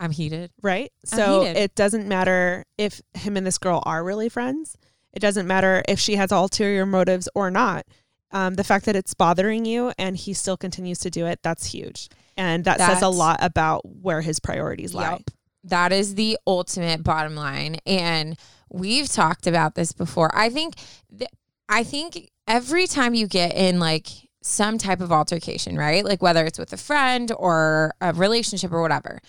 I'm 0.00 0.10
heated. 0.10 0.50
right? 0.62 0.90
I'm 1.12 1.18
So 1.18 1.40
heated. 1.42 1.56
it 1.56 1.74
doesn't 1.74 2.06
matter 2.08 2.64
if 2.78 3.00
him 3.14 3.36
and 3.36 3.46
this 3.46 3.58
girl 3.58 3.82
are 3.86 4.02
really 4.04 4.28
friends. 4.28 4.76
It 5.12 5.20
doesn't 5.20 5.46
matter 5.46 5.82
if 5.88 5.98
she 6.00 6.16
has 6.16 6.32
ulterior 6.32 6.84
motives 6.86 7.28
or 7.34 7.50
not. 7.50 7.86
Um, 8.32 8.54
the 8.54 8.64
fact 8.64 8.86
that 8.86 8.96
it's 8.96 9.14
bothering 9.14 9.64
you 9.64 9.92
and 9.96 10.16
he 10.16 10.32
still 10.34 10.56
continues 10.56 10.98
to 11.00 11.10
do 11.10 11.26
it, 11.26 11.38
that's 11.44 11.66
huge. 11.66 12.08
And 12.36 12.64
that 12.64 12.78
says 12.80 13.00
a 13.02 13.08
lot 13.08 13.38
about 13.40 13.82
where 13.84 14.20
his 14.22 14.40
priorities 14.40 14.92
lie. 14.92 15.10
Yup. 15.10 15.30
That 15.62 15.92
is 15.92 16.16
the 16.16 16.36
ultimate 16.46 17.04
bottom 17.04 17.36
line. 17.36 17.76
And 17.86 18.36
we've 18.70 19.08
talked 19.08 19.46
about 19.46 19.76
this 19.76 19.92
before. 19.92 20.36
I 20.36 20.50
think 20.50 20.74
th- 21.16 21.30
I 21.68 21.84
think 21.84 22.28
every 22.48 22.88
time 22.88 23.14
you 23.14 23.28
get 23.28 23.54
in 23.54 23.78
like 23.78 24.08
some 24.42 24.78
type 24.78 25.00
of 25.00 25.12
altercation, 25.12 25.78
right? 25.78 26.04
Like 26.04 26.20
whether 26.20 26.44
it's 26.44 26.58
with 26.58 26.72
a 26.72 26.76
friend 26.76 27.30
or 27.38 27.94
a 28.00 28.12
relationship 28.12 28.72
or 28.72 28.82
whatever, 28.82 29.20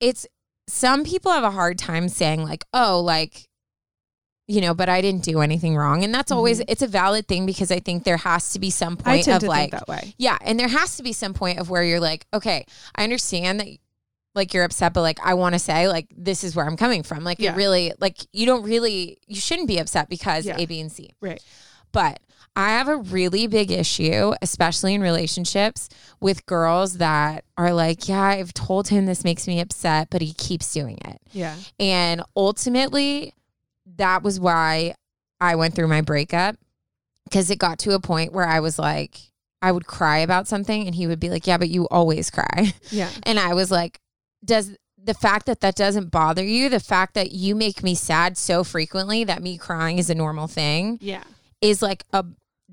it's 0.00 0.26
some 0.66 1.04
people 1.04 1.30
have 1.32 1.44
a 1.44 1.50
hard 1.50 1.78
time 1.78 2.08
saying 2.08 2.42
like, 2.44 2.64
"Oh, 2.72 3.00
like 3.00 3.48
you 4.46 4.60
know, 4.60 4.74
but 4.74 4.88
I 4.90 5.00
didn't 5.00 5.22
do 5.24 5.40
anything 5.40 5.76
wrong." 5.76 6.04
And 6.04 6.14
that's 6.14 6.30
always 6.32 6.60
it's 6.68 6.82
a 6.82 6.86
valid 6.86 7.26
thing 7.28 7.46
because 7.46 7.70
I 7.70 7.80
think 7.80 8.04
there 8.04 8.16
has 8.18 8.50
to 8.52 8.58
be 8.58 8.70
some 8.70 8.96
Mm-hmm. 8.96 9.04
Point 9.10 9.28
of 9.28 9.42
like 9.44 9.70
that 9.72 9.88
way. 9.88 10.14
yeah, 10.18 10.38
and 10.42 10.58
there 10.58 10.68
has 10.68 10.96
to 10.96 11.02
be 11.02 11.12
some 11.12 11.34
point 11.34 11.58
of 11.58 11.70
where 11.70 11.82
you're 11.84 12.00
like, 12.00 12.26
"Okay, 12.32 12.64
I 12.94 13.04
understand 13.04 13.60
that 13.60 13.68
like 14.34 14.52
you're 14.52 14.64
upset, 14.64 14.92
but 14.94 15.02
like 15.02 15.18
I 15.24 15.34
want 15.34 15.54
to 15.54 15.58
say 15.58 15.86
like 15.88 16.08
this 16.16 16.44
is 16.44 16.56
where 16.56 16.66
I'm 16.66 16.76
coming 16.76 17.02
from." 17.02 17.24
Like 17.24 17.38
Yeah. 17.38 17.52
it 17.52 17.56
really 17.56 17.92
like 18.00 18.18
you 18.32 18.46
don't 18.46 18.64
really 18.64 19.18
you 19.26 19.36
shouldn't 19.40 19.68
be 19.68 19.78
upset 19.78 20.08
because 20.08 20.44
Yeah. 20.46 20.56
A, 20.58 20.66
B, 20.66 20.80
and 20.80 20.90
C. 20.92 21.10
Right. 21.20 21.42
But 21.92 22.20
I 22.56 22.70
have 22.70 22.86
a 22.88 22.96
really 22.96 23.46
big 23.48 23.70
issue, 23.72 24.32
especially 24.40 24.94
in 24.94 25.00
relationships, 25.00 25.88
with 26.20 26.46
girls 26.46 26.98
that 26.98 27.44
are 27.58 27.72
like, 27.72 28.08
yeah, 28.08 28.22
I've 28.22 28.54
told 28.54 28.88
him 28.88 29.06
this 29.06 29.24
makes 29.24 29.46
me 29.48 29.58
upset, 29.60 30.08
but 30.10 30.22
he 30.22 30.32
keeps 30.32 30.72
doing 30.72 30.98
it. 31.04 31.20
Yeah. 31.32 31.56
And 31.80 32.22
ultimately, 32.36 33.34
that 33.96 34.22
was 34.22 34.38
why 34.38 34.94
I 35.40 35.56
went 35.56 35.74
through 35.74 35.88
my 35.88 36.00
breakup 36.00 36.56
because 37.24 37.50
it 37.50 37.58
got 37.58 37.78
to 37.80 37.94
a 37.94 38.00
point 38.00 38.32
where 38.32 38.46
I 38.46 38.60
was 38.60 38.78
like, 38.78 39.18
I 39.60 39.72
would 39.72 39.86
cry 39.86 40.18
about 40.18 40.46
something 40.46 40.86
and 40.86 40.94
he 40.94 41.06
would 41.06 41.18
be 41.20 41.30
like, 41.30 41.46
yeah, 41.46 41.58
but 41.58 41.68
you 41.70 41.86
always 41.90 42.30
cry. 42.30 42.72
Yeah. 42.90 43.10
And 43.24 43.38
I 43.40 43.54
was 43.54 43.70
like, 43.70 43.98
does 44.44 44.76
the 45.02 45.14
fact 45.14 45.46
that 45.46 45.60
that 45.60 45.74
doesn't 45.74 46.10
bother 46.10 46.44
you, 46.44 46.68
the 46.68 46.80
fact 46.80 47.14
that 47.14 47.32
you 47.32 47.54
make 47.54 47.82
me 47.82 47.94
sad 47.94 48.38
so 48.38 48.62
frequently 48.62 49.24
that 49.24 49.42
me 49.42 49.58
crying 49.58 49.98
is 49.98 50.08
a 50.08 50.14
normal 50.14 50.46
thing, 50.46 50.98
Yeah. 51.02 51.24
is 51.60 51.82
like 51.82 52.04
a 52.12 52.24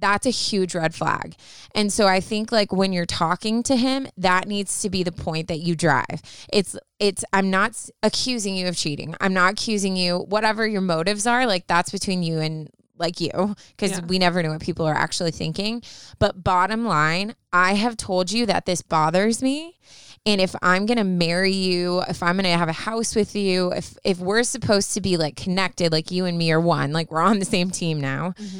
that's 0.01 0.25
a 0.25 0.31
huge 0.31 0.75
red 0.75 0.93
flag. 0.93 1.35
And 1.73 1.93
so 1.93 2.07
I 2.07 2.19
think 2.19 2.51
like 2.51 2.73
when 2.73 2.91
you're 2.91 3.05
talking 3.05 3.63
to 3.63 3.75
him, 3.75 4.07
that 4.17 4.47
needs 4.47 4.81
to 4.81 4.89
be 4.89 5.03
the 5.03 5.11
point 5.11 5.47
that 5.47 5.59
you 5.59 5.75
drive. 5.75 6.21
It's 6.51 6.75
it's 6.99 7.23
I'm 7.31 7.49
not 7.49 7.89
accusing 8.03 8.55
you 8.55 8.67
of 8.67 8.75
cheating. 8.75 9.15
I'm 9.21 9.33
not 9.33 9.53
accusing 9.53 9.95
you 9.95 10.17
whatever 10.19 10.67
your 10.67 10.81
motives 10.81 11.25
are, 11.25 11.45
like 11.45 11.67
that's 11.67 11.91
between 11.91 12.23
you 12.23 12.39
and 12.39 12.69
like 12.97 13.19
you 13.19 13.55
because 13.75 13.91
Yeah. 13.91 14.05
we 14.05 14.19
never 14.19 14.43
know 14.43 14.51
what 14.51 14.61
people 14.61 14.85
are 14.85 14.93
actually 14.95 15.31
thinking. 15.31 15.81
But 16.19 16.43
bottom 16.43 16.85
line, 16.85 17.35
I 17.53 17.73
have 17.73 17.97
told 17.97 18.31
you 18.31 18.45
that 18.45 18.65
this 18.65 18.81
bothers 18.81 19.41
me. 19.41 19.77
And 20.23 20.39
if 20.39 20.53
I'm 20.61 20.85
gonna 20.85 21.03
marry 21.03 21.51
you, 21.51 22.01
if 22.07 22.21
I'm 22.21 22.35
gonna 22.35 22.55
have 22.55 22.69
a 22.69 22.73
house 22.73 23.15
with 23.15 23.35
you, 23.35 23.71
if 23.73 23.97
if 24.03 24.19
we're 24.19 24.43
supposed 24.43 24.93
to 24.93 25.01
be 25.01 25.17
like 25.17 25.35
connected, 25.35 25.91
like 25.91 26.11
you 26.11 26.25
and 26.25 26.37
me 26.37 26.51
are 26.51 26.61
one, 26.61 26.93
like 26.93 27.11
we're 27.11 27.21
on 27.21 27.39
the 27.39 27.45
same 27.45 27.71
team 27.71 27.99
now, 27.99 28.35
mm-hmm. 28.39 28.59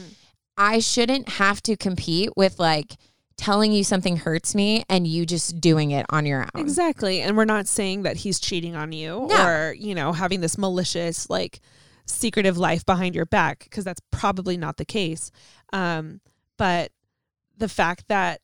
I 0.62 0.80
shouldn't 0.80 1.28
have 1.28 1.62
to 1.64 1.76
compete 1.76 2.30
with 2.38 2.60
like 2.60 2.98
telling 3.36 3.72
you 3.72 3.84
something 3.84 4.18
hurts 4.18 4.54
me 4.54 4.84
and 4.88 5.08
you 5.08 5.26
just 5.26 5.60
doing 5.60 5.90
it 5.92 6.06
on 6.10 6.28
your 6.28 6.48
own. 6.54 6.62
Exactly. 6.62 7.22
And 7.22 7.36
we're 7.36 7.46
not 7.46 7.66
saying 7.66 8.04
that 8.04 8.18
he's 8.18 8.40
cheating 8.40 8.76
on 8.76 8.92
you 8.92 9.26
No. 9.28 9.48
or, 9.48 9.74
you 9.74 9.96
know, 9.96 10.14
having 10.14 10.42
this 10.42 10.60
malicious, 10.60 11.28
like 11.30 11.60
secretive 12.06 12.58
life 12.60 12.86
behind 12.86 13.16
your 13.16 13.26
back, 13.26 13.64
because 13.64 13.84
that's 13.84 14.02
probably 14.12 14.58
not 14.58 14.78
the 14.78 14.86
case. 14.86 15.32
Um, 15.74 16.22
but 16.58 16.92
the 17.58 17.70
fact 17.70 18.06
that 18.10 18.42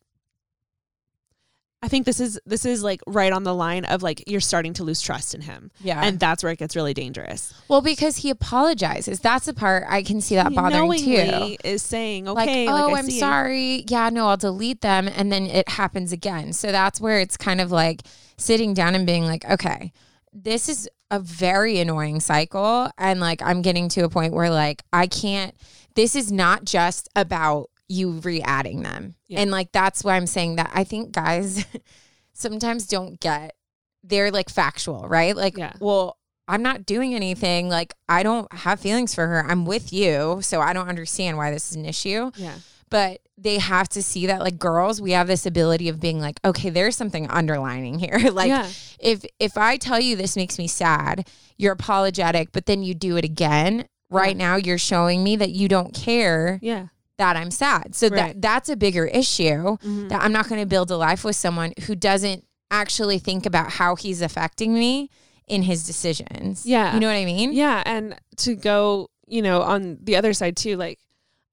I 1.84 1.89
think 1.89 2.05
this 2.07 2.19
is 2.19 2.39
this 2.45 2.65
is 2.65 2.82
like 2.84 3.01
right 3.05 3.32
on 3.32 3.43
the 3.43 3.53
line 3.53 3.86
of 3.86 4.01
like 4.01 4.23
you're 4.25 4.41
starting 4.41 4.73
to 4.73 4.84
lose 4.84 4.99
trust 4.99 5.36
in 5.36 5.41
him. 5.41 5.69
Yeah. 5.80 6.01
And 6.03 6.19
that's 6.19 6.41
where 6.43 6.51
it 6.51 6.57
gets 6.57 6.75
really 6.75 6.95
dangerous. 6.95 7.53
well, 7.67 7.82
because 7.82 8.17
he 8.17 8.32
apologizes. 8.32 9.19
That's 9.19 9.45
the 9.45 9.53
part 9.53 9.86
I 9.88 10.01
can 10.01 10.19
see 10.19 10.36
that 10.36 10.49
He 10.49 10.55
bothering 10.55 10.99
too. 10.99 11.57
is 11.63 11.84
saying, 11.84 12.28
okay, 12.28 12.65
like, 12.67 12.84
oh, 12.84 12.93
I 12.95 12.97
I'm 12.97 13.05
see." 13.05 13.19
sorry. 13.19 13.86
Yeah, 13.88 14.09
no, 14.09 14.28
I'll 14.28 14.38
delete 14.38 14.82
them. 14.82 15.07
And 15.07 15.32
then 15.32 15.45
it 15.45 15.69
happens 15.69 16.11
again. 16.11 16.51
So 16.53 16.71
that's 16.71 16.99
where 16.99 17.19
it's 17.19 17.38
kind 17.38 17.61
of 17.61 17.71
like 17.71 18.01
sitting 18.38 18.73
down 18.73 18.95
and 18.95 19.05
being 19.05 19.25
like, 19.25 19.45
okay, 19.45 19.93
this 20.34 20.69
is 20.69 20.89
a 21.11 21.19
very 21.19 21.80
annoying 21.80 22.19
cycle. 22.19 22.89
And 22.97 23.19
like, 23.19 23.41
I'm 23.43 23.61
getting 23.61 23.88
to 23.89 24.01
a 24.01 24.09
point 24.09 24.34
where 24.34 24.49
like, 24.49 24.82
I 24.91 25.05
can't, 25.07 25.53
this 25.93 26.15
is 26.15 26.32
not 26.32 26.65
just 26.65 27.07
about 27.15 27.69
you 27.90 28.12
re 28.12 28.42
adding 28.42 28.82
them. 28.84 29.16
Yeah. 29.28 29.40
And 29.42 29.52
like, 29.52 29.72
that's 29.72 30.04
why 30.04 30.16
I'm 30.16 30.28
saying 30.28 30.58
that 30.58 30.72
I 30.74 30.84
think 30.84 31.12
guys 31.12 31.66
sometimes 32.34 32.88
don't 32.88 33.20
get, 33.20 33.56
they're 34.04 34.32
like 34.32 34.50
factual, 34.50 35.08
right? 35.08 35.36
Like, 35.36 35.58
Yeah. 35.58 35.74
well, 35.80 36.18
I'm 36.48 36.62
not 36.62 36.86
doing 36.86 37.14
anything. 37.14 37.68
Like, 37.70 37.94
I 38.08 38.24
don't 38.24 38.52
have 38.54 38.80
feelings 38.80 39.14
for 39.14 39.28
her. 39.28 39.46
I'm 39.46 39.66
with 39.66 39.92
you. 39.92 40.40
So 40.42 40.62
I 40.62 40.72
don't 40.74 40.88
understand 40.88 41.36
why 41.38 41.52
this 41.52 41.72
is 41.72 41.76
an 41.76 41.86
issue. 41.86 42.32
Yeah. 42.38 42.56
But 42.90 43.20
they 43.38 43.58
have 43.58 43.90
to 43.90 44.02
see 44.02 44.28
that, 44.28 44.40
like, 44.40 44.58
girls, 44.58 45.02
we 45.02 45.12
have 45.12 45.28
this 45.28 45.46
ability 45.46 45.90
of 45.90 46.00
being 46.00 46.22
like, 46.22 46.40
okay, 46.46 46.70
there's 46.70 46.96
something 46.96 47.30
underlining 47.30 48.00
here. 48.06 48.18
like, 48.32 48.48
Yeah. 48.48 48.70
if 49.00 49.26
if 49.40 49.58
I 49.58 49.76
tell 49.78 50.00
you 50.00 50.16
this 50.16 50.38
makes 50.38 50.58
me 50.58 50.68
sad, 50.68 51.28
you're 51.58 51.74
apologetic, 51.74 52.54
but 52.54 52.66
then 52.66 52.82
you 52.82 52.94
do 52.94 53.18
it 53.18 53.26
again. 53.26 53.88
Right 54.10 54.38
now, 54.38 54.56
you're 54.56 54.78
showing 54.78 55.22
me 55.26 55.36
that 55.36 55.50
you 55.50 55.68
don't 55.68 55.94
care 55.94 56.60
Yeah. 56.62 56.88
That 57.18 57.36
I'm 57.36 57.51
sad. 57.51 57.95
So 57.95 58.07
Right. 58.09 58.34
that 58.34 58.41
that's 58.41 58.70
a 58.70 58.76
bigger 58.76 59.05
issue. 59.05 59.78
Mhm. 59.78 60.09
That 60.09 60.22
I'm 60.22 60.32
not 60.32 60.47
going 60.49 60.61
to 60.61 60.68
build 60.68 60.91
a 60.91 60.97
life 60.97 61.24
with 61.24 61.36
someone 61.36 61.74
who 61.86 61.95
doesn't 61.95 62.43
actually 62.72 63.18
think 63.20 63.45
about 63.45 63.72
how 63.72 63.95
he's 63.95 64.22
affecting 64.22 64.74
me 64.74 65.09
in 65.47 65.63
his 65.63 65.84
decisions. 65.86 66.65
Yeah. 66.65 66.93
you 66.93 66.99
know 66.99 67.07
what 67.07 67.15
I 67.15 67.26
mean? 67.26 67.53
Yeah, 67.53 67.82
and 67.86 68.15
to 68.38 68.55
go, 68.55 69.09
you 69.28 69.41
know, 69.41 69.61
on 69.61 69.97
the 70.03 70.15
other 70.18 70.34
side 70.34 70.57
too, 70.57 70.76
like, 70.76 70.99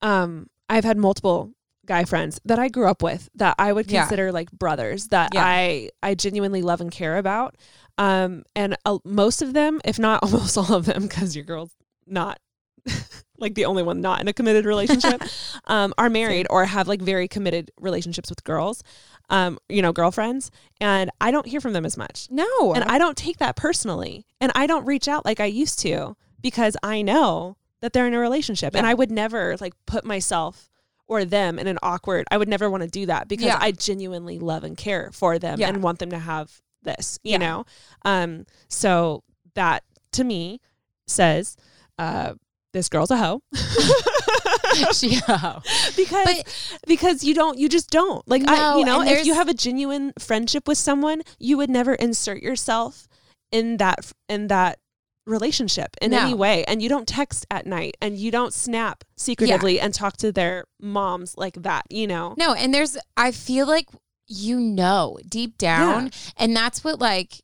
um, 0.02 0.48
I've 0.68 0.84
had 0.84 0.96
multiple 0.98 1.52
guy 1.86 2.04
friends 2.04 2.40
that 2.44 2.58
I 2.58 2.68
grew 2.68 2.86
up 2.86 3.02
with 3.02 3.28
that 3.36 3.54
I 3.58 3.72
would 3.72 3.90
Yeah. 3.90 4.02
consider 4.02 4.32
like 4.32 4.50
brothers 4.50 5.08
that 5.08 5.30
Yeah. 5.34 5.44
I 5.44 5.90
I 6.02 6.14
genuinely 6.14 6.62
love 6.62 6.80
and 6.80 6.90
care 6.90 7.16
about. 7.18 7.56
Um, 7.96 8.42
and 8.56 8.76
uh, 8.84 8.98
most 9.04 9.40
of 9.42 9.52
them, 9.52 9.80
if 9.84 9.98
not 9.98 10.22
almost 10.24 10.58
all 10.58 10.72
of 10.74 10.86
them, 10.86 11.02
because 11.02 11.36
your 11.36 11.44
girl's 11.44 11.70
not 12.06 12.40
like 13.38 13.54
the 13.54 13.64
only 13.64 13.82
one 13.82 14.00
not 14.00 14.20
in 14.20 14.28
a 14.28 14.32
committed 14.32 14.64
relationship, 14.64 15.22
um, 15.66 15.92
are 15.98 16.08
married 16.08 16.46
or 16.50 16.64
have 16.64 16.88
like 16.88 17.02
very 17.02 17.26
committed 17.28 17.70
relationships 17.80 18.30
with 18.30 18.44
girls, 18.44 18.82
um, 19.30 19.58
you 19.68 19.82
know, 19.82 19.92
girlfriends, 19.92 20.50
and 20.80 21.10
I 21.20 21.30
don't 21.30 21.46
hear 21.46 21.60
from 21.60 21.72
them 21.72 21.84
as 21.84 21.96
much. 21.96 22.28
No. 22.30 22.74
And 22.74 22.84
I 22.84 22.98
don't 22.98 23.16
take 23.16 23.38
that 23.38 23.56
personally. 23.56 24.26
And 24.40 24.52
I 24.54 24.66
don't 24.66 24.84
reach 24.86 25.08
out 25.08 25.24
like 25.24 25.40
I 25.40 25.46
used 25.46 25.78
to 25.80 26.16
because 26.40 26.76
I 26.82 27.02
know 27.02 27.56
that 27.80 27.92
they're 27.92 28.06
in 28.06 28.14
a 28.14 28.18
relationship. 28.18 28.74
And 28.76 28.86
I 28.86 28.94
would 28.94 29.10
never 29.10 29.56
like 29.60 29.74
put 29.86 30.04
myself 30.04 30.70
or 31.06 31.24
them 31.26 31.58
in 31.58 31.66
an 31.66 31.78
awkward, 31.82 32.26
I 32.30 32.38
would 32.38 32.48
never 32.48 32.70
want 32.70 32.82
to 32.82 32.88
do 32.88 33.04
that 33.06 33.28
because 33.28 33.44
Yeah. 33.46 33.58
I 33.60 33.72
genuinely 33.72 34.38
love 34.38 34.64
and 34.64 34.74
care 34.76 35.10
for 35.12 35.38
them 35.38 35.60
Yeah. 35.60 35.68
and 35.68 35.82
want 35.82 35.98
them 35.98 36.10
to 36.10 36.18
have 36.18 36.62
this, 36.82 37.18
you 37.22 37.32
Yeah. 37.32 37.38
know? 37.38 37.66
Um, 38.06 38.46
so 38.68 39.22
that 39.54 39.84
to 40.12 40.24
me 40.24 40.60
says, 41.06 41.56
uh, 41.98 42.34
this 42.74 42.90
girl's 42.90 43.10
a 43.10 43.16
hoe. 43.16 43.40
she, 44.92 45.18
oh. 45.28 45.62
because 45.96 46.24
But- 46.26 46.80
because 46.86 47.24
you 47.24 47.32
don't 47.32 47.58
you 47.58 47.70
just 47.70 47.88
don't. 47.88 48.26
Like 48.28 48.46
I 48.46 48.78
you 48.78 48.84
know 48.84 49.00
if 49.00 49.24
you 49.24 49.32
have 49.32 49.48
a 49.48 49.54
genuine 49.54 50.12
friendship 50.18 50.68
with 50.68 50.76
someone 50.76 51.22
you 51.38 51.56
would 51.56 51.70
never 51.70 51.94
insert 51.94 52.42
yourself 52.42 53.08
in 53.50 53.78
that 53.78 54.12
in 54.28 54.48
that 54.48 54.78
relationship 55.26 55.96
in 56.02 56.12
any 56.12 56.34
way. 56.34 56.64
And 56.64 56.82
you 56.82 56.90
don't 56.90 57.08
text 57.08 57.46
at 57.50 57.64
night 57.64 57.96
and 58.02 58.18
you 58.18 58.30
don't 58.30 58.52
snap 58.52 59.04
secretively 59.16 59.80
and 59.80 59.94
talk 59.94 60.18
to 60.18 60.30
their 60.32 60.64
moms 60.80 61.38
like 61.38 61.54
that 61.62 61.84
you 61.88 62.06
know? 62.06 62.34
No, 62.36 62.52
and 62.52 62.74
there's 62.74 62.98
I 63.16 63.30
feel 63.30 63.66
like 63.66 63.88
you 64.26 64.58
know 64.58 65.18
deep 65.28 65.56
down 65.56 66.10
and 66.36 66.54
that's 66.56 66.82
what 66.84 66.98
like 66.98 67.40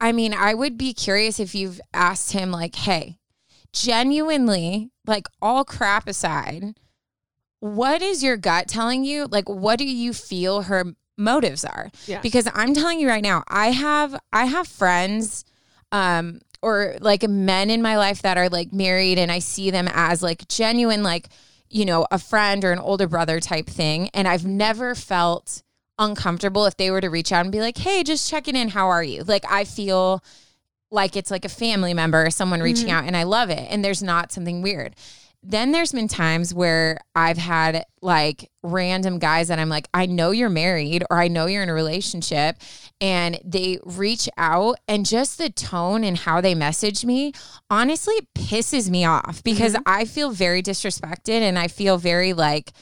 I 0.00 0.12
mean, 0.12 0.32
I 0.32 0.54
would 0.54 0.78
be 0.78 0.94
curious 0.94 1.40
if 1.40 1.56
you've 1.56 1.80
asked 1.92 2.32
him 2.32 2.52
like, 2.52 2.76
"Hey, 2.76 3.17
genuinely, 3.80 4.90
like 5.06 5.26
all 5.40 5.64
crap 5.64 6.08
aside, 6.08 6.74
what 7.60 8.02
is 8.02 8.22
your 8.22 8.36
gut 8.36 8.68
telling 8.68 9.04
you? 9.04 9.26
Like 9.26 9.48
what 9.48 9.78
do 9.78 9.86
you 9.86 10.12
feel 10.12 10.62
her 10.62 10.84
motives 11.16 11.64
are?" 11.64 11.90
Yeah. 12.06 12.20
Because 12.20 12.48
I'm 12.54 12.74
telling 12.74 13.00
you 13.00 13.08
right 13.08 13.22
now, 13.22 13.44
I 13.48 13.68
have 13.72 14.18
I 14.32 14.46
have 14.46 14.68
friends 14.68 15.44
um 15.92 16.40
or 16.62 16.96
like 17.00 17.22
men 17.28 17.70
in 17.70 17.82
my 17.82 17.96
life 17.96 18.22
that 18.22 18.36
are 18.36 18.48
like 18.48 18.72
married 18.72 19.18
and 19.18 19.30
I 19.30 19.38
see 19.38 19.70
them 19.70 19.88
as 19.92 20.22
like 20.22 20.48
genuine 20.48 21.02
like 21.02 21.28
you 21.70 21.84
know 21.84 22.06
a 22.10 22.18
friend 22.18 22.64
or 22.64 22.72
an 22.72 22.78
older 22.78 23.06
brother 23.06 23.40
type 23.40 23.66
thing 23.66 24.10
and 24.14 24.26
I've 24.26 24.44
never 24.44 24.94
felt 24.94 25.62
uncomfortable 25.98 26.66
if 26.66 26.76
they 26.76 26.90
were 26.90 27.00
to 27.00 27.08
reach 27.08 27.32
out 27.32 27.44
and 27.44 27.52
be 27.52 27.60
like 27.60 27.78
hey 27.78 28.02
just 28.02 28.28
checking 28.28 28.56
in 28.56 28.68
how 28.68 28.88
are 28.88 29.02
you 29.02 29.22
like 29.24 29.44
I 29.48 29.64
feel 29.64 30.22
like 30.90 31.16
it's 31.16 31.30
like 31.30 31.44
a 31.44 31.50
family 31.50 31.94
member 31.94 32.26
or 32.26 32.30
someone 32.30 32.60
reaching 32.60 32.88
mm-hmm. 32.88 32.96
out 32.96 33.04
and 33.04 33.16
I 33.16 33.24
love 33.24 33.50
it 33.50 33.66
and 33.70 33.84
there's 33.84 34.02
not 34.02 34.32
something 34.32 34.62
weird. 34.62 34.94
Then 35.42 35.70
there's 35.70 35.92
been 35.92 36.08
times 36.08 36.52
where 36.52 36.98
I've 37.14 37.38
had 37.38 37.84
like 38.02 38.50
random 38.64 39.20
guys 39.20 39.48
that 39.48 39.60
I'm 39.60 39.68
like, 39.68 39.88
I 39.94 40.06
know 40.06 40.32
you're 40.32 40.50
married 40.50 41.04
or 41.10 41.18
I 41.18 41.28
know 41.28 41.46
you're 41.46 41.62
in 41.62 41.68
a 41.68 41.74
relationship, 41.74 42.56
and 43.00 43.38
they 43.44 43.78
reach 43.84 44.28
out, 44.36 44.78
and 44.88 45.06
just 45.06 45.38
the 45.38 45.48
tone 45.48 46.02
and 46.02 46.18
how 46.18 46.40
they 46.40 46.56
message 46.56 47.04
me 47.04 47.32
honestly 47.70 48.16
pisses 48.34 48.90
me 48.90 49.04
off 49.04 49.44
because 49.44 49.74
mm-hmm. 49.74 49.82
I 49.86 50.06
feel 50.06 50.32
very 50.32 50.60
disrespected 50.60 51.40
and 51.40 51.56
I 51.56 51.68
feel 51.68 51.98
very 51.98 52.32
like, 52.32 52.72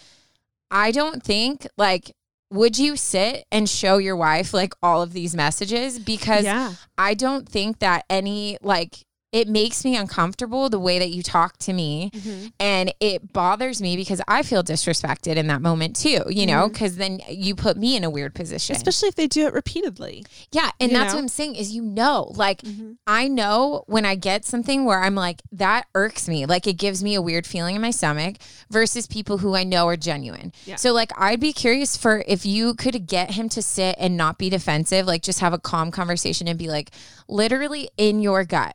I 0.71 0.93
don't 0.93 1.23
think 1.23 1.67
like 1.77 2.17
would 2.51 2.79
you 2.79 2.97
sit 2.97 3.45
and 3.51 3.69
show 3.69 3.99
your 3.99 4.17
wife 4.17 4.55
like 4.55 4.75
all 4.83 5.03
of 5.03 5.13
these 5.13 5.35
messages? 5.35 5.99
Because 5.99 6.45
yeah. 6.45 6.75
I 6.97 7.15
don't 7.15 7.49
think 7.49 7.81
that 7.81 8.05
any 8.09 8.59
like 8.63 9.05
it 9.37 9.47
makes 9.49 9.85
me 9.85 9.95
uncomfortable 9.97 10.69
the 10.71 10.81
way 10.81 10.99
that 10.99 11.11
you 11.11 11.23
talk 11.23 11.57
to 11.59 11.73
me 11.73 12.11
Mm-hmm. 12.17 12.47
and 12.59 12.93
it 13.01 13.33
bothers 13.33 13.83
me 13.83 13.97
because 13.97 14.21
I 14.27 14.43
feel 14.43 14.63
disrespected 14.63 15.37
in 15.37 15.47
that 15.49 15.61
moment 15.61 15.97
too, 15.97 16.23
you 16.29 16.47
know, 16.47 16.69
because 16.69 16.97
then 16.97 17.21
you 17.29 17.55
put 17.55 17.77
me 17.77 17.97
in 17.97 18.05
a 18.05 18.11
weird 18.11 18.35
position. 18.35 18.75
Mm-hmm. 18.75 18.81
Especially 18.89 19.09
if 19.09 19.15
they 19.17 19.27
do 19.27 19.47
it 19.47 19.53
repeatedly. 19.53 20.25
yeah, 20.53 20.71
and 20.81 20.91
you 20.91 20.97
that's 20.97 21.13
know? 21.13 21.17
what 21.19 21.23
I'm 21.23 21.29
saying 21.29 21.57
is 21.57 21.75
you 21.75 21.83
know, 21.83 22.33
like 22.37 22.63
Mm-hmm. 22.63 22.93
I 23.07 23.29
know 23.29 23.85
when 23.87 24.05
I 24.07 24.15
get 24.15 24.45
something 24.45 24.85
where 24.87 25.01
I'm 25.03 25.15
like 25.15 25.43
that 25.53 25.85
irks 25.95 26.29
me, 26.29 26.47
like 26.47 26.67
it 26.67 26.75
gives 26.79 27.03
me 27.05 27.15
a 27.15 27.23
weird 27.23 27.47
feeling 27.47 27.77
in 27.77 27.83
my 27.83 27.91
stomach 27.91 28.37
versus 28.71 29.07
people 29.07 29.39
who 29.39 29.55
I 29.55 29.65
know 29.65 29.87
are 29.89 29.97
genuine. 29.97 30.53
Yeah. 30.65 30.77
So 30.77 30.93
like 30.93 31.13
I'd 31.19 31.41
be 31.41 31.53
curious 31.53 31.97
for 31.97 32.25
if 32.27 32.47
you 32.47 32.75
could 32.75 33.07
get 33.07 33.33
him 33.33 33.49
to 33.51 33.61
sit 33.63 33.95
and 33.99 34.17
not 34.17 34.39
be 34.39 34.49
defensive, 34.51 35.07
like 35.07 35.23
just 35.23 35.41
have 35.41 35.53
a 35.53 35.59
calm 35.59 35.91
conversation 35.91 36.49
and 36.49 36.59
be 36.59 36.69
like 36.69 36.91
literally 37.29 37.89
in 37.97 38.21
your 38.23 38.45
gut, 38.45 38.75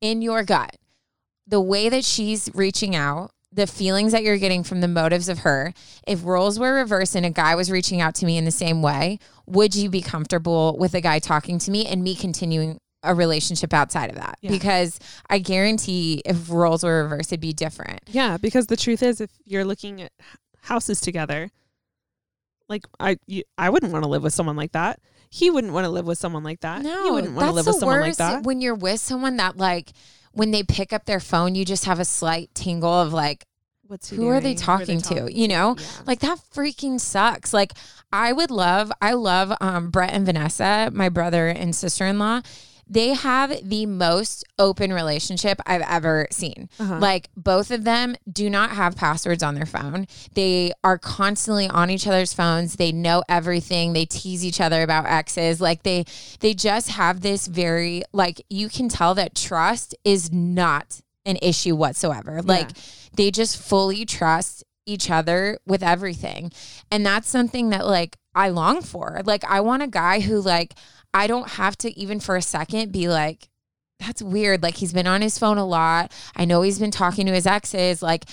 in 0.00 0.22
your 0.22 0.42
gut, 0.42 0.76
the 1.46 1.60
way 1.60 1.88
that 1.88 2.04
she's 2.04 2.50
reaching 2.54 2.94
out, 2.94 3.30
the 3.52 3.66
feelings 3.66 4.12
that 4.12 4.22
you're 4.22 4.36
getting 4.36 4.62
from 4.62 4.80
the 4.80 4.88
motives 4.88 5.28
of 5.28 5.40
her, 5.40 5.72
if 6.06 6.24
roles 6.24 6.58
were 6.58 6.74
reversed 6.74 7.14
and 7.14 7.24
a 7.24 7.30
guy 7.30 7.54
was 7.54 7.70
reaching 7.70 8.00
out 8.00 8.14
to 8.16 8.26
me 8.26 8.36
in 8.36 8.44
the 8.44 8.50
same 8.50 8.82
way, 8.82 9.18
would 9.46 9.74
you 9.74 9.88
be 9.88 10.02
comfortable 10.02 10.76
with 10.78 10.94
a 10.94 11.00
guy 11.00 11.18
talking 11.18 11.58
to 11.58 11.70
me 11.70 11.86
and 11.86 12.02
me 12.02 12.14
continuing 12.14 12.78
a 13.02 13.14
relationship 13.14 13.72
outside 13.72 14.10
of 14.10 14.16
that? 14.16 14.36
Yeah. 14.40 14.50
Because 14.50 14.98
I 15.30 15.38
guarantee 15.38 16.20
if 16.26 16.50
roles 16.50 16.84
were 16.84 17.04
reversed, 17.04 17.32
it'd 17.32 17.40
be 17.40 17.52
different. 17.52 18.00
Yeah, 18.08 18.36
because 18.36 18.66
the 18.66 18.76
truth 18.76 19.02
is, 19.02 19.20
if 19.20 19.30
you're 19.44 19.64
looking 19.64 20.02
at 20.02 20.12
houses 20.62 21.00
together, 21.00 21.50
like 22.68 22.84
I, 22.98 23.16
you, 23.26 23.44
I 23.56 23.70
wouldn't 23.70 23.92
want 23.92 24.02
to 24.04 24.10
live 24.10 24.22
with 24.22 24.34
someone 24.34 24.56
like 24.56 24.72
that. 24.72 25.00
He 25.36 25.50
wouldn't 25.50 25.74
want 25.74 25.84
to 25.84 25.90
live 25.90 26.06
with 26.06 26.18
someone 26.18 26.42
like 26.42 26.60
that. 26.60 26.80
No, 26.80 27.04
he 27.04 27.10
wouldn't 27.10 27.34
want 27.34 27.48
to 27.48 27.52
live 27.52 27.66
with 27.66 27.76
someone 27.76 28.00
like 28.00 28.16
that. 28.16 28.44
When 28.44 28.62
you're 28.62 28.74
with 28.74 29.00
someone 29.00 29.36
that 29.36 29.58
like 29.58 29.92
when 30.32 30.50
they 30.50 30.62
pick 30.62 30.94
up 30.94 31.04
their 31.04 31.20
phone, 31.20 31.54
you 31.54 31.66
just 31.66 31.84
have 31.84 32.00
a 32.00 32.06
slight 32.06 32.48
tingle 32.54 32.90
of 32.92 33.12
like, 33.12 33.44
What's 33.86 34.08
who 34.08 34.28
are 34.28 34.40
they 34.40 34.54
doing? 34.54 34.56
talking 34.56 35.00
to? 35.02 35.30
You 35.30 35.48
know, 35.48 35.76
Yeah. 35.78 35.86
like 36.06 36.20
that 36.20 36.38
freaking 36.54 36.98
sucks. 36.98 37.52
Like 37.52 37.72
I 38.10 38.32
would 38.32 38.50
love, 38.50 38.90
I 39.02 39.12
love 39.12 39.52
um, 39.60 39.90
Brett 39.90 40.12
and 40.14 40.24
Vanessa, 40.24 40.90
my 40.94 41.10
brother 41.10 41.48
and 41.48 41.76
sister 41.76 42.06
in 42.06 42.18
law. 42.18 42.40
They 42.88 43.14
have 43.14 43.68
the 43.68 43.86
most 43.86 44.44
open 44.58 44.92
relationship 44.92 45.60
I've 45.66 45.82
ever 45.82 46.28
seen. 46.30 46.68
Uh-huh. 46.78 46.98
Like 46.98 47.28
both 47.36 47.70
of 47.70 47.84
them 47.84 48.16
do 48.30 48.48
not 48.48 48.70
have 48.70 48.96
passwords 48.96 49.42
on 49.42 49.54
their 49.54 49.66
phone. 49.66 50.06
They 50.34 50.72
are 50.84 50.98
constantly 50.98 51.68
on 51.68 51.90
each 51.90 52.06
other's 52.06 52.32
phones. 52.32 52.76
They 52.76 52.92
know 52.92 53.24
everything. 53.28 53.92
They 53.92 54.04
tease 54.04 54.44
each 54.44 54.60
other 54.60 54.82
about 54.82 55.06
exes. 55.06 55.60
Like 55.60 55.82
they 55.82 56.04
they 56.40 56.54
just 56.54 56.90
have 56.90 57.20
this 57.22 57.46
very 57.46 58.02
like 58.12 58.40
you 58.48 58.68
can 58.68 58.88
tell 58.88 59.14
that 59.14 59.34
trust 59.34 59.94
is 60.04 60.32
not 60.32 61.00
an 61.24 61.38
issue 61.42 61.74
whatsoever. 61.74 62.40
Like 62.40 62.70
they 63.16 63.30
just 63.32 63.60
fully 63.60 64.04
trust 64.06 64.62
each 64.86 65.10
other 65.10 65.58
with 65.66 65.82
everything. 65.82 66.52
And 66.90 67.04
that's 67.04 67.28
something 67.28 67.70
that 67.70 67.84
like 67.84 68.16
I 68.34 68.50
long 68.50 68.82
for. 68.82 69.20
Like 69.24 69.44
I 69.44 69.60
want 69.60 69.82
a 69.82 69.88
guy 69.88 70.20
who 70.20 70.40
like 70.40 70.74
I 71.16 71.26
don't 71.26 71.48
have 71.48 71.78
to 71.78 71.98
even 71.98 72.20
for 72.20 72.36
a 72.36 72.42
second 72.42 72.92
be 72.92 73.08
like 73.08 73.48
that's 73.98 74.20
weird. 74.20 74.62
Like 74.62 74.76
he's 74.76 74.92
been 74.92 75.06
on 75.06 75.22
his 75.22 75.38
phone 75.38 75.56
a 75.56 75.64
lot. 75.64 76.12
I 76.36 76.44
know 76.44 76.60
he's 76.60 76.78
been 76.78 76.90
talking 76.90 77.24
to 77.24 77.32
his 77.32 77.46
exes. 77.46 78.02
Like 78.02 78.26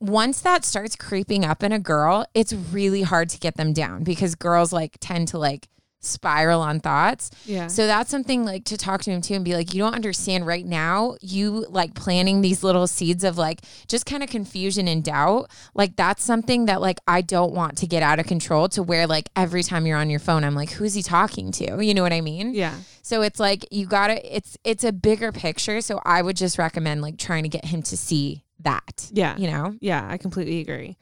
once 0.00 0.40
that 0.40 0.64
starts 0.64 0.96
creeping 0.96 1.44
up 1.44 1.62
in 1.62 1.72
a 1.72 1.78
girl, 1.78 2.24
it's 2.32 2.54
really 2.54 3.02
hard 3.02 3.28
to 3.28 3.38
get 3.38 3.56
them 3.56 3.74
down 3.74 4.04
because 4.04 4.34
girls 4.34 4.72
like 4.72 4.96
tend 5.00 5.28
to 5.28 5.38
like 5.38 5.68
spiral 6.00 6.60
on 6.60 6.80
thoughts. 6.80 7.30
Yeah. 7.44 7.66
So 7.66 7.86
that's 7.86 8.10
something 8.10 8.44
like 8.44 8.64
to 8.64 8.76
talk 8.76 9.02
to 9.02 9.10
him 9.10 9.20
too 9.20 9.34
and 9.34 9.44
be 9.44 9.54
like, 9.54 9.74
you 9.74 9.82
don't 9.82 9.94
understand 9.94 10.46
right 10.46 10.64
now, 10.64 11.16
you 11.20 11.66
like 11.68 11.94
planting 11.94 12.40
these 12.40 12.64
little 12.64 12.86
seeds 12.86 13.22
of 13.22 13.36
like 13.38 13.60
just 13.86 14.06
kind 14.06 14.22
of 14.22 14.30
confusion 14.30 14.88
and 14.88 15.04
doubt. 15.04 15.50
Like 15.74 15.96
that's 15.96 16.24
something 16.24 16.66
that 16.66 16.80
like 16.80 16.98
I 17.06 17.20
don't 17.20 17.52
want 17.52 17.76
to 17.78 17.86
get 17.86 18.02
out 18.02 18.18
of 18.18 18.26
control 18.26 18.68
to 18.70 18.82
where 18.82 19.06
like 19.06 19.28
every 19.36 19.62
time 19.62 19.86
you're 19.86 19.98
on 19.98 20.10
your 20.10 20.20
phone, 20.20 20.42
I'm 20.42 20.54
like, 20.54 20.70
who's 20.70 20.94
he 20.94 21.02
talking 21.02 21.52
to? 21.52 21.84
You 21.84 21.94
know 21.94 22.02
what 22.02 22.12
I 22.12 22.20
mean? 22.20 22.54
yeah. 22.54 22.74
So 23.02 23.22
it's 23.22 23.40
like 23.40 23.66
you 23.72 23.86
gotta 23.86 24.36
it's 24.36 24.56
it's 24.62 24.84
a 24.84 24.92
bigger 24.92 25.32
picture. 25.32 25.80
So 25.80 26.00
I 26.04 26.22
would 26.22 26.36
just 26.36 26.58
recommend 26.58 27.02
like 27.02 27.18
trying 27.18 27.42
to 27.42 27.48
get 27.48 27.64
him 27.64 27.82
to 27.84 27.96
see 27.96 28.44
that. 28.60 29.10
Yeah. 29.12 29.36
You 29.36 29.50
know? 29.50 29.74
Yeah, 29.80 30.06
I 30.08 30.16
completely 30.18 30.60
agree. 30.60 30.96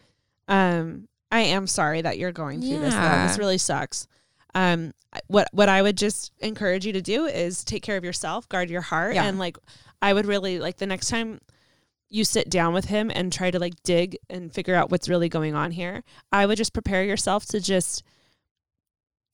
Um, 0.46 1.08
I 1.30 1.40
am 1.40 1.66
sorry 1.66 2.00
that 2.00 2.18
you're 2.18 2.32
going 2.32 2.60
through 2.60 2.78
this. 2.78 2.94
Though. 2.94 3.00
Yeah. 3.00 3.26
This 3.26 3.38
really 3.38 3.58
sucks. 3.58 4.06
Um, 4.54 4.92
what 5.26 5.48
what 5.52 5.68
I 5.68 5.82
would 5.82 5.96
just 5.96 6.32
encourage 6.40 6.84
you 6.86 6.92
to 6.92 7.02
do 7.02 7.26
is 7.26 7.64
take 7.64 7.82
care 7.82 7.96
of 7.96 8.04
yourself, 8.04 8.48
guard 8.48 8.70
your 8.70 8.80
heart, 8.82 9.14
Yeah. 9.14 9.24
and 9.24 9.38
like 9.38 9.56
I 10.02 10.12
would 10.12 10.26
really 10.26 10.58
like 10.58 10.76
the 10.78 10.86
next 10.86 11.08
time 11.08 11.40
you 12.10 12.24
sit 12.24 12.48
down 12.48 12.72
with 12.72 12.86
him 12.86 13.10
and 13.14 13.30
try 13.32 13.50
to 13.50 13.58
like 13.58 13.74
dig 13.82 14.16
and 14.30 14.52
figure 14.52 14.74
out 14.74 14.90
what's 14.90 15.08
really 15.08 15.28
going 15.28 15.54
on 15.54 15.70
here. 15.72 16.02
I 16.32 16.46
would 16.46 16.56
just 16.56 16.72
prepare 16.72 17.04
yourself 17.04 17.44
to 17.46 17.60
just 17.60 18.02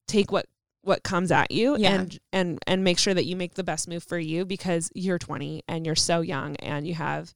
take 0.07 0.31
what 0.33 0.47
what 0.83 1.03
comes 1.03 1.33
at 1.33 1.51
you 1.51 1.77
Yeah. 1.79 1.95
and 1.95 2.19
and 2.33 2.59
and 2.67 2.85
make 2.85 2.99
sure 2.99 3.15
that 3.15 3.25
you 3.25 3.37
make 3.37 3.55
the 3.55 3.65
best 3.65 3.89
move 3.89 4.03
for 4.05 4.19
you 4.19 4.45
because 4.45 4.91
you're 4.95 5.19
20 5.19 5.62
and 5.67 5.87
you're 5.87 5.95
so 5.95 6.21
young 6.21 6.57
and 6.57 6.87
you 6.87 6.95
have 6.95 7.33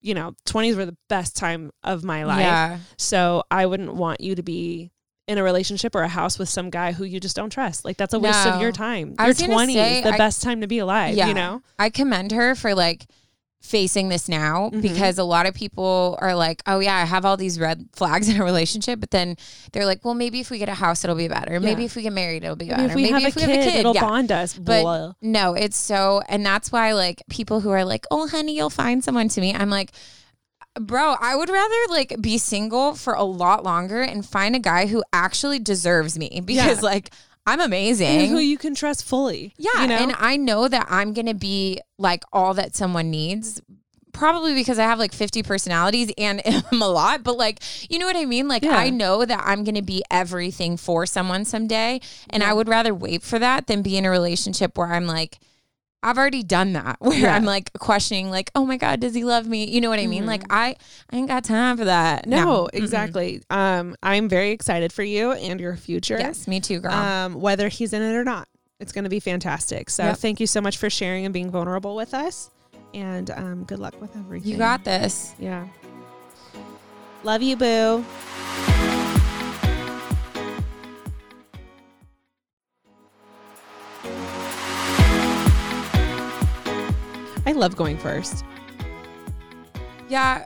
you 0.00 0.12
know 0.14 0.34
20s 0.46 0.76
were 0.76 0.86
the 0.86 0.96
best 1.08 1.36
time 1.36 1.70
of 1.84 2.02
my 2.02 2.24
life 2.24 2.40
Yeah. 2.40 2.78
so 2.98 3.44
I 3.50 3.66
wouldn't 3.66 3.94
want 3.94 4.20
you 4.20 4.34
to 4.34 4.42
be 4.42 4.90
in 5.26 5.38
a 5.38 5.42
relationship 5.42 5.94
or 5.94 6.02
a 6.02 6.08
house 6.08 6.38
with 6.38 6.48
some 6.48 6.68
guy 6.70 6.92
who 6.92 7.04
you 7.04 7.18
just 7.18 7.34
don't 7.36 7.50
trust. 7.50 7.84
Like 7.84 7.96
that's 7.96 8.12
a 8.14 8.18
waste 8.18 8.46
of 8.46 8.60
your 8.60 8.72
time. 8.72 9.14
I 9.18 9.24
Your 9.24 9.28
was 9.28 9.40
gonna 9.40 9.54
20s 9.54 9.72
say, 9.72 10.02
the 10.02 10.12
I- 10.14 10.18
best 10.18 10.42
time 10.42 10.60
to 10.60 10.66
be 10.66 10.78
alive, 10.78 11.14
Yeah. 11.14 11.28
you 11.28 11.34
know? 11.34 11.62
I 11.78 11.88
commend 11.90 12.32
her 12.32 12.54
for 12.54 12.74
like 12.74 13.06
facing 13.62 14.10
this 14.10 14.28
now 14.28 14.68
Mhm. 14.68 14.82
because 14.82 15.16
a 15.16 15.24
lot 15.24 15.46
of 15.46 15.54
people 15.54 16.18
are 16.20 16.34
like, 16.34 16.62
oh 16.66 16.80
yeah, 16.80 16.96
I 16.96 17.06
have 17.06 17.24
all 17.24 17.38
these 17.38 17.58
red 17.58 17.88
flags 17.94 18.28
in 18.30 18.38
a 18.38 18.44
relationship, 18.44 19.00
but 19.00 19.10
then 19.12 19.38
they're 19.72 19.86
like, 19.86 20.04
well, 20.04 20.12
maybe 20.12 20.40
if 20.40 20.50
we 20.50 20.58
get 20.58 20.68
a 20.68 20.74
house, 20.74 21.02
it'll 21.02 21.16
be 21.16 21.28
better. 21.28 21.58
Maybe 21.58 21.80
Yeah. 21.82 21.86
if 21.86 21.96
we 21.96 22.02
get 22.02 22.12
married, 22.12 22.44
it'll 22.44 22.56
be 22.56 22.68
better. 22.68 22.88
Maybe 22.94 23.10
better. 23.10 23.26
if 23.26 23.34
we, 23.36 23.40
have, 23.42 23.50
a 23.50 23.54
kid, 23.54 23.74
it'll 23.76 23.94
yeah. 23.94 24.02
bond 24.02 24.30
us. 24.30 24.52
But 24.58 24.82
Blah. 24.82 25.12
no, 25.22 25.54
it's 25.54 25.78
so, 25.78 26.20
and 26.28 26.44
that's 26.44 26.70
why 26.70 26.92
like 26.92 27.22
people 27.30 27.60
who 27.60 27.70
are 27.70 27.86
like, 27.86 28.04
oh 28.10 28.28
honey, 28.28 28.54
you'll 28.54 28.68
find 28.68 29.02
someone 29.02 29.28
to 29.30 29.40
me. 29.40 29.54
I'm 29.54 29.70
like, 29.70 29.92
bro, 30.80 31.16
I 31.20 31.36
would 31.36 31.48
rather 31.48 31.76
like 31.90 32.20
be 32.20 32.38
single 32.38 32.94
for 32.94 33.14
a 33.14 33.22
lot 33.24 33.64
longer 33.64 34.00
and 34.02 34.24
find 34.26 34.56
a 34.56 34.58
guy 34.58 34.86
who 34.86 35.02
actually 35.12 35.58
deserves 35.58 36.18
me 36.18 36.40
because 36.44 36.78
Yeah. 36.78 36.88
like 36.88 37.10
I'm 37.46 37.60
amazing. 37.60 38.06
and 38.20 38.30
who 38.30 38.38
you 38.38 38.56
can 38.58 38.74
trust 38.74 39.04
fully. 39.04 39.52
Yeah, 39.58 39.82
you 39.82 39.88
know? 39.88 39.96
and 39.96 40.14
I 40.18 40.36
know 40.36 40.66
that 40.68 40.86
I'm 40.88 41.12
gonna 41.12 41.34
be 41.34 41.80
like 41.98 42.24
all 42.32 42.54
that 42.54 42.74
someone 42.74 43.10
needs. 43.10 43.60
Probably 44.12 44.54
because 44.54 44.78
I 44.78 44.84
have 44.84 45.00
like 45.00 45.12
50 45.12 45.42
personalities 45.42 46.12
and 46.16 46.40
am 46.72 46.80
a 46.80 46.86
lot, 46.88 47.24
but 47.24 47.36
like, 47.36 47.58
you 47.90 47.98
know 47.98 48.06
what 48.06 48.14
I 48.16 48.24
mean? 48.24 48.46
Like, 48.46 48.62
Yeah. 48.62 48.76
I 48.76 48.88
know 48.90 49.24
that 49.24 49.42
I'm 49.44 49.64
going 49.64 49.74
to 49.74 49.82
be 49.82 50.04
everything 50.08 50.76
for 50.76 51.04
someone 51.04 51.44
someday. 51.44 52.00
And 52.30 52.44
I 52.44 52.52
would 52.52 52.68
rather 52.68 52.94
wait 52.94 53.24
for 53.24 53.40
that 53.40 53.66
than 53.66 53.82
be 53.82 53.96
in 53.96 54.04
a 54.04 54.10
relationship 54.10 54.78
where 54.78 54.92
I'm 54.92 55.06
like, 55.08 55.40
I've 56.04 56.18
already 56.18 56.42
done 56.42 56.74
that, 56.74 56.96
where 57.00 57.18
Yeah. 57.18 57.34
I'm 57.34 57.44
like 57.44 57.72
questioning, 57.78 58.30
like, 58.30 58.50
oh 58.54 58.64
my 58.66 58.76
God, 58.76 59.00
does 59.00 59.14
he 59.14 59.24
love 59.24 59.46
me? 59.46 59.64
You 59.68 59.80
know 59.80 59.88
what 59.88 59.98
I 59.98 60.06
mean? 60.06 60.26
Like, 60.26 60.42
I, 60.50 60.76
I 61.10 61.16
ain't 61.16 61.28
got 61.28 61.42
time 61.44 61.76
for 61.78 61.86
that. 61.86 62.22
Mm-hmm. 62.22 62.30
no, 62.30 62.68
Mm-mm. 62.72 62.74
exactly. 62.78 63.42
Um, 63.50 63.96
I'm 64.02 64.28
very 64.28 64.50
excited 64.50 64.92
for 64.92 65.02
you 65.02 65.32
and 65.32 65.58
your 65.58 65.74
future. 65.76 66.18
Yes, 66.18 66.46
me 66.46 66.60
too, 66.60 66.78
girl. 66.80 66.92
Um, 66.92 67.34
whether 67.40 67.68
he's 67.68 67.92
in 67.92 68.02
it 68.02 68.14
or 68.14 68.22
not. 68.24 68.46
It's 68.80 68.92
going 68.92 69.04
to 69.04 69.10
be 69.10 69.20
fantastic. 69.20 69.88
So 69.88 70.04
Yep. 70.04 70.16
thank 70.18 70.40
you 70.40 70.46
so 70.46 70.60
much 70.60 70.76
for 70.76 70.90
sharing 70.90 71.24
and 71.24 71.32
being 71.32 71.50
vulnerable 71.50 71.96
with 71.96 72.12
us. 72.12 72.50
And 72.92 73.30
um, 73.30 73.64
good 73.64 73.78
luck 73.78 73.98
with 74.00 74.14
everything. 74.16 74.52
you 74.52 74.58
got 74.58 74.84
this. 74.84 75.34
Yeah. 75.38 75.66
Love 77.22 77.40
you, 77.42 77.56
boo. 77.56 78.04
I 87.46 87.52
love 87.52 87.76
going 87.76 87.98
first. 87.98 88.44
Yeah. 90.08 90.44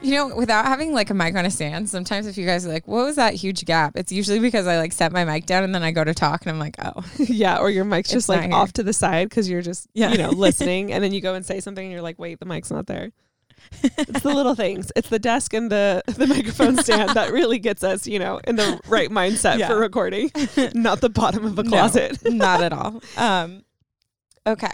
you 0.00 0.12
know, 0.14 0.34
without 0.34 0.64
having 0.66 0.92
like 0.92 1.10
a 1.10 1.14
mic 1.14 1.34
on 1.36 1.44
a 1.44 1.50
stand, 1.50 1.88
sometimes 1.88 2.26
if 2.26 2.36
you 2.36 2.46
guys 2.46 2.66
are 2.66 2.72
like, 2.72 2.86
what 2.88 3.04
was 3.04 3.16
that 3.16 3.34
huge 3.34 3.64
gap? 3.64 3.96
It's 3.96 4.10
usually 4.12 4.38
because 4.38 4.66
I 4.66 4.78
like 4.78 4.92
set 4.92 5.12
my 5.12 5.24
mic 5.24 5.46
down 5.46 5.62
and 5.64 5.74
then 5.74 5.82
I 5.82 5.90
go 5.92 6.02
to 6.04 6.14
talk 6.14 6.42
and 6.42 6.50
I'm 6.50 6.58
like, 6.58 6.76
oh. 6.84 7.04
yeah, 7.18 7.58
or 7.58 7.70
your 7.70 7.84
mic's 7.84 8.10
just 8.10 8.28
like 8.28 8.50
off 8.52 8.72
to 8.74 8.82
the 8.82 8.92
side 8.92 9.28
because 9.28 9.48
you're 9.48 9.62
just 9.62 9.86
Yeah. 9.94 10.10
you 10.12 10.18
know 10.18 10.30
listening, 10.36 10.92
and 10.92 11.02
then 11.02 11.12
you 11.12 11.20
go 11.20 11.34
and 11.34 11.44
say 11.44 11.60
something, 11.60 11.84
and 11.84 11.92
you're 11.92 12.02
like, 12.02 12.18
wait, 12.18 12.38
the 12.40 12.46
mic's 12.46 12.70
not 12.70 12.86
there. 12.86 13.12
it's 13.82 14.22
the 14.22 14.34
little 14.34 14.56
things. 14.56 14.90
It's 14.96 15.08
the 15.08 15.20
desk 15.20 15.54
and 15.54 15.70
the 15.70 16.02
the 16.06 16.26
microphone 16.26 16.76
stand 16.78 17.10
that 17.10 17.30
really 17.32 17.58
gets 17.60 17.84
us, 17.84 18.06
you 18.08 18.18
know, 18.18 18.40
in 18.44 18.56
the 18.56 18.80
right 18.88 19.08
mindset 19.10 19.58
Yeah. 19.58 19.68
for 19.68 19.76
recording, 19.78 20.30
not 20.74 21.00
the 21.00 21.10
bottom 21.10 21.44
of 21.44 21.56
a 21.58 21.62
No, 21.62 21.70
closet. 21.70 22.18
not 22.24 22.60
at 22.62 22.72
all. 22.72 23.00
Um, 23.16 23.62
okay. 24.46 24.72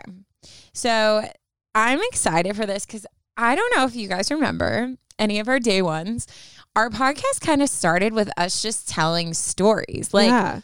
So 0.78 1.28
I'm 1.74 2.00
excited 2.02 2.54
for 2.54 2.64
this 2.64 2.86
because 2.86 3.04
I 3.36 3.56
don't 3.56 3.76
know 3.76 3.84
if 3.84 3.96
you 3.96 4.06
guys 4.06 4.30
remember 4.30 4.94
any 5.18 5.40
of 5.40 5.48
our 5.48 5.58
day 5.58 5.82
ones. 5.82 6.28
Our 6.76 6.88
podcast 6.88 7.40
kind 7.40 7.62
of 7.62 7.68
started 7.68 8.12
with 8.12 8.30
us 8.36 8.62
just 8.62 8.88
telling 8.88 9.34
stories. 9.34 10.14
Like 10.14 10.28
yeah. 10.28 10.60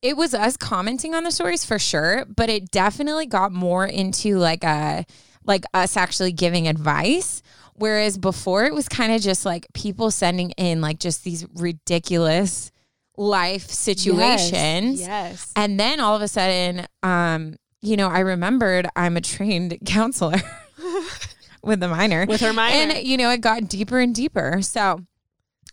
it 0.00 0.16
was 0.16 0.32
us 0.32 0.56
commenting 0.56 1.14
on 1.14 1.24
the 1.24 1.30
stories 1.30 1.66
for 1.66 1.78
sure, 1.78 2.24
but 2.24 2.48
it 2.48 2.70
definitely 2.70 3.26
got 3.26 3.52
more 3.52 3.84
into 3.84 4.38
like 4.38 4.64
a 4.64 5.04
like 5.44 5.64
us 5.74 5.98
actually 5.98 6.32
giving 6.32 6.66
advice. 6.66 7.42
Whereas 7.74 8.16
before 8.16 8.64
it 8.64 8.72
was 8.72 8.88
kind 8.88 9.12
of 9.12 9.20
just 9.20 9.44
like 9.44 9.66
people 9.74 10.10
sending 10.10 10.52
in 10.52 10.80
like 10.80 10.98
just 10.98 11.24
these 11.24 11.46
ridiculous 11.56 12.72
life 13.18 13.68
situations. 13.68 15.02
Yes. 15.02 15.52
And 15.54 15.78
then 15.78 16.00
all 16.00 16.16
of 16.16 16.22
a 16.22 16.28
sudden, 16.28 16.86
um, 17.02 17.56
you 17.80 17.96
know, 17.96 18.08
I 18.08 18.20
remembered 18.20 18.88
I'm 18.96 19.16
a 19.16 19.20
trained 19.20 19.78
counselor 19.86 20.38
with 21.62 21.80
the 21.80 21.88
minor. 21.88 22.26
With 22.26 22.40
her 22.40 22.52
minor. 22.52 22.94
And, 22.94 23.06
you 23.06 23.16
know, 23.16 23.30
it 23.30 23.40
got 23.40 23.68
deeper 23.68 23.98
and 23.98 24.14
deeper. 24.14 24.62
So 24.62 25.00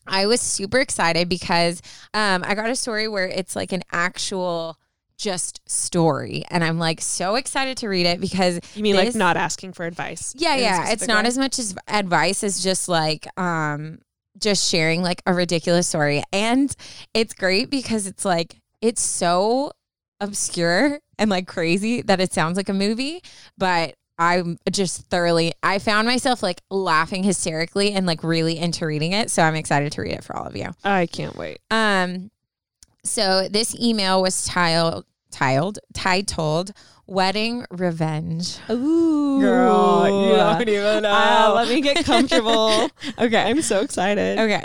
I 0.07 0.25
was 0.27 0.41
super 0.41 0.79
excited 0.79 1.29
because 1.29 1.81
um, 2.13 2.43
I 2.45 2.55
got 2.55 2.69
a 2.69 2.75
story 2.75 3.07
where 3.07 3.27
it's 3.27 3.55
like 3.55 3.71
an 3.71 3.83
actual 3.91 4.77
just 5.17 5.61
story. 5.69 6.43
And 6.49 6.63
I'm 6.63 6.77
like 6.77 7.01
so 7.01 7.35
excited 7.35 7.77
to 7.77 7.89
read 7.89 8.05
it 8.05 8.19
because 8.19 8.59
You 8.75 8.83
mean 8.83 8.95
like 8.95 9.15
not 9.15 9.37
asking 9.37 9.73
for 9.73 9.85
advice? 9.85 10.33
yeah, 10.37 10.55
yeah. 10.55 10.91
It's 10.91 11.07
not 11.07 11.23
way? 11.23 11.29
as 11.29 11.37
much 11.37 11.57
as 11.57 11.75
advice 11.87 12.43
as 12.43 12.61
just 12.61 12.89
like 12.89 13.27
um 13.39 13.99
just 14.37 14.69
sharing 14.69 15.01
like 15.01 15.21
a 15.25 15.33
ridiculous 15.33 15.87
story. 15.87 16.23
And 16.33 16.75
it's 17.13 17.33
great 17.33 17.69
because 17.69 18.05
it's 18.07 18.25
like 18.25 18.57
it's 18.81 19.01
so 19.01 19.71
obscure 20.29 20.99
and 21.17 21.29
like 21.29 21.47
crazy 21.47 22.01
that 22.03 22.19
it 22.19 22.33
sounds 22.33 22.57
like 22.57 22.69
a 22.69 22.73
movie, 22.73 23.21
but 23.57 23.95
I'm 24.17 24.57
just 24.71 25.09
thoroughly 25.09 25.53
I 25.61 25.79
found 25.79 26.07
myself 26.07 26.41
like 26.41 26.61
laughing 26.69 27.23
hysterically 27.23 27.91
and 27.93 28.05
like 28.05 28.23
really 28.23 28.57
into 28.57 28.85
reading 28.85 29.11
it. 29.11 29.29
So 29.31 29.43
I'm 29.43 29.55
excited 29.55 29.91
to 29.93 30.01
read 30.01 30.13
it 30.13 30.23
for 30.23 30.35
all 30.35 30.45
of 30.45 30.55
you. 30.55 30.69
I 30.83 31.05
can't 31.05 31.35
wait. 31.35 31.59
Um, 31.71 32.31
so 33.03 33.47
this 33.49 33.75
email 33.79 34.21
was 34.21 34.45
tiled, 34.45 35.05
tiled, 35.31 35.79
titled 35.93 36.71
"Wedding 37.07 37.65
Revenge." 37.69 38.57
Ooh, 38.69 39.41
Girl, 39.41 40.05
you 40.29 40.35
don't 40.37 40.61
even 40.69 41.03
know. 41.03 41.11
Ah, 41.13 41.51
let 41.55 41.67
me 41.67 41.81
get 41.81 42.05
comfortable. 42.05 42.89
Okay, 43.19 43.37
I'm 43.41 43.61
so 43.61 43.81
excited. 43.81 44.39
okay. 44.39 44.63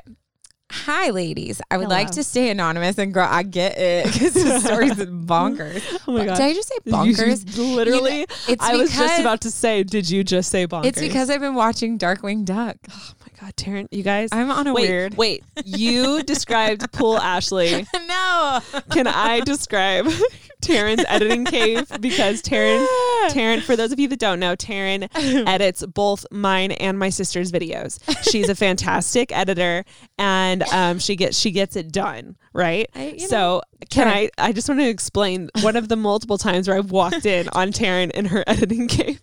Hi, 0.73 1.11
ladies. 1.11 1.61
I 1.71 1.79
would 1.79 1.85
Hello. 1.85 1.97
like 1.97 2.11
to 2.13 2.23
stay 2.23 2.49
anonymous, 2.49 2.97
and 2.97 3.13
girl, 3.13 3.27
I 3.29 3.43
get 3.43 3.77
it 3.77 4.05
because 4.13 4.35
the 4.35 4.61
story's 4.61 4.93
bonkers. 4.95 5.83
Oh 6.07 6.13
my 6.13 6.25
god! 6.27 6.37
Did. 6.37 6.45
I 6.45 6.55
just 6.55 6.69
say 6.69 6.77
You 6.85 6.93
bonkers? 6.93 7.45
just 7.45 7.59
literally, 7.59 8.27
it's 8.49 8.63
I 8.65 8.77
was 8.77 8.95
just 8.97 9.21
about 9.21 9.41
to 9.43 9.51
say, 9.51 9.83
did 9.83 10.09
you 10.09 10.23
just 10.23 10.51
say 10.51 10.67
bonkers? 10.69 10.87
It's 10.87 11.01
because 11.01 11.29
I've 11.29 11.41
been 11.41 11.55
watching 11.57 11.99
Darkwing 11.99 12.45
Duck. 12.45 12.77
oh 12.91 13.13
god, 13.41 13.57
Taryn, 13.57 13.87
you 13.91 14.03
guys. 14.03 14.29
I'm 14.33 14.51
on 14.51 14.67
a 14.67 14.75
wait, 14.75 14.89
weird. 14.89 15.17
wait. 15.17 15.45
You 15.65 16.23
described 16.25 16.93
Pool 16.93 17.17
Ashley. 17.19 17.87
no. 18.07 18.61
Can 18.91 19.07
I 19.07 19.41
describe 19.41 20.07
Taryn's 20.63 21.05
editing 21.09 21.45
cave? 21.45 21.91
Because 22.01 22.43
Taryn, 22.43 22.87
Taryn, 23.31 23.63
for 23.63 23.77
those 23.77 23.93
of 23.93 23.99
you 24.01 24.09
that 24.09 24.19
don't 24.19 24.41
know, 24.41 24.55
Taryn 24.57 25.09
edits 25.49 25.85
both 25.87 26.27
mine 26.31 26.73
and 26.73 26.99
my 26.99 27.09
sister's 27.09 27.51
videos. 27.51 27.99
She's 28.31 28.49
a 28.49 28.55
fantastic 28.55 29.33
editor, 29.33 29.85
and 30.19 30.63
um, 30.65 30.99
she 30.99 31.17
gets 31.17 31.39
she 31.39 31.51
gets 31.51 31.77
it 31.77 31.91
done 31.93 32.37
right. 32.53 32.89
I- 32.95 33.17
so 33.19 33.63
can 33.89 34.07
Sure. 34.07 34.13
I? 34.15 34.31
I 34.39 34.53
just 34.53 34.69
want 34.69 34.81
to 34.81 34.89
explain 34.89 35.49
one 35.63 35.77
of 35.77 35.89
the 35.89 35.97
multiple 35.97 36.37
times 36.39 36.69
where 36.69 36.77
I've 36.77 36.91
walked 36.91 37.25
in 37.27 37.49
on 37.53 37.73
Taryn 37.73 38.11
in 38.11 38.27
her 38.27 38.45
editing 38.47 38.87
cave. 38.89 39.21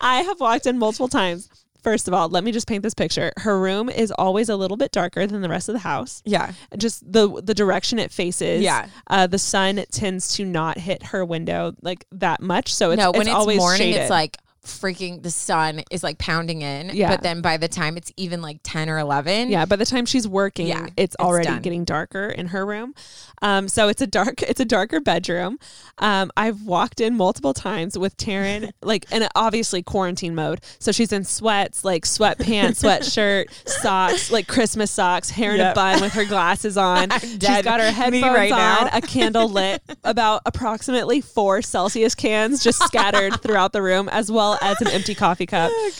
I 0.00 0.22
have 0.22 0.40
walked 0.40 0.66
in 0.66 0.78
multiple 0.78 1.08
times. 1.08 1.48
First 1.86 2.08
of 2.08 2.14
all, 2.14 2.28
let 2.28 2.42
me 2.42 2.50
just 2.50 2.66
paint 2.66 2.82
this 2.82 2.94
picture. 2.94 3.32
Her 3.36 3.60
room 3.60 3.88
is 3.88 4.10
always 4.10 4.48
a 4.48 4.56
little 4.56 4.76
bit 4.76 4.90
darker 4.90 5.24
than 5.24 5.40
the 5.40 5.48
rest 5.48 5.68
of 5.68 5.72
the 5.74 5.78
house 5.78 6.20
Yeah. 6.24 6.50
just 6.76 7.04
the 7.12 7.40
the 7.40 7.54
direction 7.54 8.00
it 8.00 8.10
faces. 8.10 8.60
Yeah. 8.60 8.88
uh, 9.06 9.28
the 9.28 9.38
sun 9.38 9.84
tends 9.92 10.34
to 10.34 10.44
not 10.44 10.78
hit 10.78 11.04
her 11.04 11.24
window 11.24 11.74
like 11.82 12.04
that 12.10 12.42
much, 12.42 12.74
so 12.74 12.90
it's 12.90 12.98
no, 12.98 13.12
when 13.12 13.20
it's, 13.20 13.28
it's, 13.28 13.36
always 13.36 13.58
morning, 13.58 13.78
shaded. 13.78 14.00
it's 14.00 14.10
like 14.10 14.36
freaking 14.66 15.22
the 15.22 15.30
sun 15.30 15.82
is 15.90 16.02
like 16.02 16.18
pounding 16.18 16.62
in. 16.62 16.90
Yeah. 16.92 17.08
But 17.08 17.22
then 17.22 17.40
by 17.40 17.56
the 17.56 17.68
time 17.68 17.96
it's 17.96 18.12
even 18.16 18.42
like 18.42 18.60
10 18.62 18.88
or 18.90 18.98
11, 18.98 19.48
yeah. 19.50 19.64
By 19.64 19.76
the 19.76 19.86
time 19.86 20.06
she's 20.06 20.26
working, 20.28 20.66
Yeah, 20.68 20.86
it's 20.96 21.14
it's 21.16 21.16
already 21.16 21.46
done. 21.46 21.62
getting 21.62 21.84
darker 21.84 22.26
in 22.28 22.48
her 22.48 22.66
room. 22.66 22.94
Um, 23.42 23.68
so 23.68 23.88
it's 23.88 24.02
a 24.02 24.06
dark, 24.06 24.42
it's 24.42 24.60
a 24.60 24.64
darker 24.64 25.00
bedroom. 25.00 25.58
Um, 25.98 26.30
I've 26.36 26.62
walked 26.62 27.00
in 27.00 27.16
multiple 27.16 27.54
times 27.54 27.96
with 27.96 28.16
Taryn, 28.16 28.70
like, 28.82 29.06
and 29.10 29.28
obviously 29.34 29.82
quarantine 29.82 30.34
mode. 30.34 30.60
So 30.78 30.90
she's 30.92 31.12
in 31.12 31.24
sweats, 31.24 31.84
like 31.84 32.04
sweatpants, 32.04 32.82
sweatshirt, 32.82 33.46
socks, 33.68 34.30
like 34.30 34.46
Christmas 34.48 34.90
socks, 34.90 35.30
hair 35.30 35.54
in 35.54 35.60
a 35.60 35.72
bun 35.74 36.00
with 36.00 36.12
her 36.12 36.24
glasses 36.24 36.76
on. 36.76 37.10
She's 37.20 37.38
got 37.62 37.80
her 37.80 37.90
headphones 37.92 38.24
right 38.24 38.52
on, 38.52 38.88
a 38.92 39.00
candle 39.00 39.48
lit, 39.48 39.82
about 40.04 40.42
approximately 40.46 41.20
four 41.20 41.62
Celsius 41.62 42.14
cans 42.14 42.62
just 42.64 42.80
scattered 42.82 43.40
throughout 43.42 43.72
the 43.72 43.82
room, 43.82 44.08
as 44.08 44.30
well 44.32 44.55
as 44.62 44.80
an 44.80 44.88
empty 44.88 45.14
coffee 45.14 45.46
cup. 45.46 45.70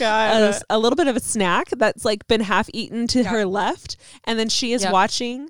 A, 0.71 0.77
a 0.77 0.79
little 0.79 0.97
bit 0.97 1.07
of 1.09 1.17
a 1.17 1.21
snack 1.21 1.69
that's 1.71 2.05
like 2.05 2.27
been 2.29 2.41
half 2.41 2.69
eaten 2.73 3.07
to 3.09 3.25
her 3.25 3.45
left, 3.47 3.97
and 4.25 4.39
then 4.39 4.49
she 4.49 4.73
is 4.73 4.83
Yep. 4.83 4.93
watching. 4.93 5.49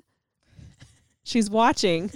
She's 1.23 1.49
watching 1.49 2.11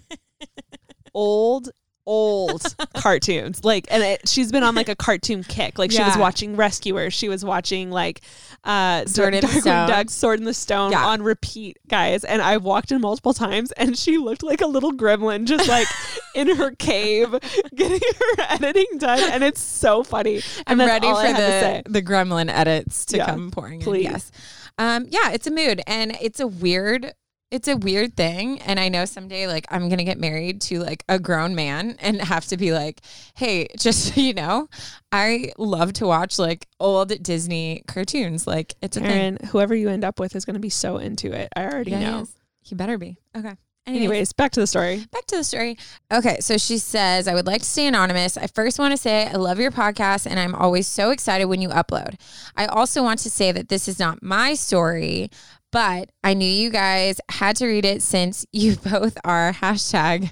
old 1.13 1.69
old 2.13 2.75
cartoons 2.97 3.63
like 3.63 3.87
and 3.89 4.03
it, 4.03 4.27
she's 4.27 4.51
been 4.51 4.63
on 4.63 4.75
like 4.75 4.89
a 4.89 4.95
cartoon 4.97 5.43
kick 5.45 5.79
like 5.79 5.91
she 5.91 6.03
was 6.03 6.17
watching 6.17 6.57
rescuers 6.57 7.13
she 7.13 7.29
was 7.29 7.45
watching 7.45 7.89
like 7.89 8.19
uh 8.65 9.05
Sword 9.05 9.33
in 9.33 9.39
the 9.41 9.47
Darkwing 9.47 9.61
Stone. 9.61 9.87
Duck, 9.87 10.09
sword 10.09 10.39
in 10.39 10.45
the 10.45 10.53
stone 10.53 10.91
Yeah. 10.91 11.05
on 11.07 11.23
repeat 11.23 11.77
guys 11.87 12.25
and 12.25 12.41
I've 12.41 12.63
walked 12.63 12.91
in 12.91 12.99
multiple 12.99 13.33
times 13.33 13.71
and 13.73 13.97
she 13.97 14.17
looked 14.17 14.43
like 14.43 14.59
a 14.59 14.67
little 14.67 14.91
gremlin 14.91 15.45
just 15.45 15.69
like 15.69 15.87
in 16.35 16.53
her 16.57 16.71
cave 16.71 17.33
getting 17.73 17.99
her 18.01 18.43
editing 18.49 18.97
done 18.97 19.19
and 19.31 19.41
it's 19.43 19.61
so 19.61 20.03
funny 20.03 20.41
I'm 20.67 20.79
ready 20.79 21.07
for 21.07 21.15
I 21.15 21.27
had 21.27 21.35
to 21.37 21.41
say. 21.41 21.81
the, 21.85 21.91
the 21.93 22.01
gremlin 22.01 22.49
edits 22.51 23.05
to 23.05 23.17
Yeah, 23.17 23.27
come 23.27 23.51
pouring 23.51 23.79
please. 23.79 24.05
in. 24.05 24.11
Yes. 24.11 24.31
Um, 24.77 25.05
yeah, 25.09 25.31
it's 25.31 25.45
a 25.47 25.51
mood 25.51 25.81
and 25.87 26.15
it's 26.21 26.39
a 26.39 26.47
weird 26.47 27.13
it's 27.51 27.67
a 27.67 27.75
weird 27.77 28.15
thing. 28.15 28.59
And 28.61 28.79
I 28.79 28.89
know 28.89 29.05
someday 29.05 29.45
like 29.47 29.65
I'm 29.69 29.89
gonna 29.89 30.03
get 30.05 30.19
married 30.19 30.61
to 30.61 30.79
like 30.79 31.03
a 31.09 31.19
grown 31.19 31.53
man 31.53 31.97
and 31.99 32.21
have 32.21 32.45
to 32.47 32.57
be 32.57 32.71
like, 32.73 33.01
hey, 33.35 33.67
just 33.77 34.15
so 34.15 34.21
you 34.21 34.33
know, 34.33 34.69
I 35.11 35.51
love 35.57 35.93
to 35.93 36.07
watch 36.07 36.39
like 36.39 36.67
old 36.79 37.21
Disney 37.21 37.83
cartoons. 37.87 38.47
Like 38.47 38.73
it's 38.81 38.97
a 38.97 39.01
thing. 39.01 39.37
Whoever 39.51 39.75
you 39.75 39.89
end 39.89 40.03
up 40.03 40.19
with 40.19 40.35
is 40.35 40.45
going 40.45 40.53
to 40.55 40.59
be 40.59 40.69
so 40.69 40.97
into 40.97 41.31
it. 41.31 41.49
I 41.55 41.65
already 41.65 41.91
Yeah, 41.91 41.99
he 41.99 42.05
know. 42.05 42.21
is. 42.21 42.33
He 42.61 42.75
better 42.75 42.97
be. 42.97 43.17
Okay. 43.35 43.55
Anyways, 43.87 44.31
back 44.33 44.51
to 44.51 44.59
the 44.59 44.67
story. 44.67 45.03
back 45.11 45.25
to 45.25 45.37
the 45.37 45.43
story. 45.43 45.75
Okay, 46.13 46.37
so 46.39 46.55
she 46.59 46.77
says, 46.77 47.27
I 47.27 47.33
would 47.33 47.47
like 47.47 47.63
to 47.63 47.67
stay 47.67 47.87
anonymous. 47.87 48.37
I 48.37 48.45
first 48.45 48.77
want 48.77 48.91
to 48.91 48.97
say 48.97 49.25
I 49.27 49.33
love 49.33 49.59
your 49.59 49.71
podcast 49.71 50.27
and 50.29 50.39
I'm 50.39 50.53
always 50.53 50.87
so 50.87 51.09
excited 51.09 51.45
when 51.45 51.61
you 51.61 51.69
upload. 51.69 52.13
I 52.55 52.67
also 52.67 53.01
want 53.01 53.19
to 53.21 53.29
say 53.31 53.51
that 53.51 53.69
this 53.69 53.87
is 53.87 53.97
not 53.97 54.21
my 54.21 54.53
story, 54.53 55.31
but 55.71 56.11
I 56.23 56.33
knew 56.33 56.47
you 56.47 56.69
guys 56.69 57.19
had 57.29 57.55
to 57.57 57.67
read 57.67 57.85
it 57.85 58.01
since 58.01 58.45
you 58.51 58.75
both 58.91 59.17
are 59.23 59.53
hashtag 59.53 60.31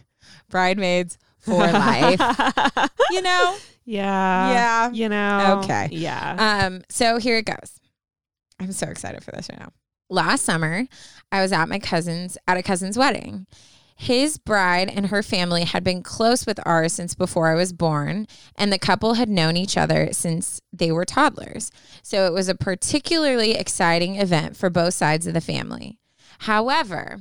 bridemaids 0.52 1.18
for 1.40 1.60
life. 1.60 2.20
you 3.12 3.22
know? 3.22 3.58
Yeah. 3.86 4.52
Yeah. 4.52 4.92
You 4.92 5.10
know. 5.10 5.62
Okay. 5.64 5.90
Yeah. 5.92 6.66
Um, 6.66 6.84
so 6.90 7.18
here 7.18 7.38
it 7.38 7.46
goes. 7.46 7.80
I'm 8.60 8.72
so 8.72 8.88
excited 8.88 9.24
for 9.24 9.32
this 9.32 9.50
right 9.50 9.60
now. 9.60 9.72
Last 10.10 10.44
summer, 10.44 10.86
I 11.32 11.42
was 11.42 11.52
at 11.52 11.70
my 11.70 11.80
cousin's 11.80 12.38
at 12.48 12.58
a 12.58 12.64
cousin's 12.64 12.98
wedding. 12.98 13.48
His 14.02 14.38
bride 14.38 14.90
and 14.90 15.08
her 15.08 15.22
family 15.22 15.66
had 15.66 15.84
been 15.84 16.04
close 16.04 16.46
with 16.46 16.58
ours 16.66 16.94
since 16.94 17.16
before 17.16 17.50
I 17.50 17.56
was 17.56 17.74
born, 17.74 18.28
and 18.56 18.72
the 18.72 18.80
couple 18.80 19.16
had 19.16 19.28
known 19.28 19.58
each 19.58 19.76
other 19.76 20.14
since 20.14 20.62
they 20.72 20.90
were 20.90 21.04
toddlers. 21.04 21.70
So 22.02 22.26
it 22.26 22.32
was 22.32 22.48
a 22.48 22.56
particularly 22.56 23.56
exciting 23.56 24.16
event 24.16 24.56
for 24.56 24.70
both 24.70 24.94
sides 24.94 25.28
of 25.28 25.34
the 25.34 25.42
family. 25.42 26.00
However, 26.40 27.20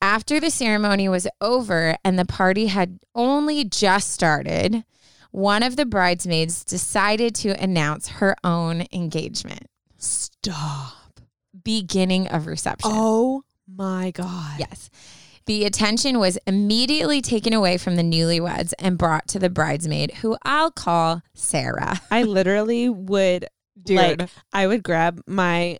after 0.00 0.40
the 0.40 0.50
ceremony 0.50 1.06
was 1.06 1.28
over 1.42 1.98
and 2.02 2.18
the 2.18 2.24
party 2.24 2.68
had 2.68 2.98
only 3.14 3.62
just 3.62 4.10
started, 4.10 4.84
one 5.32 5.62
of 5.62 5.76
the 5.76 5.84
bridesmaids 5.84 6.64
decided 6.64 7.34
to 7.34 7.62
announce 7.62 8.08
her 8.08 8.36
own 8.42 8.86
engagement. 8.90 9.66
Stop. 9.98 11.20
Beginning 11.62 12.26
of 12.28 12.46
reception. 12.46 12.90
Oh 12.94 13.42
my 13.68 14.12
God. 14.12 14.58
Yes. 14.58 14.88
The 15.46 15.64
attention 15.64 16.18
was 16.18 16.38
immediately 16.46 17.22
taken 17.22 17.52
away 17.52 17.78
from 17.78 17.94
the 17.94 18.02
newlyweds 18.02 18.72
and 18.80 18.98
brought 18.98 19.28
to 19.28 19.38
the 19.38 19.48
bridesmaid, 19.48 20.14
who 20.14 20.36
I'll 20.42 20.72
call 20.72 21.22
Sarah. 21.34 22.00
I 22.10 22.24
literally 22.24 22.88
would 22.88 23.46
Dude. 23.80 23.96
like 23.96 24.28
I 24.52 24.66
would 24.66 24.82
grab 24.82 25.20
my 25.26 25.78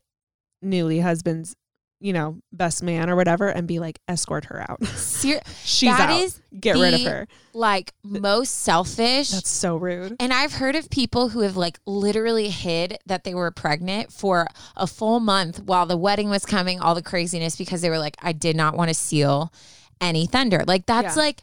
newly 0.63 1.01
husband's 1.01 1.57
you 2.01 2.13
know, 2.13 2.39
best 2.53 2.83
man 2.83 3.09
or 3.09 3.17
whatever 3.17 3.49
and 3.49 3.67
be 3.67 3.79
like, 3.79 3.99
escort 4.07 4.45
her 4.47 4.65
out. 4.69 4.85
Ser- 4.87 5.41
She's 5.65 5.89
that 5.97 6.11
out. 6.11 6.21
is 6.21 6.41
Get 6.59 6.77
rid 6.77 6.95
of 6.95 7.01
her. 7.03 7.27
like 7.55 7.93
most 8.05 8.51
selfish. 8.61 9.31
That's 9.31 9.49
so 9.49 9.77
rude. 9.77 10.17
and 10.21 10.33
I've 10.33 10.53
heard 10.55 10.77
of 10.77 10.91
people 10.91 11.31
who 11.31 11.41
have 11.41 11.57
like 11.57 11.79
literally 11.87 12.51
hid 12.51 12.99
that 13.07 13.25
they 13.25 13.35
were 13.35 13.51
pregnant 13.51 14.13
for 14.13 14.47
a 14.77 14.87
full 14.87 15.21
month 15.21 15.61
while 15.63 15.87
the 15.87 15.97
wedding 15.97 16.29
was 16.29 16.45
coming, 16.45 16.81
all 16.81 16.95
the 16.95 17.03
craziness 17.03 17.57
because 17.57 17.81
they 17.81 17.89
were 17.91 17.99
like, 17.99 18.17
I 18.23 18.33
did 18.33 18.57
not 18.57 18.77
want 18.77 18.89
to 18.89 18.95
seal 18.95 19.53
any 20.01 20.27
thunder. 20.27 20.65
Like 20.67 20.85
that's 20.87 21.17
Yeah. 21.17 21.23
like 21.23 21.43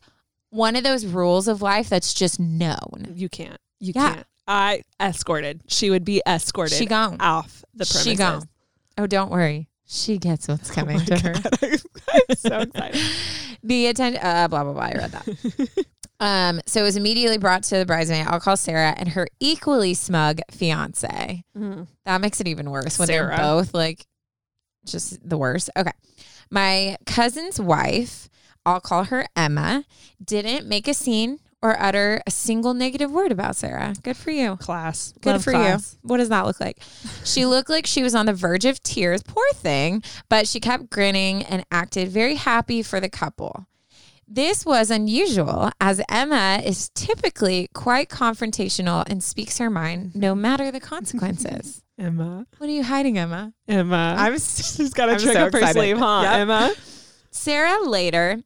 one 0.51 0.75
of 0.75 0.83
those 0.83 1.03
rules 1.05 1.47
of 1.47 1.63
life 1.63 1.89
that's 1.89 2.13
just 2.13 2.39
known. 2.39 3.13
You 3.15 3.27
can't. 3.27 3.57
You 3.79 3.93
Yeah. 3.95 4.13
can't. 4.13 4.27
I 4.47 4.81
escorted. 4.99 5.61
She 5.67 5.89
would 5.89 6.05
be 6.05 6.21
escorted 6.27 6.77
She 6.77 6.85
gone. 6.85 7.17
off 7.21 7.63
the 7.73 7.85
premises. 7.85 8.03
She 8.03 8.15
gone. 8.15 8.43
Oh, 8.99 9.07
don't 9.07 9.31
worry. 9.31 9.67
She 9.93 10.17
gets 10.17 10.47
what's 10.47 10.71
Oh 10.71 10.73
coming 10.73 10.97
my 10.97 11.05
to 11.05 11.19
her. 11.19 11.33
I'm 12.11 12.35
so 12.35 12.59
excited. 12.61 13.01
The 13.61 13.85
attention, 13.87 14.21
uh, 14.23 14.47
blah, 14.47 14.63
blah, 14.63 14.73
blah. 14.73 14.81
I 14.81 14.91
read 14.93 15.11
that. 15.11 15.85
um, 16.19 16.61
so 16.65 16.79
it 16.79 16.83
was 16.83 16.97
immediately 16.97 17.37
brought 17.37 17.61
to 17.65 17.77
the 17.77 17.85
bridesmaid. 17.85 18.25
I'll 18.25 18.39
call 18.39 18.57
Sarah 18.57 18.95
and 18.97 19.09
her 19.09 19.27
equally 19.39 19.93
smug 19.93 20.39
fiance. 20.49 21.43
Mhm. 21.55 21.87
That 22.05 22.21
makes 22.21 22.41
it 22.41 22.47
even 22.47 22.71
worse 22.71 22.97
when 22.97 23.07
Sarah. 23.07 23.27
they're 23.27 23.37
both 23.37 23.73
like 23.75 24.07
just 24.85 25.27
the 25.27 25.37
worst. 25.37 25.69
Okay. 25.77 25.91
My 26.49 26.97
cousin's 27.05 27.59
wife, 27.59 28.29
I'll 28.65 28.81
call 28.81 29.05
her 29.05 29.27
Emma, 29.35 29.85
didn't 30.23 30.67
make 30.67 30.87
a 30.87 30.93
scene 30.95 31.39
or 31.63 31.81
utter 31.81 32.21
a 32.27 32.31
single 32.31 32.73
negative 32.73 33.09
word 33.09 33.31
about 33.31 33.55
Sarah. 33.55 33.95
Good 34.03 34.17
for 34.17 34.29
you. 34.31 34.57
Class. 34.57 35.13
Good 35.21 35.31
Love 35.31 35.43
for 35.43 35.51
class. 35.51 35.93
you. 36.03 36.09
What 36.09 36.17
does 36.17 36.29
that 36.29 36.45
look 36.45 36.59
like? 36.59 36.77
she 37.23 37.45
looked 37.47 37.69
like 37.69 37.87
she 37.87 38.03
was 38.03 38.13
on 38.13 38.25
the 38.27 38.33
verge 38.33 38.65
of 38.65 38.83
tears, 38.83 39.23
poor 39.23 39.45
thing, 39.53 40.03
but 40.29 40.47
she 40.47 40.59
kept 40.59 40.89
grinning 40.89 41.41
and 41.43 41.65
acted 41.71 42.09
very 42.09 42.35
happy 42.35 42.83
for 42.83 42.99
the 42.99 43.09
couple. 43.09 43.65
This 44.27 44.65
was 44.65 44.89
unusual 44.91 45.69
as 45.79 46.01
Emma 46.09 46.61
is 46.63 46.89
typically 46.95 47.69
quite 47.73 48.09
confrontational 48.09 49.03
and 49.09 49.23
speaks 49.23 49.57
her 49.59 49.69
mind 49.69 50.15
no 50.15 50.35
matter 50.35 50.69
the 50.71 50.79
consequences. 50.79 51.81
Emma. 51.97 52.45
what 52.57 52.69
are 52.69 52.73
you 52.73 52.83
hiding, 52.83 53.17
Emma? 53.19 53.53
Emma. 53.67 54.15
I'm 54.17 54.33
She's 54.39 54.93
got 54.93 55.09
a 55.09 55.13
I'm 55.13 55.19
trick 55.19 55.33
so 55.33 55.45
up 55.45 55.53
her 55.53 55.67
sleeve, 55.67 55.97
huh, 55.97 56.21
Yep. 56.23 56.33
Emma? 56.39 56.73
Sarah 57.31 57.87
later 57.87 58.41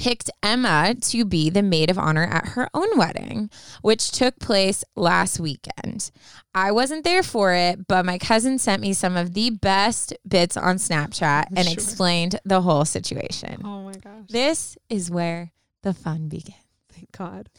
picked 0.00 0.30
Emma 0.42 0.94
to 0.98 1.24
be 1.26 1.50
the 1.50 1.62
maid 1.62 1.90
of 1.90 1.98
honor 1.98 2.24
at 2.24 2.48
her 2.48 2.68
own 2.72 2.88
wedding, 2.96 3.50
which 3.82 4.10
took 4.10 4.38
place 4.38 4.82
last 4.96 5.38
weekend. 5.38 6.10
I 6.54 6.72
wasn't 6.72 7.04
there 7.04 7.22
for 7.22 7.52
it, 7.52 7.86
but 7.86 8.06
my 8.06 8.16
cousin 8.16 8.58
sent 8.58 8.80
me 8.80 8.94
some 8.94 9.16
of 9.16 9.34
the 9.34 9.50
best 9.50 10.14
bits 10.26 10.56
on 10.56 10.76
Snapchat 10.76 11.48
and 11.54 11.64
Sure. 11.66 11.72
explained 11.72 12.40
the 12.44 12.62
whole 12.62 12.84
situation. 12.86 13.60
Oh 13.62 13.82
my 13.82 13.92
gosh. 13.92 14.24
This 14.30 14.78
is 14.88 15.10
where 15.10 15.52
the 15.82 15.92
fun 15.92 16.28
begins. 16.28 16.56
Thank 16.90 17.12
God. 17.12 17.50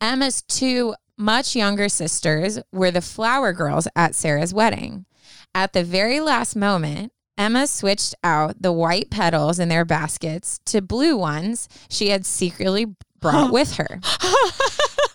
Emma's 0.00 0.42
two 0.42 0.94
much 1.18 1.54
younger 1.56 1.88
sisters 1.88 2.58
were 2.72 2.90
the 2.92 3.02
flower 3.02 3.52
girls 3.52 3.88
at 3.96 4.14
Sarah's 4.14 4.54
wedding. 4.54 5.06
At 5.54 5.72
the 5.72 5.82
very 5.84 6.20
last 6.20 6.54
moment, 6.54 7.12
Emma 7.40 7.66
switched 7.66 8.14
out 8.22 8.60
the 8.60 8.70
white 8.70 9.08
petals 9.08 9.58
in 9.58 9.70
their 9.70 9.86
baskets 9.86 10.60
to 10.66 10.82
blue 10.82 11.16
ones 11.16 11.70
she 11.88 12.10
had 12.10 12.26
secretly 12.26 12.94
brought 13.18 13.50
with 13.58 13.76
her. 13.76 13.98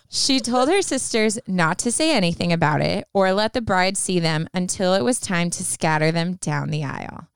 She 0.08 0.40
told 0.40 0.68
her 0.68 0.82
sisters 0.82 1.38
not 1.46 1.78
to 1.78 1.92
say 1.92 2.10
anything 2.10 2.52
about 2.52 2.80
it 2.80 3.06
or 3.12 3.32
let 3.32 3.52
the 3.52 3.60
bride 3.60 3.96
see 3.96 4.18
them 4.18 4.48
until 4.52 4.92
it 4.94 5.04
was 5.04 5.20
time 5.20 5.50
to 5.50 5.64
scatter 5.64 6.10
them 6.10 6.34
down 6.34 6.70
the 6.70 6.82
aisle. 6.82 7.28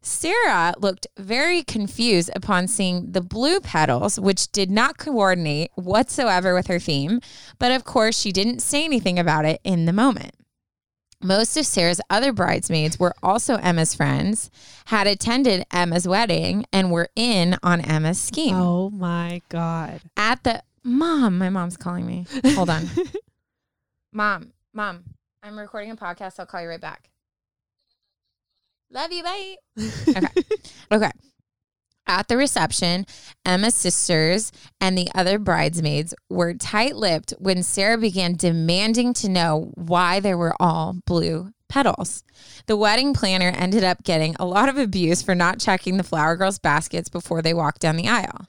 Sarah 0.00 0.74
looked 0.76 1.06
very 1.16 1.62
confused 1.62 2.30
upon 2.34 2.66
seeing 2.66 3.12
the 3.12 3.20
blue 3.20 3.60
petals, 3.60 4.18
which 4.18 4.50
did 4.50 4.72
not 4.72 4.98
coordinate 4.98 5.70
whatsoever 5.76 6.52
with 6.52 6.66
her 6.66 6.80
theme, 6.80 7.20
but 7.60 7.70
of 7.70 7.84
course, 7.84 8.18
she 8.18 8.32
didn't 8.32 8.58
say 8.58 8.84
anything 8.84 9.20
about 9.20 9.44
it 9.44 9.60
in 9.62 9.84
the 9.84 9.92
moment. 9.92 10.34
Most 11.22 11.56
of 11.56 11.64
Sarah's 11.66 12.00
other 12.10 12.32
bridesmaids 12.32 12.98
were 12.98 13.14
also 13.22 13.56
Emma's 13.56 13.94
friends, 13.94 14.50
had 14.86 15.06
attended 15.06 15.64
Emma's 15.72 16.06
wedding, 16.08 16.66
and 16.72 16.90
were 16.90 17.08
in 17.14 17.56
on 17.62 17.80
Emma's 17.80 18.20
scheme. 18.20 18.56
Oh 18.56 18.90
my 18.90 19.40
God. 19.48 20.00
At 20.16 20.42
the 20.42 20.62
mom, 20.82 21.38
my 21.38 21.48
mom's 21.48 21.76
calling 21.76 22.06
me. 22.06 22.26
Hold 22.54 22.70
on. 22.70 22.88
mom, 24.12 24.52
mom, 24.74 25.04
I'm 25.42 25.58
recording 25.58 25.90
a 25.90 25.96
podcast. 25.96 26.40
I'll 26.40 26.46
call 26.46 26.60
you 26.62 26.68
right 26.68 26.80
back. 26.80 27.08
Love 28.90 29.12
you. 29.12 29.22
Bye. 29.22 29.56
Okay. 30.08 30.28
Okay. 30.90 31.10
At 32.12 32.28
the 32.28 32.36
reception, 32.36 33.06
Emma's 33.46 33.74
sisters 33.74 34.52
and 34.82 34.98
the 34.98 35.08
other 35.14 35.38
bridesmaids 35.38 36.12
were 36.28 36.52
tight 36.52 36.94
lipped 36.94 37.32
when 37.38 37.62
Sarah 37.62 37.96
began 37.96 38.34
demanding 38.34 39.14
to 39.14 39.30
know 39.30 39.72
why 39.76 40.20
there 40.20 40.36
were 40.36 40.54
all 40.60 40.96
blue 41.06 41.52
petals. 41.70 42.22
The 42.66 42.76
wedding 42.76 43.14
planner 43.14 43.48
ended 43.56 43.82
up 43.82 44.02
getting 44.04 44.36
a 44.38 44.44
lot 44.44 44.68
of 44.68 44.76
abuse 44.76 45.22
for 45.22 45.34
not 45.34 45.58
checking 45.58 45.96
the 45.96 46.02
flower 46.02 46.36
girls' 46.36 46.58
baskets 46.58 47.08
before 47.08 47.40
they 47.40 47.54
walked 47.54 47.80
down 47.80 47.96
the 47.96 48.08
aisle. 48.08 48.44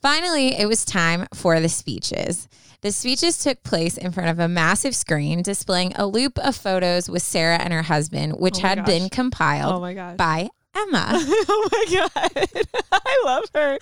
Finally, 0.00 0.54
it 0.56 0.68
was 0.68 0.84
time 0.84 1.26
for 1.34 1.58
the 1.58 1.68
speeches. 1.68 2.48
The 2.82 2.92
speeches 2.92 3.38
took 3.38 3.64
place 3.64 3.96
in 3.96 4.12
front 4.12 4.30
of 4.30 4.38
a 4.38 4.46
massive 4.46 4.94
screen 4.94 5.42
displaying 5.42 5.92
a 5.96 6.06
loop 6.06 6.38
of 6.38 6.54
photos 6.54 7.10
with 7.10 7.24
Sarah 7.24 7.58
and 7.58 7.72
her 7.72 7.82
husband, 7.82 8.34
which 8.34 8.58
Oh 8.58 8.62
had 8.68 8.78
gosh. 8.78 8.86
been 8.86 9.08
compiled 9.08 9.82
Oh 9.82 10.14
by 10.14 10.50
Emma. 10.74 11.08
oh 11.12 11.68
my 11.72 11.84
God. 11.92 12.48
I 12.92 13.22
love 13.24 13.44
her. 13.54 13.78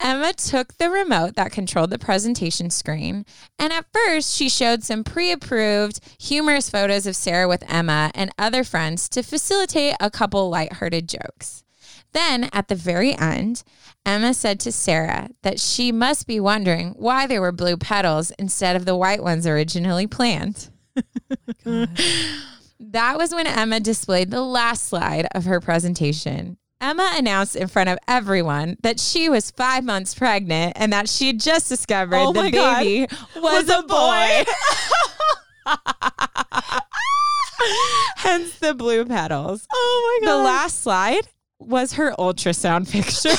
Emma 0.00 0.32
took 0.32 0.76
the 0.78 0.90
remote 0.90 1.34
that 1.36 1.52
controlled 1.52 1.90
the 1.90 1.98
presentation 1.98 2.70
screen, 2.70 3.24
and 3.58 3.72
at 3.72 3.86
first 3.92 4.34
she 4.34 4.48
showed 4.48 4.82
some 4.82 5.04
pre 5.04 5.32
approved, 5.32 6.00
humorous 6.20 6.70
photos 6.70 7.06
of 7.06 7.16
Sarah 7.16 7.48
with 7.48 7.64
Emma 7.68 8.10
and 8.14 8.30
other 8.38 8.64
friends 8.64 9.08
to 9.10 9.22
facilitate 9.22 9.96
a 10.00 10.10
couple 10.10 10.48
lighthearted 10.48 11.08
jokes. 11.08 11.64
Then, 12.12 12.50
at 12.52 12.68
the 12.68 12.74
very 12.74 13.16
end, 13.16 13.62
Emma 14.04 14.34
said 14.34 14.60
to 14.60 14.72
Sarah 14.72 15.30
that 15.42 15.58
she 15.60 15.92
must 15.92 16.26
be 16.26 16.40
wondering 16.40 16.90
why 16.90 17.26
there 17.26 17.40
were 17.40 17.52
blue 17.52 17.76
petals 17.76 18.30
instead 18.32 18.76
of 18.76 18.84
the 18.84 18.96
white 18.96 19.22
ones 19.22 19.46
originally 19.46 20.06
planned. 20.06 20.68
Oh 21.64 21.86
That 22.90 23.16
was 23.16 23.32
when 23.32 23.46
Emma 23.46 23.78
displayed 23.78 24.30
the 24.32 24.42
last 24.42 24.86
slide 24.86 25.28
of 25.34 25.44
her 25.44 25.60
presentation. 25.60 26.58
Emma 26.80 27.12
announced 27.14 27.54
in 27.54 27.68
front 27.68 27.88
of 27.88 27.96
everyone 28.08 28.76
that 28.82 28.98
she 28.98 29.28
was 29.28 29.52
five 29.52 29.84
months 29.84 30.16
pregnant 30.16 30.72
and 30.74 30.92
that 30.92 31.08
she 31.08 31.28
had 31.28 31.38
just 31.38 31.68
discovered 31.68 32.16
Oh 32.16 32.32
the 32.32 32.50
baby 32.50 33.06
was, 33.36 33.68
a 33.68 33.82
boy. 33.84 34.44
Hence 38.16 38.58
the 38.58 38.74
blue 38.74 39.04
petals. 39.04 39.64
Oh 39.72 40.18
my 40.20 40.26
God. 40.26 40.32
The 40.32 40.42
last 40.42 40.82
slide 40.82 41.28
was 41.60 41.92
her 41.92 42.10
ultrasound 42.18 42.90
picture. 42.90 43.30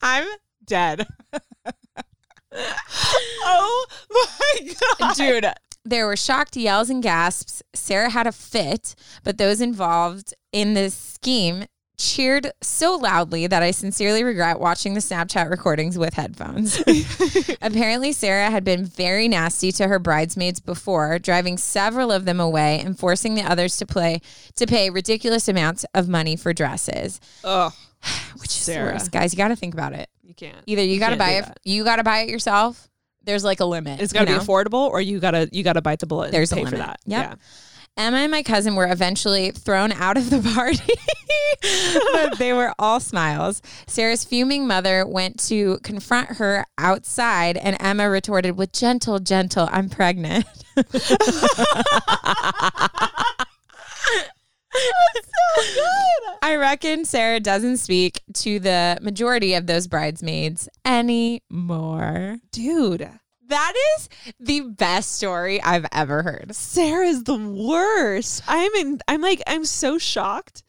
I'm 0.00 0.28
dead. 0.64 1.08
oh 3.44 3.86
my 4.10 4.74
God. 5.00 5.16
Dude, 5.16 5.52
there 5.84 6.06
were 6.06 6.16
shocked 6.16 6.56
yells 6.56 6.90
and 6.90 7.02
gasps. 7.02 7.62
Sarah 7.74 8.10
had 8.10 8.26
a 8.26 8.32
fit, 8.32 8.94
but 9.24 9.38
those 9.38 9.60
involved 9.60 10.34
in 10.52 10.74
this 10.74 10.94
scheme 10.94 11.64
cheered 11.98 12.50
so 12.60 12.96
loudly 12.96 13.46
that 13.46 13.62
I 13.62 13.70
sincerely 13.70 14.24
regret 14.24 14.58
watching 14.58 14.94
the 14.94 15.00
Snapchat 15.00 15.48
recordings 15.50 15.96
with 15.96 16.14
headphones. 16.14 16.82
Apparently, 17.62 18.12
Sarah 18.12 18.50
had 18.50 18.64
been 18.64 18.84
very 18.84 19.28
nasty 19.28 19.70
to 19.72 19.86
her 19.88 19.98
bridesmaids 19.98 20.58
before, 20.58 21.18
driving 21.18 21.58
several 21.58 22.10
of 22.10 22.24
them 22.24 22.40
away 22.40 22.80
and 22.80 22.98
forcing 22.98 23.34
the 23.34 23.42
others 23.42 23.76
to 23.76 23.86
play 23.86 24.20
to 24.56 24.66
pay 24.66 24.90
ridiculous 24.90 25.48
amounts 25.48 25.84
of 25.94 26.08
money 26.08 26.34
for 26.34 26.52
dresses. 26.52 27.20
Oh, 27.44 27.70
Which 28.38 28.46
is 28.50 28.52
Sarah. 28.54 28.86
the 28.86 28.92
worst, 28.94 29.12
guys. 29.12 29.32
You 29.32 29.36
got 29.36 29.48
to 29.48 29.56
think 29.56 29.74
about 29.74 29.92
it. 29.92 30.08
you 30.22 30.34
can't. 30.34 30.56
Either 30.66 30.82
you 30.82 30.98
got 30.98 31.10
to 31.10 31.16
buy 31.16 31.32
it, 31.32 31.44
that. 31.44 31.58
you 31.62 31.84
got 31.84 31.96
to 31.96 32.04
buy 32.04 32.20
it 32.20 32.28
yourself. 32.30 32.88
There's 33.24 33.44
like 33.44 33.60
a 33.60 33.64
limit. 33.64 34.00
It's 34.00 34.12
got 34.12 34.26
to 34.26 34.32
you 34.32 34.38
be 34.38 34.44
know? 34.44 34.52
affordable, 34.52 34.88
or 34.88 35.00
you 35.00 35.20
gotta 35.20 35.48
you 35.52 35.62
gotta 35.62 35.82
bite 35.82 36.00
the 36.00 36.06
bullet. 36.06 36.26
and 36.26 36.34
There's 36.34 36.52
a 36.52 36.56
pay 36.56 36.64
for 36.64 36.76
that. 36.76 37.00
Yep. 37.06 37.26
Yeah. 37.30 37.34
Emma 37.94 38.16
and 38.18 38.30
my 38.30 38.42
cousin 38.42 38.74
were 38.74 38.90
eventually 38.90 39.50
thrown 39.50 39.92
out 39.92 40.16
of 40.16 40.30
the 40.30 40.40
party, 40.54 40.94
but 42.12 42.38
they 42.38 42.54
were 42.54 42.72
all 42.78 43.00
smiles. 43.00 43.60
Sarah's 43.86 44.24
fuming 44.24 44.66
mother 44.66 45.06
went 45.06 45.38
to 45.48 45.78
confront 45.82 46.36
her 46.38 46.64
outside, 46.78 47.58
and 47.58 47.76
Emma 47.80 48.08
retorted 48.08 48.56
with 48.56 48.72
gentle, 48.72 49.18
gentle, 49.18 49.68
I'm 49.70 49.90
pregnant. 49.90 50.46
I 56.42 56.56
reckon 56.56 57.04
Sarah 57.04 57.40
doesn't 57.40 57.76
speak 57.78 58.20
to 58.34 58.58
the 58.58 58.98
majority 59.00 59.54
of 59.54 59.66
those 59.66 59.86
bridesmaids 59.86 60.68
anymore. 60.84 62.38
Dude, 62.50 63.08
That 63.48 63.74
is 63.96 64.08
the 64.40 64.60
best 64.60 65.12
story 65.12 65.62
I've 65.62 65.86
ever 65.92 66.22
heard. 66.22 66.54
Sarah's 66.54 67.24
the 67.24 67.36
worst. 67.36 68.42
I'm 68.48 68.72
in. 68.76 68.98
I'm 69.08 69.20
like 69.20 69.42
I'm 69.46 69.64
so 69.64 69.98
shocked 69.98 70.62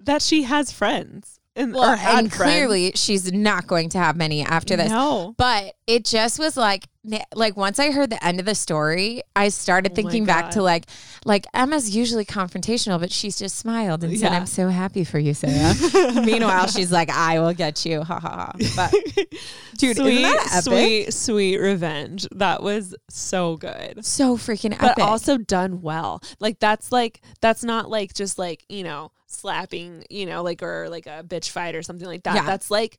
that 0.00 0.20
she 0.22 0.42
has 0.42 0.70
friends 0.70 1.33
and, 1.56 1.72
Well, 1.72 1.96
and 1.98 2.30
clearly 2.32 2.92
she's 2.94 3.32
not 3.32 3.66
going 3.66 3.88
to 3.90 3.98
have 3.98 4.16
many 4.16 4.42
after 4.42 4.76
this. 4.76 4.90
No. 4.90 5.34
But 5.36 5.74
it 5.86 6.04
just 6.04 6.38
was 6.38 6.56
like, 6.56 6.88
like 7.34 7.56
once 7.56 7.78
I 7.78 7.90
heard 7.90 8.10
the 8.10 8.24
end 8.24 8.40
of 8.40 8.46
the 8.46 8.54
story, 8.54 9.22
I 9.36 9.50
started 9.50 9.92
Oh 9.92 9.94
thinking 9.94 10.24
back 10.24 10.50
to 10.52 10.62
like, 10.62 10.86
like 11.24 11.46
Emma's 11.54 11.94
usually 11.94 12.24
confrontational, 12.24 12.98
but 12.98 13.12
she's 13.12 13.38
just 13.38 13.56
smiled 13.56 14.02
and 14.04 14.18
said, 14.18 14.32
"I'm 14.32 14.46
so 14.46 14.68
happy 14.68 15.04
for 15.04 15.18
you, 15.18 15.34
Sarah." 15.34 15.74
Meanwhile, 16.24 16.68
she's 16.68 16.90
like, 16.90 17.10
"I 17.10 17.40
will 17.40 17.52
get 17.52 17.84
you," 17.84 18.02
ha 18.02 18.18
ha 18.18 18.28
ha. 18.30 18.52
But 18.74 18.92
dude, 19.76 19.96
sweet, 19.98 19.98
isn't 19.98 20.22
that 20.22 20.48
epic? 20.50 20.62
sweet, 20.64 21.12
sweet 21.12 21.58
revenge. 21.58 22.26
That 22.32 22.62
was 22.62 22.94
so 23.10 23.58
good. 23.58 24.04
so 24.04 24.38
freaking 24.38 24.72
epic. 24.72 24.94
But 24.96 25.00
also 25.00 25.36
done 25.36 25.82
well. 25.82 26.22
Like 26.40 26.58
that's 26.58 26.90
like 26.90 27.20
that's 27.42 27.62
not 27.62 27.90
like 27.90 28.14
just 28.14 28.38
like, 28.38 28.64
you 28.70 28.82
know, 28.82 29.12
slapping, 29.34 30.04
you 30.10 30.26
know, 30.26 30.42
like 30.42 30.62
or 30.62 30.88
like 30.88 31.06
a 31.06 31.22
bitch 31.26 31.50
fight 31.50 31.74
or 31.74 31.82
something 31.82 32.06
like 32.06 32.22
that. 32.24 32.36
Yeah. 32.36 32.46
That's 32.46 32.70
like 32.70 32.98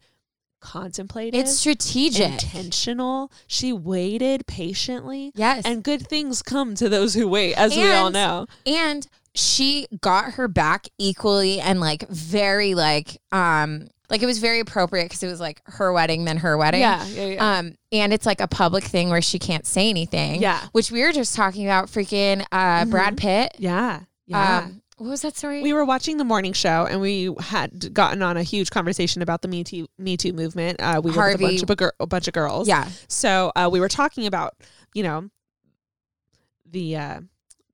contemplated. 0.62 1.40
it's 1.40 1.58
strategic. 1.58 2.32
intentional. 2.32 3.32
She 3.48 3.72
waited 3.74 4.48
patiently. 4.48 5.32
Yes. 5.36 5.64
And 5.66 5.84
good 5.84 6.08
things 6.08 6.42
come 6.42 6.76
to 6.76 6.90
those 6.90 7.14
who 7.14 7.28
wait, 7.28 7.54
as 7.56 7.76
we 7.76 7.92
all 7.92 8.10
know. 8.12 8.48
and 8.66 9.06
she 9.38 9.86
got 10.02 10.34
her 10.36 10.48
back 10.48 10.88
equally 10.98 11.60
and 11.60 11.82
like 11.82 12.08
very 12.08 12.74
like 12.74 13.18
um 13.34 13.86
like 14.10 14.24
it 14.24 14.26
was 14.26 14.38
very 14.40 14.62
appropriate 14.62 15.04
because 15.06 15.22
it 15.24 15.28
was 15.28 15.42
like 15.42 15.62
her 15.66 15.92
wedding 15.92 16.24
then 16.24 16.38
her 16.38 16.56
wedding 16.58 16.80
Yeah, 16.80 17.06
yeah, 17.08 17.26
yeah. 17.26 17.58
um 17.58 17.76
and 17.92 18.14
it's 18.14 18.26
like 18.26 18.40
a 18.40 18.48
public 18.48 18.86
thing 18.86 19.10
where 19.10 19.22
she 19.22 19.38
can't 19.38 19.66
say 19.66 19.90
anything 19.90 20.42
Yeah. 20.42 20.56
Mm-hmm. 20.60 20.68
which 20.72 20.90
we 20.90 21.02
were 21.02 21.12
just 21.12 21.36
talking 21.36 21.66
about 21.66 21.88
freaking 21.90 22.46
uh 22.50 22.86
brad 22.86 23.18
pitt 23.18 23.52
yeah. 23.60 24.04
Yeah. 24.26 24.60
um 24.60 24.82
what 24.98 25.10
was 25.10 25.22
that 25.24 25.36
story 25.36 25.62
we 25.62 25.74
were 25.74 25.84
watching 25.86 26.18
the 26.18 26.24
morning 26.24 26.54
show 26.54 26.88
and 26.90 27.02
we 27.02 27.30
had 27.40 27.94
gotten 27.94 28.22
on 28.22 28.38
a 28.38 28.44
huge 28.44 28.70
conversation 28.70 29.22
about 29.22 29.42
the 29.42 29.48
Me 29.48 29.64
Too, 29.64 29.88
Me 29.98 30.16
Too 30.18 30.32
movement. 30.34 30.82
Uh, 30.82 31.02
we 31.04 31.12
were 31.12 31.28
with 31.28 31.36
a 31.36 31.44
bunch 31.44 31.64
of, 31.64 31.92
a, 32.00 32.08
bunch 32.08 32.28
of 32.28 32.34
girls. 32.34 32.68
yeah 32.68 32.88
So 33.08 33.52
uh, 33.56 33.70
we 33.72 33.80
were 33.80 33.90
talking 33.90 34.26
about, 34.26 34.54
you 34.94 35.04
know, 35.04 35.30
the 36.70 36.96
uh, 36.98 37.20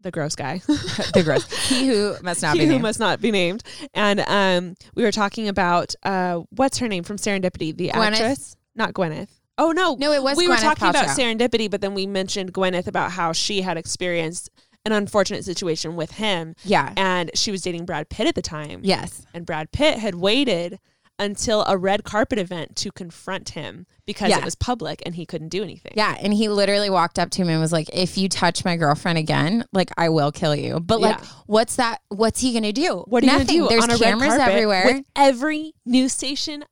the 0.01 0.11
gross 0.11 0.35
guy. 0.35 0.61
the 0.67 1.21
gross 1.23 1.45
he 1.69 1.87
who 1.87 2.15
must 2.23 2.41
not 2.43 2.53
He 2.55 2.61
be 2.61 2.65
who 2.65 2.71
named. 2.73 2.81
must 2.83 2.99
not 2.99 3.21
be 3.21 3.31
named. 3.31 3.63
And 3.93 4.19
um, 4.21 4.75
we 4.95 5.03
were 5.03 5.11
talking 5.11 5.47
about 5.47 5.93
uh, 6.03 6.41
what's 6.49 6.79
her 6.79 6.87
name 6.87 7.03
from 7.03 7.17
Serendipity, 7.17 7.75
the 7.75 7.89
Gwyneth? 7.89 8.11
actress, 8.13 8.55
not 8.75 8.93
Gwyneth. 8.93 9.29
Oh 9.57 9.71
no, 9.71 9.95
No, 9.99 10.11
it 10.11 10.23
was 10.23 10.37
we 10.37 10.47
were 10.47 10.55
Gwyneth 10.55 10.61
talking 10.61 10.87
about 10.87 11.05
Serendipity, 11.09 11.69
but 11.69 11.81
then 11.81 11.93
we 11.93 12.07
mentioned 12.07 12.51
Gwyneth 12.51 12.87
about 12.87 13.11
how 13.11 13.31
she 13.31 13.61
had 13.61 13.77
experienced 13.77 14.49
an 14.85 14.91
unfortunate 14.91 15.45
situation 15.45 15.95
with 15.95 16.11
him, 16.11 16.55
yeah 16.63 16.93
and 16.97 17.29
she 17.35 17.51
was 17.51 17.61
dating 17.61 17.85
Brad 17.85 18.09
Pitt 18.09 18.27
at 18.27 18.35
the 18.35 18.41
time. 18.41 18.79
yes 18.83 19.25
and 19.33 19.45
Brad 19.45 19.71
Pitt 19.71 19.99
had 19.99 20.15
waited 20.15 20.79
until 21.19 21.63
a 21.65 21.77
red 21.77 22.03
carpet 22.03 22.39
event 22.39 22.75
to 22.75 22.91
confront 22.91 23.49
him 23.49 23.85
because 24.07 24.29
Yeah. 24.31 24.39
it 24.39 24.43
was 24.45 24.55
public 24.55 25.03
and 25.05 25.13
he 25.13 25.23
couldn't 25.23 25.49
do 25.49 25.61
anything. 25.61 25.91
Yeah, 25.95 26.17
and 26.19 26.33
he 26.33 26.49
literally 26.49 26.89
walked 26.89 27.19
up 27.19 27.29
to 27.31 27.43
him 27.43 27.49
and 27.49 27.61
was 27.61 27.71
like, 27.71 27.89
"If 27.93 28.17
you 28.17 28.27
touch 28.27 28.65
my 28.65 28.75
girlfriend 28.75 29.19
again, 29.19 29.63
like 29.71 29.91
I 29.97 30.09
will 30.09 30.31
kill 30.31 30.55
you." 30.55 30.79
But 30.79 30.99
like, 30.99 31.19
Yeah. 31.19 31.27
what's 31.45 31.75
that? 31.75 32.01
What's 32.09 32.41
he 32.41 32.53
gonna 32.53 32.73
do? 32.73 33.03
What 33.07 33.21
are 33.21 33.27
you 33.27 33.31
Nothing. 33.33 33.59
gonna 33.59 33.69
do 33.69 33.87
There's 33.87 33.99
cameras 34.01 34.33
everywhere. 34.33 34.83
with 34.85 35.05
every 35.15 35.73
news 35.85 36.11
station 36.13 36.63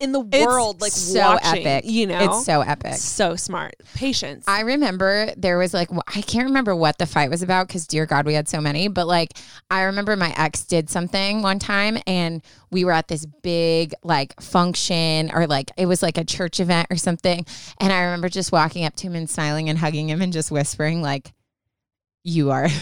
in 0.00 0.12
the 0.12 0.24
It's 0.32 0.44
world, 0.44 0.80
like 0.80 0.92
so 0.92 1.20
watching, 1.20 1.66
epic. 1.66 1.90
You 1.90 2.06
know, 2.06 2.18
it's 2.18 2.44
so 2.44 2.60
epic. 2.60 2.94
so 2.94 3.36
smart. 3.36 3.74
Patience. 3.94 4.44
I 4.48 4.60
remember 4.60 5.30
there 5.36 5.56
was 5.56 5.72
like 5.72 5.88
I 6.08 6.20
can't 6.20 6.46
remember 6.46 6.74
what 6.74 6.98
the 6.98 7.06
fight 7.06 7.30
was 7.30 7.42
about 7.42 7.68
because 7.68 7.86
dear 7.86 8.04
God 8.04 8.26
we 8.26 8.34
had 8.34 8.48
so 8.48 8.60
many. 8.60 8.88
But 8.88 9.06
like 9.06 9.30
I 9.70 9.82
remember 9.82 10.16
my 10.16 10.34
ex 10.36 10.64
did 10.64 10.90
something 10.90 11.42
one 11.42 11.58
time 11.58 11.98
and 12.06 12.42
we 12.70 12.84
were 12.84 12.92
at 12.92 13.08
this 13.08 13.24
big 13.42 13.94
like 14.02 14.38
function 14.40 15.30
or 15.32 15.46
like 15.46 15.70
it 15.76 15.86
was 15.86 16.02
like 16.02 16.18
a 16.18 16.24
church 16.24 16.60
event 16.60 16.88
or 16.90 16.96
something. 16.96 17.46
And 17.80 17.92
I 17.92 18.02
remember 18.02 18.28
just 18.28 18.52
walking 18.52 18.84
up 18.84 18.96
to 18.96 19.06
him 19.06 19.14
and 19.14 19.30
smiling 19.30 19.68
and 19.68 19.78
hugging 19.78 20.08
him 20.10 20.20
and 20.20 20.32
just 20.32 20.50
whispering 20.50 21.02
like, 21.02 21.32
"You 22.24 22.50
are." 22.50 22.68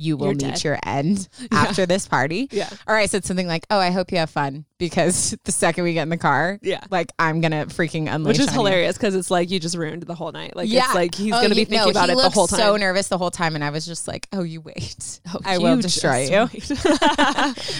You 0.00 0.16
will 0.16 0.26
You're 0.26 0.34
meet 0.36 0.40
dead. 0.40 0.64
your 0.64 0.78
end 0.86 1.28
after 1.50 1.84
this 1.84 2.06
party. 2.06 2.46
Yeah. 2.52 2.70
Or 2.86 2.94
I 2.96 3.06
said 3.06 3.24
something 3.24 3.48
like, 3.48 3.66
"Oh, 3.68 3.78
I 3.80 3.90
hope 3.90 4.12
you 4.12 4.18
have 4.18 4.30
fun," 4.30 4.64
because 4.78 5.36
the 5.44 5.50
second 5.50 5.82
we 5.82 5.92
get 5.92 6.04
in 6.04 6.08
the 6.08 6.16
car, 6.16 6.60
Yeah. 6.62 6.80
like 6.88 7.10
I'm 7.18 7.40
gonna 7.40 7.66
freaking 7.66 8.06
unleash. 8.08 8.38
which 8.38 8.46
is 8.46 8.52
hilarious 8.54 8.96
because 8.96 9.16
it's 9.16 9.28
like 9.30 9.50
you 9.50 9.58
just 9.58 9.76
ruined 9.76 10.04
the 10.04 10.14
whole 10.14 10.30
night. 10.30 10.54
Like 10.54 10.68
yeah, 10.70 10.84
it's 10.84 10.94
like 10.94 11.16
he's 11.16 11.32
Oh, 11.34 11.42
gonna 11.42 11.56
be 11.56 11.62
you- 11.62 11.66
thinking 11.66 11.86
no, 11.86 11.90
about 11.90 12.10
it 12.10 12.16
the 12.16 12.30
whole 12.30 12.46
time. 12.46 12.60
So 12.60 12.76
nervous 12.76 13.08
the 13.08 13.18
whole 13.18 13.32
time, 13.32 13.56
and 13.56 13.64
I 13.64 13.70
was 13.70 13.84
just 13.84 14.06
like, 14.06 14.28
"Oh, 14.32 14.44
you 14.44 14.60
wait, 14.60 15.20
Oh, 15.34 15.40
I 15.44 15.58
will 15.58 15.78
destroy 15.80 16.26
you." 16.28 16.48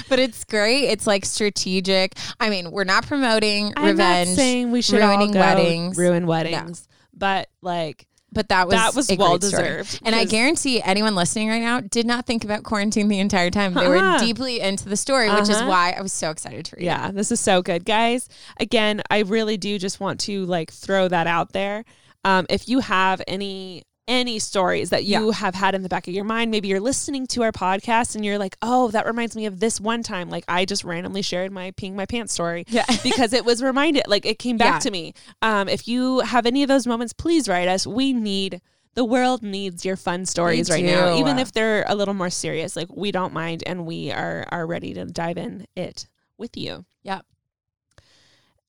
but 0.08 0.18
it's 0.18 0.42
great. 0.44 0.84
It's 0.90 1.06
like 1.06 1.24
strategic. 1.24 2.14
I 2.40 2.50
mean, 2.50 2.70
we're 2.72 2.84
not 2.84 3.06
promoting 3.06 3.72
I'm 3.76 3.86
revenge, 3.86 4.30
not 4.30 4.36
saying 4.36 4.70
we 4.72 4.82
should 4.82 4.96
ruining 4.98 5.28
all 5.28 5.34
go 5.34 5.40
weddings, 5.40 5.96
ruin 5.96 6.26
weddings, 6.26 6.88
but 7.14 7.48
like 7.62 8.06
but 8.32 8.48
that 8.50 8.66
was 8.66 8.74
that 8.76 8.94
was 8.94 9.10
well 9.18 9.38
deserved. 9.38 10.00
And 10.04 10.14
I 10.14 10.24
guarantee 10.24 10.82
anyone 10.82 11.14
listening 11.14 11.48
right 11.48 11.62
now 11.62 11.80
did 11.80 12.06
not 12.06 12.26
think 12.26 12.44
about 12.44 12.62
quarantine 12.62 13.08
the 13.08 13.18
entire 13.20 13.50
time. 13.50 13.74
They 13.74 13.88
were 13.88 13.96
Uh-uh. 13.96 14.18
deeply 14.20 14.60
into 14.60 14.88
the 14.88 14.96
story, 14.96 15.30
which 15.30 15.42
is 15.48 15.50
Uh-huh. 15.50 15.68
why 15.68 15.94
I 15.96 16.02
was 16.02 16.12
so 16.12 16.30
excited 16.30 16.66
to 16.66 16.76
read. 16.76 16.84
Yeah, 16.84 17.10
this 17.10 17.32
is 17.32 17.40
so 17.40 17.62
good, 17.62 17.84
guys. 17.84 18.28
Again, 18.60 19.02
I 19.10 19.20
really 19.20 19.56
do 19.56 19.78
just 19.78 19.98
want 19.98 20.20
to 20.20 20.44
like 20.46 20.70
throw 20.72 21.08
that 21.08 21.26
out 21.26 21.52
there. 21.52 21.84
Um, 22.24 22.46
if 22.50 22.68
you 22.68 22.80
have 22.80 23.22
any 23.26 23.84
any 24.08 24.40
stories 24.40 24.90
that 24.90 25.04
you 25.04 25.26
Yeah. 25.26 25.32
have 25.34 25.54
had 25.54 25.74
in 25.76 25.82
the 25.82 25.88
back 25.88 26.08
of 26.08 26.14
your 26.14 26.24
mind, 26.24 26.50
maybe 26.50 26.66
you're 26.66 26.80
listening 26.80 27.26
to 27.28 27.42
our 27.44 27.52
podcast 27.52 28.16
and 28.16 28.24
you're 28.24 28.38
like, 28.38 28.56
"Oh, 28.62 28.90
that 28.90 29.06
reminds 29.06 29.36
me 29.36 29.46
of 29.46 29.60
this 29.60 29.80
one 29.80 30.02
time." 30.02 30.30
Like 30.30 30.44
I 30.48 30.64
just 30.64 30.82
randomly 30.82 31.22
shared 31.22 31.52
my 31.52 31.70
peeing 31.72 31.92
my 31.94 32.06
pants 32.06 32.32
story 32.32 32.64
Yeah. 32.68 32.86
because 33.04 33.32
it 33.32 33.44
was 33.44 33.62
reminded, 33.62 34.04
like 34.08 34.26
it 34.26 34.38
came 34.40 34.56
back 34.56 34.74
Yeah. 34.74 34.78
to 34.80 34.90
me. 34.90 35.14
Um, 35.42 35.68
if 35.68 35.86
you 35.86 36.20
have 36.20 36.46
any 36.46 36.62
of 36.64 36.68
those 36.68 36.86
moments, 36.86 37.12
please 37.12 37.48
write 37.48 37.68
us. 37.68 37.86
We 37.86 38.12
need. 38.12 38.60
The 38.94 39.04
world 39.04 39.44
needs 39.44 39.84
your 39.84 39.94
fun 39.94 40.26
stories 40.26 40.68
right 40.68 40.84
now, 40.84 41.16
even 41.18 41.38
if 41.38 41.52
they're 41.52 41.84
a 41.86 41.94
little 41.94 42.14
more 42.14 42.30
serious. 42.30 42.74
Like 42.74 42.88
we 42.90 43.12
don't 43.12 43.32
mind, 43.32 43.62
and 43.64 43.86
we 43.86 44.10
are 44.10 44.44
are 44.50 44.66
ready 44.66 44.92
to 44.94 45.04
dive 45.04 45.38
in 45.38 45.66
it 45.76 46.08
with 46.36 46.56
you. 46.56 46.84
Yep. 47.04 47.24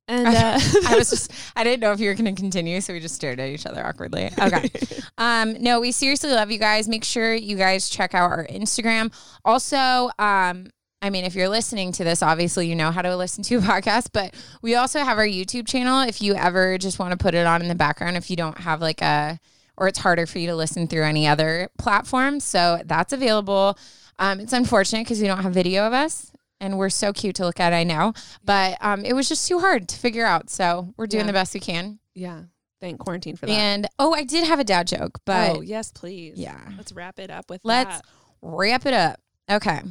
And 0.09 0.27
uh, 0.27 0.59
I 0.87 0.95
was 0.97 1.11
just 1.11 1.31
I 1.55 1.63
didn't 1.63 1.81
know 1.81 1.91
if 1.91 1.99
you 1.99 2.09
were 2.09 2.15
going 2.15 2.33
to 2.35 2.41
continue, 2.41 2.81
so 2.81 2.93
we 2.93 2.99
just 2.99 3.13
stared 3.15 3.39
at 3.39 3.49
each 3.49 3.65
other 3.65 3.85
awkwardly. 3.85 4.31
Okay. 4.39 4.69
um, 5.17 5.61
no, 5.61 5.79
we 5.79 5.91
seriously 5.91 6.31
love 6.31 6.49
you 6.49 6.57
guys. 6.57 6.87
Make 6.87 7.03
sure 7.03 7.35
you 7.35 7.55
guys 7.55 7.87
check 7.89 8.15
out 8.15 8.31
our 8.31 8.47
Instagram. 8.47 9.13
Also, 9.45 10.09
um, 10.17 10.67
I 11.01 11.11
mean, 11.11 11.25
if 11.25 11.35
you're 11.35 11.49
listening 11.49 11.91
to 11.93 12.03
this, 12.03 12.23
obviously 12.23 12.67
you 12.67 12.75
know 12.75 12.89
how 12.89 13.03
to 13.03 13.15
listen 13.15 13.43
to 13.43 13.55
a 13.57 13.61
podcast, 13.61 14.07
but 14.11 14.33
we 14.63 14.75
also 14.75 14.99
have 14.99 15.19
our 15.19 15.27
YouTube 15.27 15.67
channel. 15.67 16.01
If 16.01 16.21
you 16.21 16.33
ever 16.33 16.77
just 16.79 16.97
want 16.97 17.11
to 17.11 17.17
put 17.17 17.35
it 17.35 17.45
on 17.45 17.61
in 17.61 17.67
the 17.67 17.75
background, 17.75 18.17
if 18.17 18.29
you 18.31 18.35
don't 18.35 18.57
have 18.57 18.81
like 18.81 19.01
a, 19.01 19.39
or 19.77 19.87
it's 19.87 19.99
harder 19.99 20.25
for 20.25 20.39
you 20.39 20.47
to 20.47 20.55
listen 20.55 20.87
through 20.87 21.03
any 21.03 21.27
other 21.27 21.69
platform. 21.77 22.39
So 22.39 22.81
that's 22.85 23.13
available. 23.13 23.77
Um, 24.17 24.39
it's 24.39 24.53
unfortunate 24.53 25.01
because 25.05 25.21
we 25.21 25.27
don't 25.27 25.43
have 25.43 25.53
video 25.53 25.85
of 25.85 25.93
us 25.93 26.31
and 26.59 26.77
we're 26.77 26.89
so 26.89 27.13
cute 27.13 27.35
to 27.37 27.45
look 27.45 27.59
at, 27.59 27.73
I 27.73 27.83
know, 27.83 28.13
but 28.43 28.77
um, 28.81 29.03
it 29.05 29.13
was 29.13 29.29
just 29.29 29.47
too 29.47 29.59
hard 29.59 29.87
to 29.89 29.95
figure 29.97 30.25
out. 30.25 30.49
So 30.49 30.93
we're 30.97 31.07
doing 31.07 31.21
Yeah. 31.25 31.27
the 31.27 31.33
best 31.33 31.53
we 31.53 31.59
can. 31.59 31.99
yeah, 32.15 32.43
thank 32.81 32.99
quarantine 32.99 33.35
for 33.35 33.45
that. 33.45 33.51
And 33.51 33.87
oh, 33.97 34.13
I 34.13 34.23
did 34.23 34.45
have 34.47 34.59
a 34.59 34.63
dad 34.63 34.87
joke, 34.87 35.19
but 35.25 35.57
oh 35.57 35.61
yes, 35.61 35.91
please. 35.91 36.37
yeah. 36.37 36.59
let's 36.77 36.91
wrap 36.91 37.19
it 37.19 37.29
up 37.29 37.49
with 37.49 37.61
let's 37.63 37.97
that. 37.97 38.05
wrap 38.41 38.85
it 38.85 38.93
up. 38.93 39.19
Okay. 39.49 39.81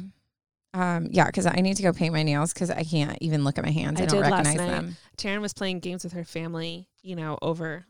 Um, 0.73 1.07
yeah, 1.09 1.25
because 1.25 1.47
I 1.47 1.55
need 1.61 1.77
to 1.77 1.83
go 1.83 1.91
paint 1.91 2.13
my 2.13 2.21
nails 2.21 2.53
because 2.53 2.69
I 2.69 2.83
can't 2.83 3.17
even 3.21 3.43
look 3.43 3.57
at 3.57 3.65
my 3.65 3.71
hands. 3.71 3.99
I, 3.99 4.03
I 4.03 4.05
don't 4.05 4.21
recognize 4.21 4.55
them. 4.55 4.97
Taryn 5.17 5.41
was 5.41 5.53
playing 5.53 5.79
games 5.79 6.03
with 6.03 6.13
her 6.13 6.23
family, 6.23 6.87
you 7.01 7.15
know, 7.15 7.39
over 7.41 7.85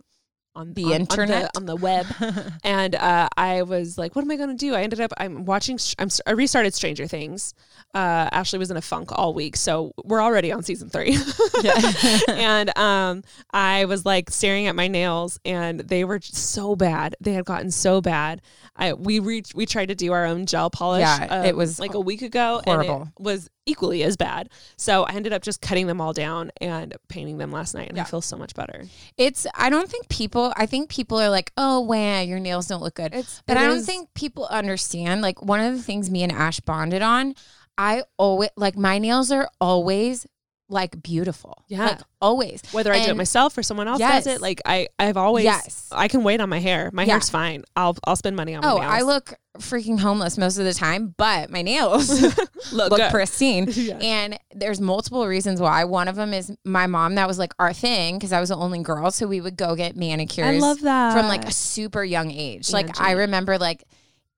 on 0.59 0.73
The 0.73 0.85
on- 0.85 0.91
on 0.91 0.99
internet? 1.01 1.51
on 1.55 1.65
the, 1.65 1.75
web, 1.75 2.05
and 2.63 2.93
uh, 2.95 3.29
I 3.37 3.63
was 3.63 3.97
like, 3.97 4.15
"What 4.15 4.23
am 4.23 4.31
I 4.31 4.35
going 4.35 4.49
to 4.49 4.55
do?" 4.55 4.75
I 4.75 4.81
ended 4.81 4.99
up 4.99 5.13
I'm 5.17 5.45
watching. 5.45 5.79
I'm 5.97 6.09
I 6.27 6.31
restarted 6.31 6.73
Stranger 6.73 7.07
Things. 7.07 7.53
Uh, 7.93 8.29
Ashley 8.31 8.59
was 8.59 8.69
in 8.69 8.77
a 8.77 8.81
funk 8.81 9.11
all 9.11 9.33
week, 9.33 9.55
so 9.55 9.93
we're 10.03 10.21
already 10.21 10.51
on 10.51 10.63
season 10.63 10.89
three. 10.89 11.17
and 12.27 12.77
um, 12.77 13.23
I 13.51 13.85
was 13.85 14.05
like 14.05 14.29
staring 14.29 14.67
at 14.67 14.75
my 14.75 14.87
nails, 14.87 15.39
and 15.45 15.79
they 15.79 16.03
were 16.03 16.19
so 16.21 16.75
bad. 16.75 17.15
They 17.21 17.33
had 17.33 17.45
gotten 17.45 17.71
so 17.71 18.01
bad. 18.01 18.41
I 18.75 18.93
we 18.93 19.19
reached 19.19 19.55
we 19.55 19.65
tried 19.65 19.87
to 19.87 19.95
do 19.95 20.11
our 20.11 20.25
own 20.25 20.45
gel 20.45 20.69
polish. 20.69 21.01
Yeah, 21.01 21.43
it 21.45 21.51
um, 21.51 21.57
was 21.57 21.79
like 21.79 21.93
a 21.93 21.99
week 21.99 22.21
ago, 22.21 22.61
and 22.65 22.83
horrible. 22.83 23.09
it 23.17 23.23
was 23.23 23.49
equally 23.69 24.03
as 24.03 24.17
bad. 24.17 24.49
So 24.77 25.03
I 25.03 25.13
ended 25.13 25.33
up 25.33 25.41
just 25.41 25.61
cutting 25.61 25.87
them 25.87 26.01
all 26.01 26.13
down 26.13 26.51
and 26.59 26.95
painting 27.07 27.37
them 27.37 27.51
last 27.51 27.73
night, 27.75 27.87
and 27.89 27.97
Yeah. 27.97 28.03
I 28.03 28.05
feel 28.07 28.21
so 28.21 28.37
much 28.37 28.53
better. 28.55 28.83
It's 29.17 29.45
I 29.55 29.69
don't 29.69 29.89
think 29.89 30.09
people 30.09 30.53
I 30.57 30.65
think 30.65 30.89
people 30.89 31.19
are 31.19 31.29
like, 31.29 31.51
oh 31.57 31.79
wow, 31.81 32.21
your 32.21 32.39
nails 32.39 32.67
don't 32.67 32.81
look 32.81 32.95
good. 32.95 33.13
It's 33.13 33.41
but 33.45 33.57
I 33.57 33.65
don't 33.65 33.77
is- 33.77 33.85
think 33.85 34.13
people 34.13 34.45
understand. 34.47 35.21
Like 35.21 35.41
one 35.43 35.59
of 35.59 35.75
the 35.75 35.81
things 35.83 36.09
me 36.09 36.23
and 36.23 36.31
Ash 36.31 36.59
bonded 36.59 37.01
on, 37.01 37.35
I 37.77 38.03
always 38.17 38.49
like 38.57 38.75
my 38.75 38.97
nails 38.99 39.31
are 39.31 39.49
always 39.61 40.25
like 40.69 41.01
beautiful. 41.01 41.63
Yeah. 41.67 41.85
Like 41.87 41.99
always. 42.21 42.61
whether 42.71 42.93
I 42.93 43.03
do 43.03 43.11
it 43.11 43.17
myself 43.17 43.57
or 43.57 43.63
someone 43.63 43.87
else 43.87 43.99
Yes. 43.99 44.25
does 44.25 44.35
it. 44.35 44.41
Like 44.41 44.61
I, 44.65 44.87
I've 44.99 45.17
always, 45.17 45.43
Yes. 45.45 45.89
I 45.91 46.07
can 46.07 46.23
wait 46.23 46.39
on 46.41 46.49
my 46.49 46.59
hair. 46.59 46.91
My 46.93 47.03
Yeah. 47.03 47.13
hair's 47.13 47.29
fine. 47.29 47.63
I'll, 47.75 47.97
I'll 48.05 48.15
spend 48.15 48.35
money 48.35 48.53
on 48.55 48.61
my 48.61 48.71
Oh, 48.71 48.77
nails. 48.77 48.91
I 48.91 49.01
look 49.01 49.33
freaking 49.57 49.99
homeless 49.99 50.37
most 50.37 50.57
of 50.59 50.65
the 50.65 50.73
time, 50.75 51.15
but 51.17 51.49
my 51.49 51.63
nails 51.63 52.09
Look 52.71 52.91
look 52.91 53.11
pristine. 53.11 53.67
Yeah. 53.73 53.97
And 53.97 54.37
there's 54.53 54.79
multiple 54.79 55.25
reasons 55.25 55.59
why. 55.59 55.83
One 55.85 56.07
of 56.07 56.15
them 56.15 56.33
is 56.33 56.55
my 56.63 56.85
mom. 56.85 57.15
That 57.15 57.27
was 57.27 57.39
like 57.39 57.53
our 57.57 57.73
thing 57.73 58.17
because 58.17 58.31
I 58.31 58.39
was 58.39 58.49
the 58.49 58.55
only 58.57 58.83
girl, 58.83 59.09
so 59.09 59.25
we 59.27 59.41
would 59.41 59.57
go 59.57 59.75
get 59.75 59.95
manicures. 59.95 60.45
I 60.45 60.57
love 60.59 60.81
that. 60.81 61.13
from 61.13 61.27
like 61.27 61.45
a 61.45 61.51
super 61.51 62.03
young 62.03 62.29
age. 62.31 62.71
Like 62.71 62.99
I 63.01 63.13
remember 63.13 63.57
like 63.57 63.83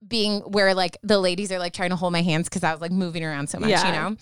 being 0.06 0.40
where 0.40 0.74
like 0.74 0.96
the 1.02 1.18
ladies 1.18 1.50
are 1.52 1.58
like 1.58 1.72
trying 1.72 1.90
to 1.90 1.96
hold 1.96 2.12
my 2.12 2.22
hands 2.22 2.48
because 2.48 2.64
I 2.64 2.72
was 2.72 2.80
like 2.80 2.92
moving 2.92 3.24
around 3.24 3.48
so 3.48 3.58
much, 3.58 3.70
Yeah. 3.70 3.86
you 3.86 3.92
know. 3.92 4.16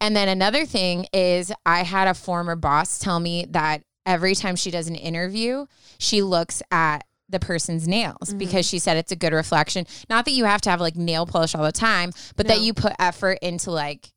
And 0.00 0.14
then 0.16 0.28
another 0.28 0.64
thing 0.66 1.06
is 1.12 1.52
I 1.64 1.82
had 1.82 2.08
a 2.08 2.14
former 2.14 2.56
boss 2.56 2.98
tell 2.98 3.18
me 3.20 3.46
that 3.50 3.82
every 4.04 4.34
time 4.34 4.56
she 4.56 4.70
does 4.70 4.88
an 4.88 4.94
interview, 4.94 5.66
she 5.98 6.22
looks 6.22 6.62
at 6.70 7.04
the 7.28 7.40
person's 7.40 7.88
nails 7.88 8.16
Mm-hmm. 8.28 8.38
because 8.38 8.66
she 8.68 8.78
said 8.78 8.96
it's 8.96 9.10
a 9.12 9.16
good 9.16 9.32
reflection. 9.32 9.84
Not 10.08 10.24
that 10.26 10.30
you 10.32 10.44
have 10.44 10.60
to 10.62 10.70
have 10.70 10.80
like 10.80 10.96
nail 10.96 11.26
polish 11.26 11.54
all 11.54 11.64
the 11.64 11.72
time, 11.72 12.12
but 12.36 12.46
that 12.46 12.60
you 12.60 12.72
put 12.72 12.92
effort 12.98 13.38
into 13.42 13.70
like 13.72 14.12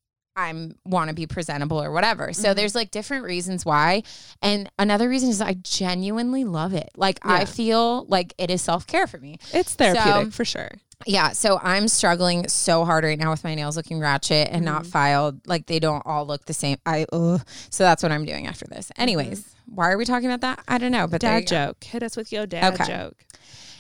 I'm 0.48 0.76
want 0.86 1.10
to 1.10 1.14
be 1.16 1.28
presentable 1.28 1.82
or 1.82 1.92
whatever. 1.92 2.28
Mm-hmm. 2.28 2.42
So 2.42 2.54
there's 2.54 2.76
like 2.76 2.92
different 2.92 3.24
reasons 3.26 3.66
why. 3.66 4.04
And 4.42 4.70
another 4.80 5.10
reason 5.10 5.30
is 5.30 5.42
I 5.42 5.54
genuinely 5.56 6.44
love 6.46 6.74
it. 6.74 6.90
Like 6.96 7.20
I 7.24 7.46
feel 7.46 8.06
like 8.06 8.34
it 8.38 8.50
is 8.50 8.62
self-care 8.62 9.08
for 9.08 9.18
me. 9.18 9.38
It's 9.54 9.76
therapeutic 9.76 10.26
So- 10.26 10.32
for 10.32 10.46
sure. 10.46 10.70
Yeah, 11.06 11.30
so 11.32 11.58
I'm 11.64 11.88
struggling 11.88 12.50
so 12.50 12.84
hard 12.84 13.06
right 13.06 13.18
now 13.18 13.32
with 13.32 13.46
my 13.46 13.56
nails 13.56 13.78
looking 13.78 14.02
ratchet 14.02 14.50
and 14.52 14.66
not 14.66 14.82
Mm-hmm. 14.82 14.92
filed. 14.92 15.48
Like 15.48 15.66
they 15.66 15.80
don't 15.80 16.04
all 16.06 16.26
look 16.28 16.44
the 16.44 16.54
same. 16.54 16.76
I 16.86 17.06
ugh. 17.14 17.42
so 17.70 17.86
that's 17.86 18.04
what 18.04 18.12
I'm 18.12 18.26
doing 18.26 18.48
after 18.48 18.66
this. 18.66 18.92
Anyways, 18.98 19.48
why 19.66 19.92
are 19.92 19.98
we 19.98 20.04
talking 20.04 20.30
about 20.30 20.42
that? 20.42 20.62
I 20.68 20.78
don't 20.78 20.92
know, 20.92 21.08
but 21.08 21.22
Dad 21.22 21.36
you 21.38 21.42
go. 21.44 21.68
joke. 21.68 21.84
Hit 21.86 22.04
us 22.04 22.18
with 22.18 22.34
your 22.34 22.46
dad 22.46 22.74
Okay. 22.74 22.84
joke. 22.86 23.16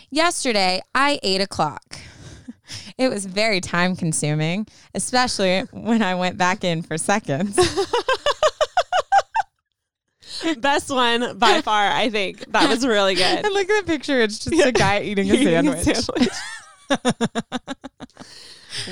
Yesterday, 0.10 0.82
I 0.95 1.20
ate 1.22 1.41
a 1.41 1.47
clock. 1.47 1.99
It 2.98 3.10
was 3.10 3.26
very 3.26 3.62
time 3.62 3.96
consuming, 3.96 4.68
especially 4.94 5.62
when 5.72 6.02
I 6.02 6.16
went 6.16 6.38
back 6.38 6.64
in 6.64 6.82
for 6.82 6.98
seconds. 6.98 7.56
Best 10.60 10.90
one 10.90 11.38
by 11.38 11.62
far, 11.64 11.88
I 11.92 12.10
think. 12.10 12.50
That 12.52 12.70
was 12.70 12.86
really 12.86 13.16
good. 13.16 13.46
And 13.46 13.54
look 13.54 13.70
at 13.70 13.86
the 13.86 13.92
picture. 13.92 14.22
It's 14.22 14.40
just 14.40 14.66
a 14.66 14.72
guy 14.72 15.02
eating 15.02 15.30
a 15.30 15.34
Eating 15.36 15.48
sandwich. 15.74 15.98
sandwich. 15.98 16.30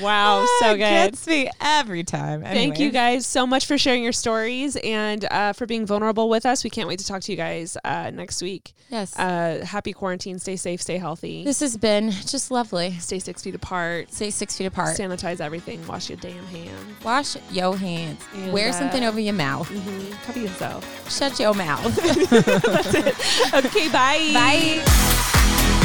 Wow, 0.00 0.46
so 0.60 0.72
It 0.72 0.78
good. 0.78 1.12
Gets 1.12 1.26
me 1.26 1.50
every 1.60 2.04
time. 2.04 2.42
Thank 2.42 2.78
you 2.78 2.90
guys 2.90 3.26
so 3.26 3.46
much 3.46 3.66
for 3.66 3.78
sharing 3.78 4.02
your 4.02 4.12
stories 4.12 4.76
and 4.76 5.24
uh, 5.30 5.52
for 5.52 5.66
being 5.66 5.86
vulnerable 5.86 6.28
with 6.28 6.46
us. 6.46 6.64
We 6.64 6.70
can't 6.70 6.88
wait 6.88 6.98
to 7.00 7.06
talk 7.06 7.22
to 7.22 7.32
you 7.32 7.36
guys 7.36 7.76
uh, 7.84 8.10
next 8.10 8.42
week. 8.42 8.72
Yes. 8.90 9.18
Uh, 9.18 9.64
happy 9.66 9.92
quarantine. 9.92 10.38
Stay 10.38 10.56
safe. 10.56 10.80
Stay 10.80 10.96
healthy. 10.98 11.44
this 11.44 11.60
has 11.60 11.76
been 11.76 12.10
just 12.10 12.50
lovely. 12.50 12.92
stay 12.98 13.18
six 13.18 13.42
feet 13.42 13.54
apart. 13.54 14.12
Stay 14.12 14.30
six 14.30 14.56
feet 14.56 14.66
apart. 14.66 14.96
Sanitize 14.96 15.40
everything. 15.40 15.86
Wash 15.86 16.08
your 16.08 16.18
damn 16.18 16.44
hands. 16.46 17.04
Wash 17.04 17.36
your 17.50 17.76
hands. 17.76 18.22
And, 18.34 18.52
Wear 18.52 18.70
uh, 18.70 18.72
something 18.72 19.04
over 19.04 19.20
your 19.20 19.34
mouth. 19.34 19.68
Mm-hmm. 19.68 20.12
Cover 20.24 20.38
yourself. 20.40 21.10
Shut 21.10 21.38
your 21.38 21.54
mouth. 21.54 21.94
That's 22.30 22.94
it. 22.94 23.14
Okay, 23.68 23.88
bye. 23.88 24.30
Bye. 24.32 25.84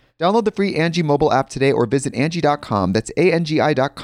Download 0.21 0.45
the 0.45 0.51
free 0.51 0.75
Angi 0.75 1.03
mobile 1.03 1.33
app 1.33 1.49
today 1.49 1.71
or 1.71 1.87
visit 1.87 2.13
Angi.com. 2.13 2.93
That's 2.93 3.09
A-N-G-I 3.17 3.73
dot. 3.73 3.95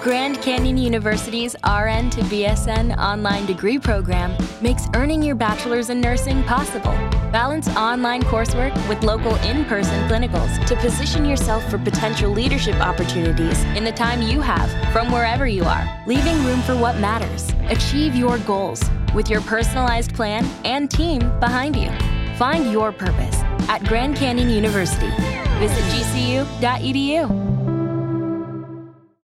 Grand 0.00 0.40
Canyon 0.40 0.78
University's 0.78 1.54
RN 1.66 2.08
to 2.08 2.22
BSN 2.22 2.96
online 2.96 3.44
degree 3.44 3.78
program 3.78 4.34
makes 4.62 4.86
earning 4.94 5.22
your 5.22 5.34
bachelor's 5.34 5.90
in 5.90 6.00
nursing 6.00 6.42
possible. 6.44 6.92
Balance 7.30 7.68
online 7.76 8.22
coursework 8.22 8.72
with 8.88 9.02
local 9.02 9.34
in 9.36 9.66
person 9.66 10.08
clinicals 10.08 10.64
to 10.66 10.76
position 10.76 11.26
yourself 11.26 11.68
for 11.68 11.76
potential 11.76 12.30
leadership 12.30 12.76
opportunities 12.76 13.62
in 13.76 13.84
the 13.84 13.92
time 13.92 14.22
you 14.22 14.40
have 14.40 14.70
from 14.94 15.12
wherever 15.12 15.46
you 15.46 15.64
are, 15.64 16.02
leaving 16.06 16.42
room 16.44 16.62
for 16.62 16.74
what 16.74 16.96
matters. 17.00 17.50
Achieve 17.68 18.14
your 18.14 18.38
goals 18.38 18.82
with 19.14 19.28
your 19.28 19.42
personalized 19.42 20.14
plan 20.14 20.46
and 20.64 20.90
team 20.90 21.18
behind 21.38 21.76
you. 21.76 21.90
Find 22.36 22.72
your 22.72 22.92
purpose 22.92 23.42
at 23.68 23.84
Grand 23.84 24.16
Canyon 24.16 24.50
University. 24.50 25.10
Visit 25.60 25.84
gcu.edu. 25.92 27.67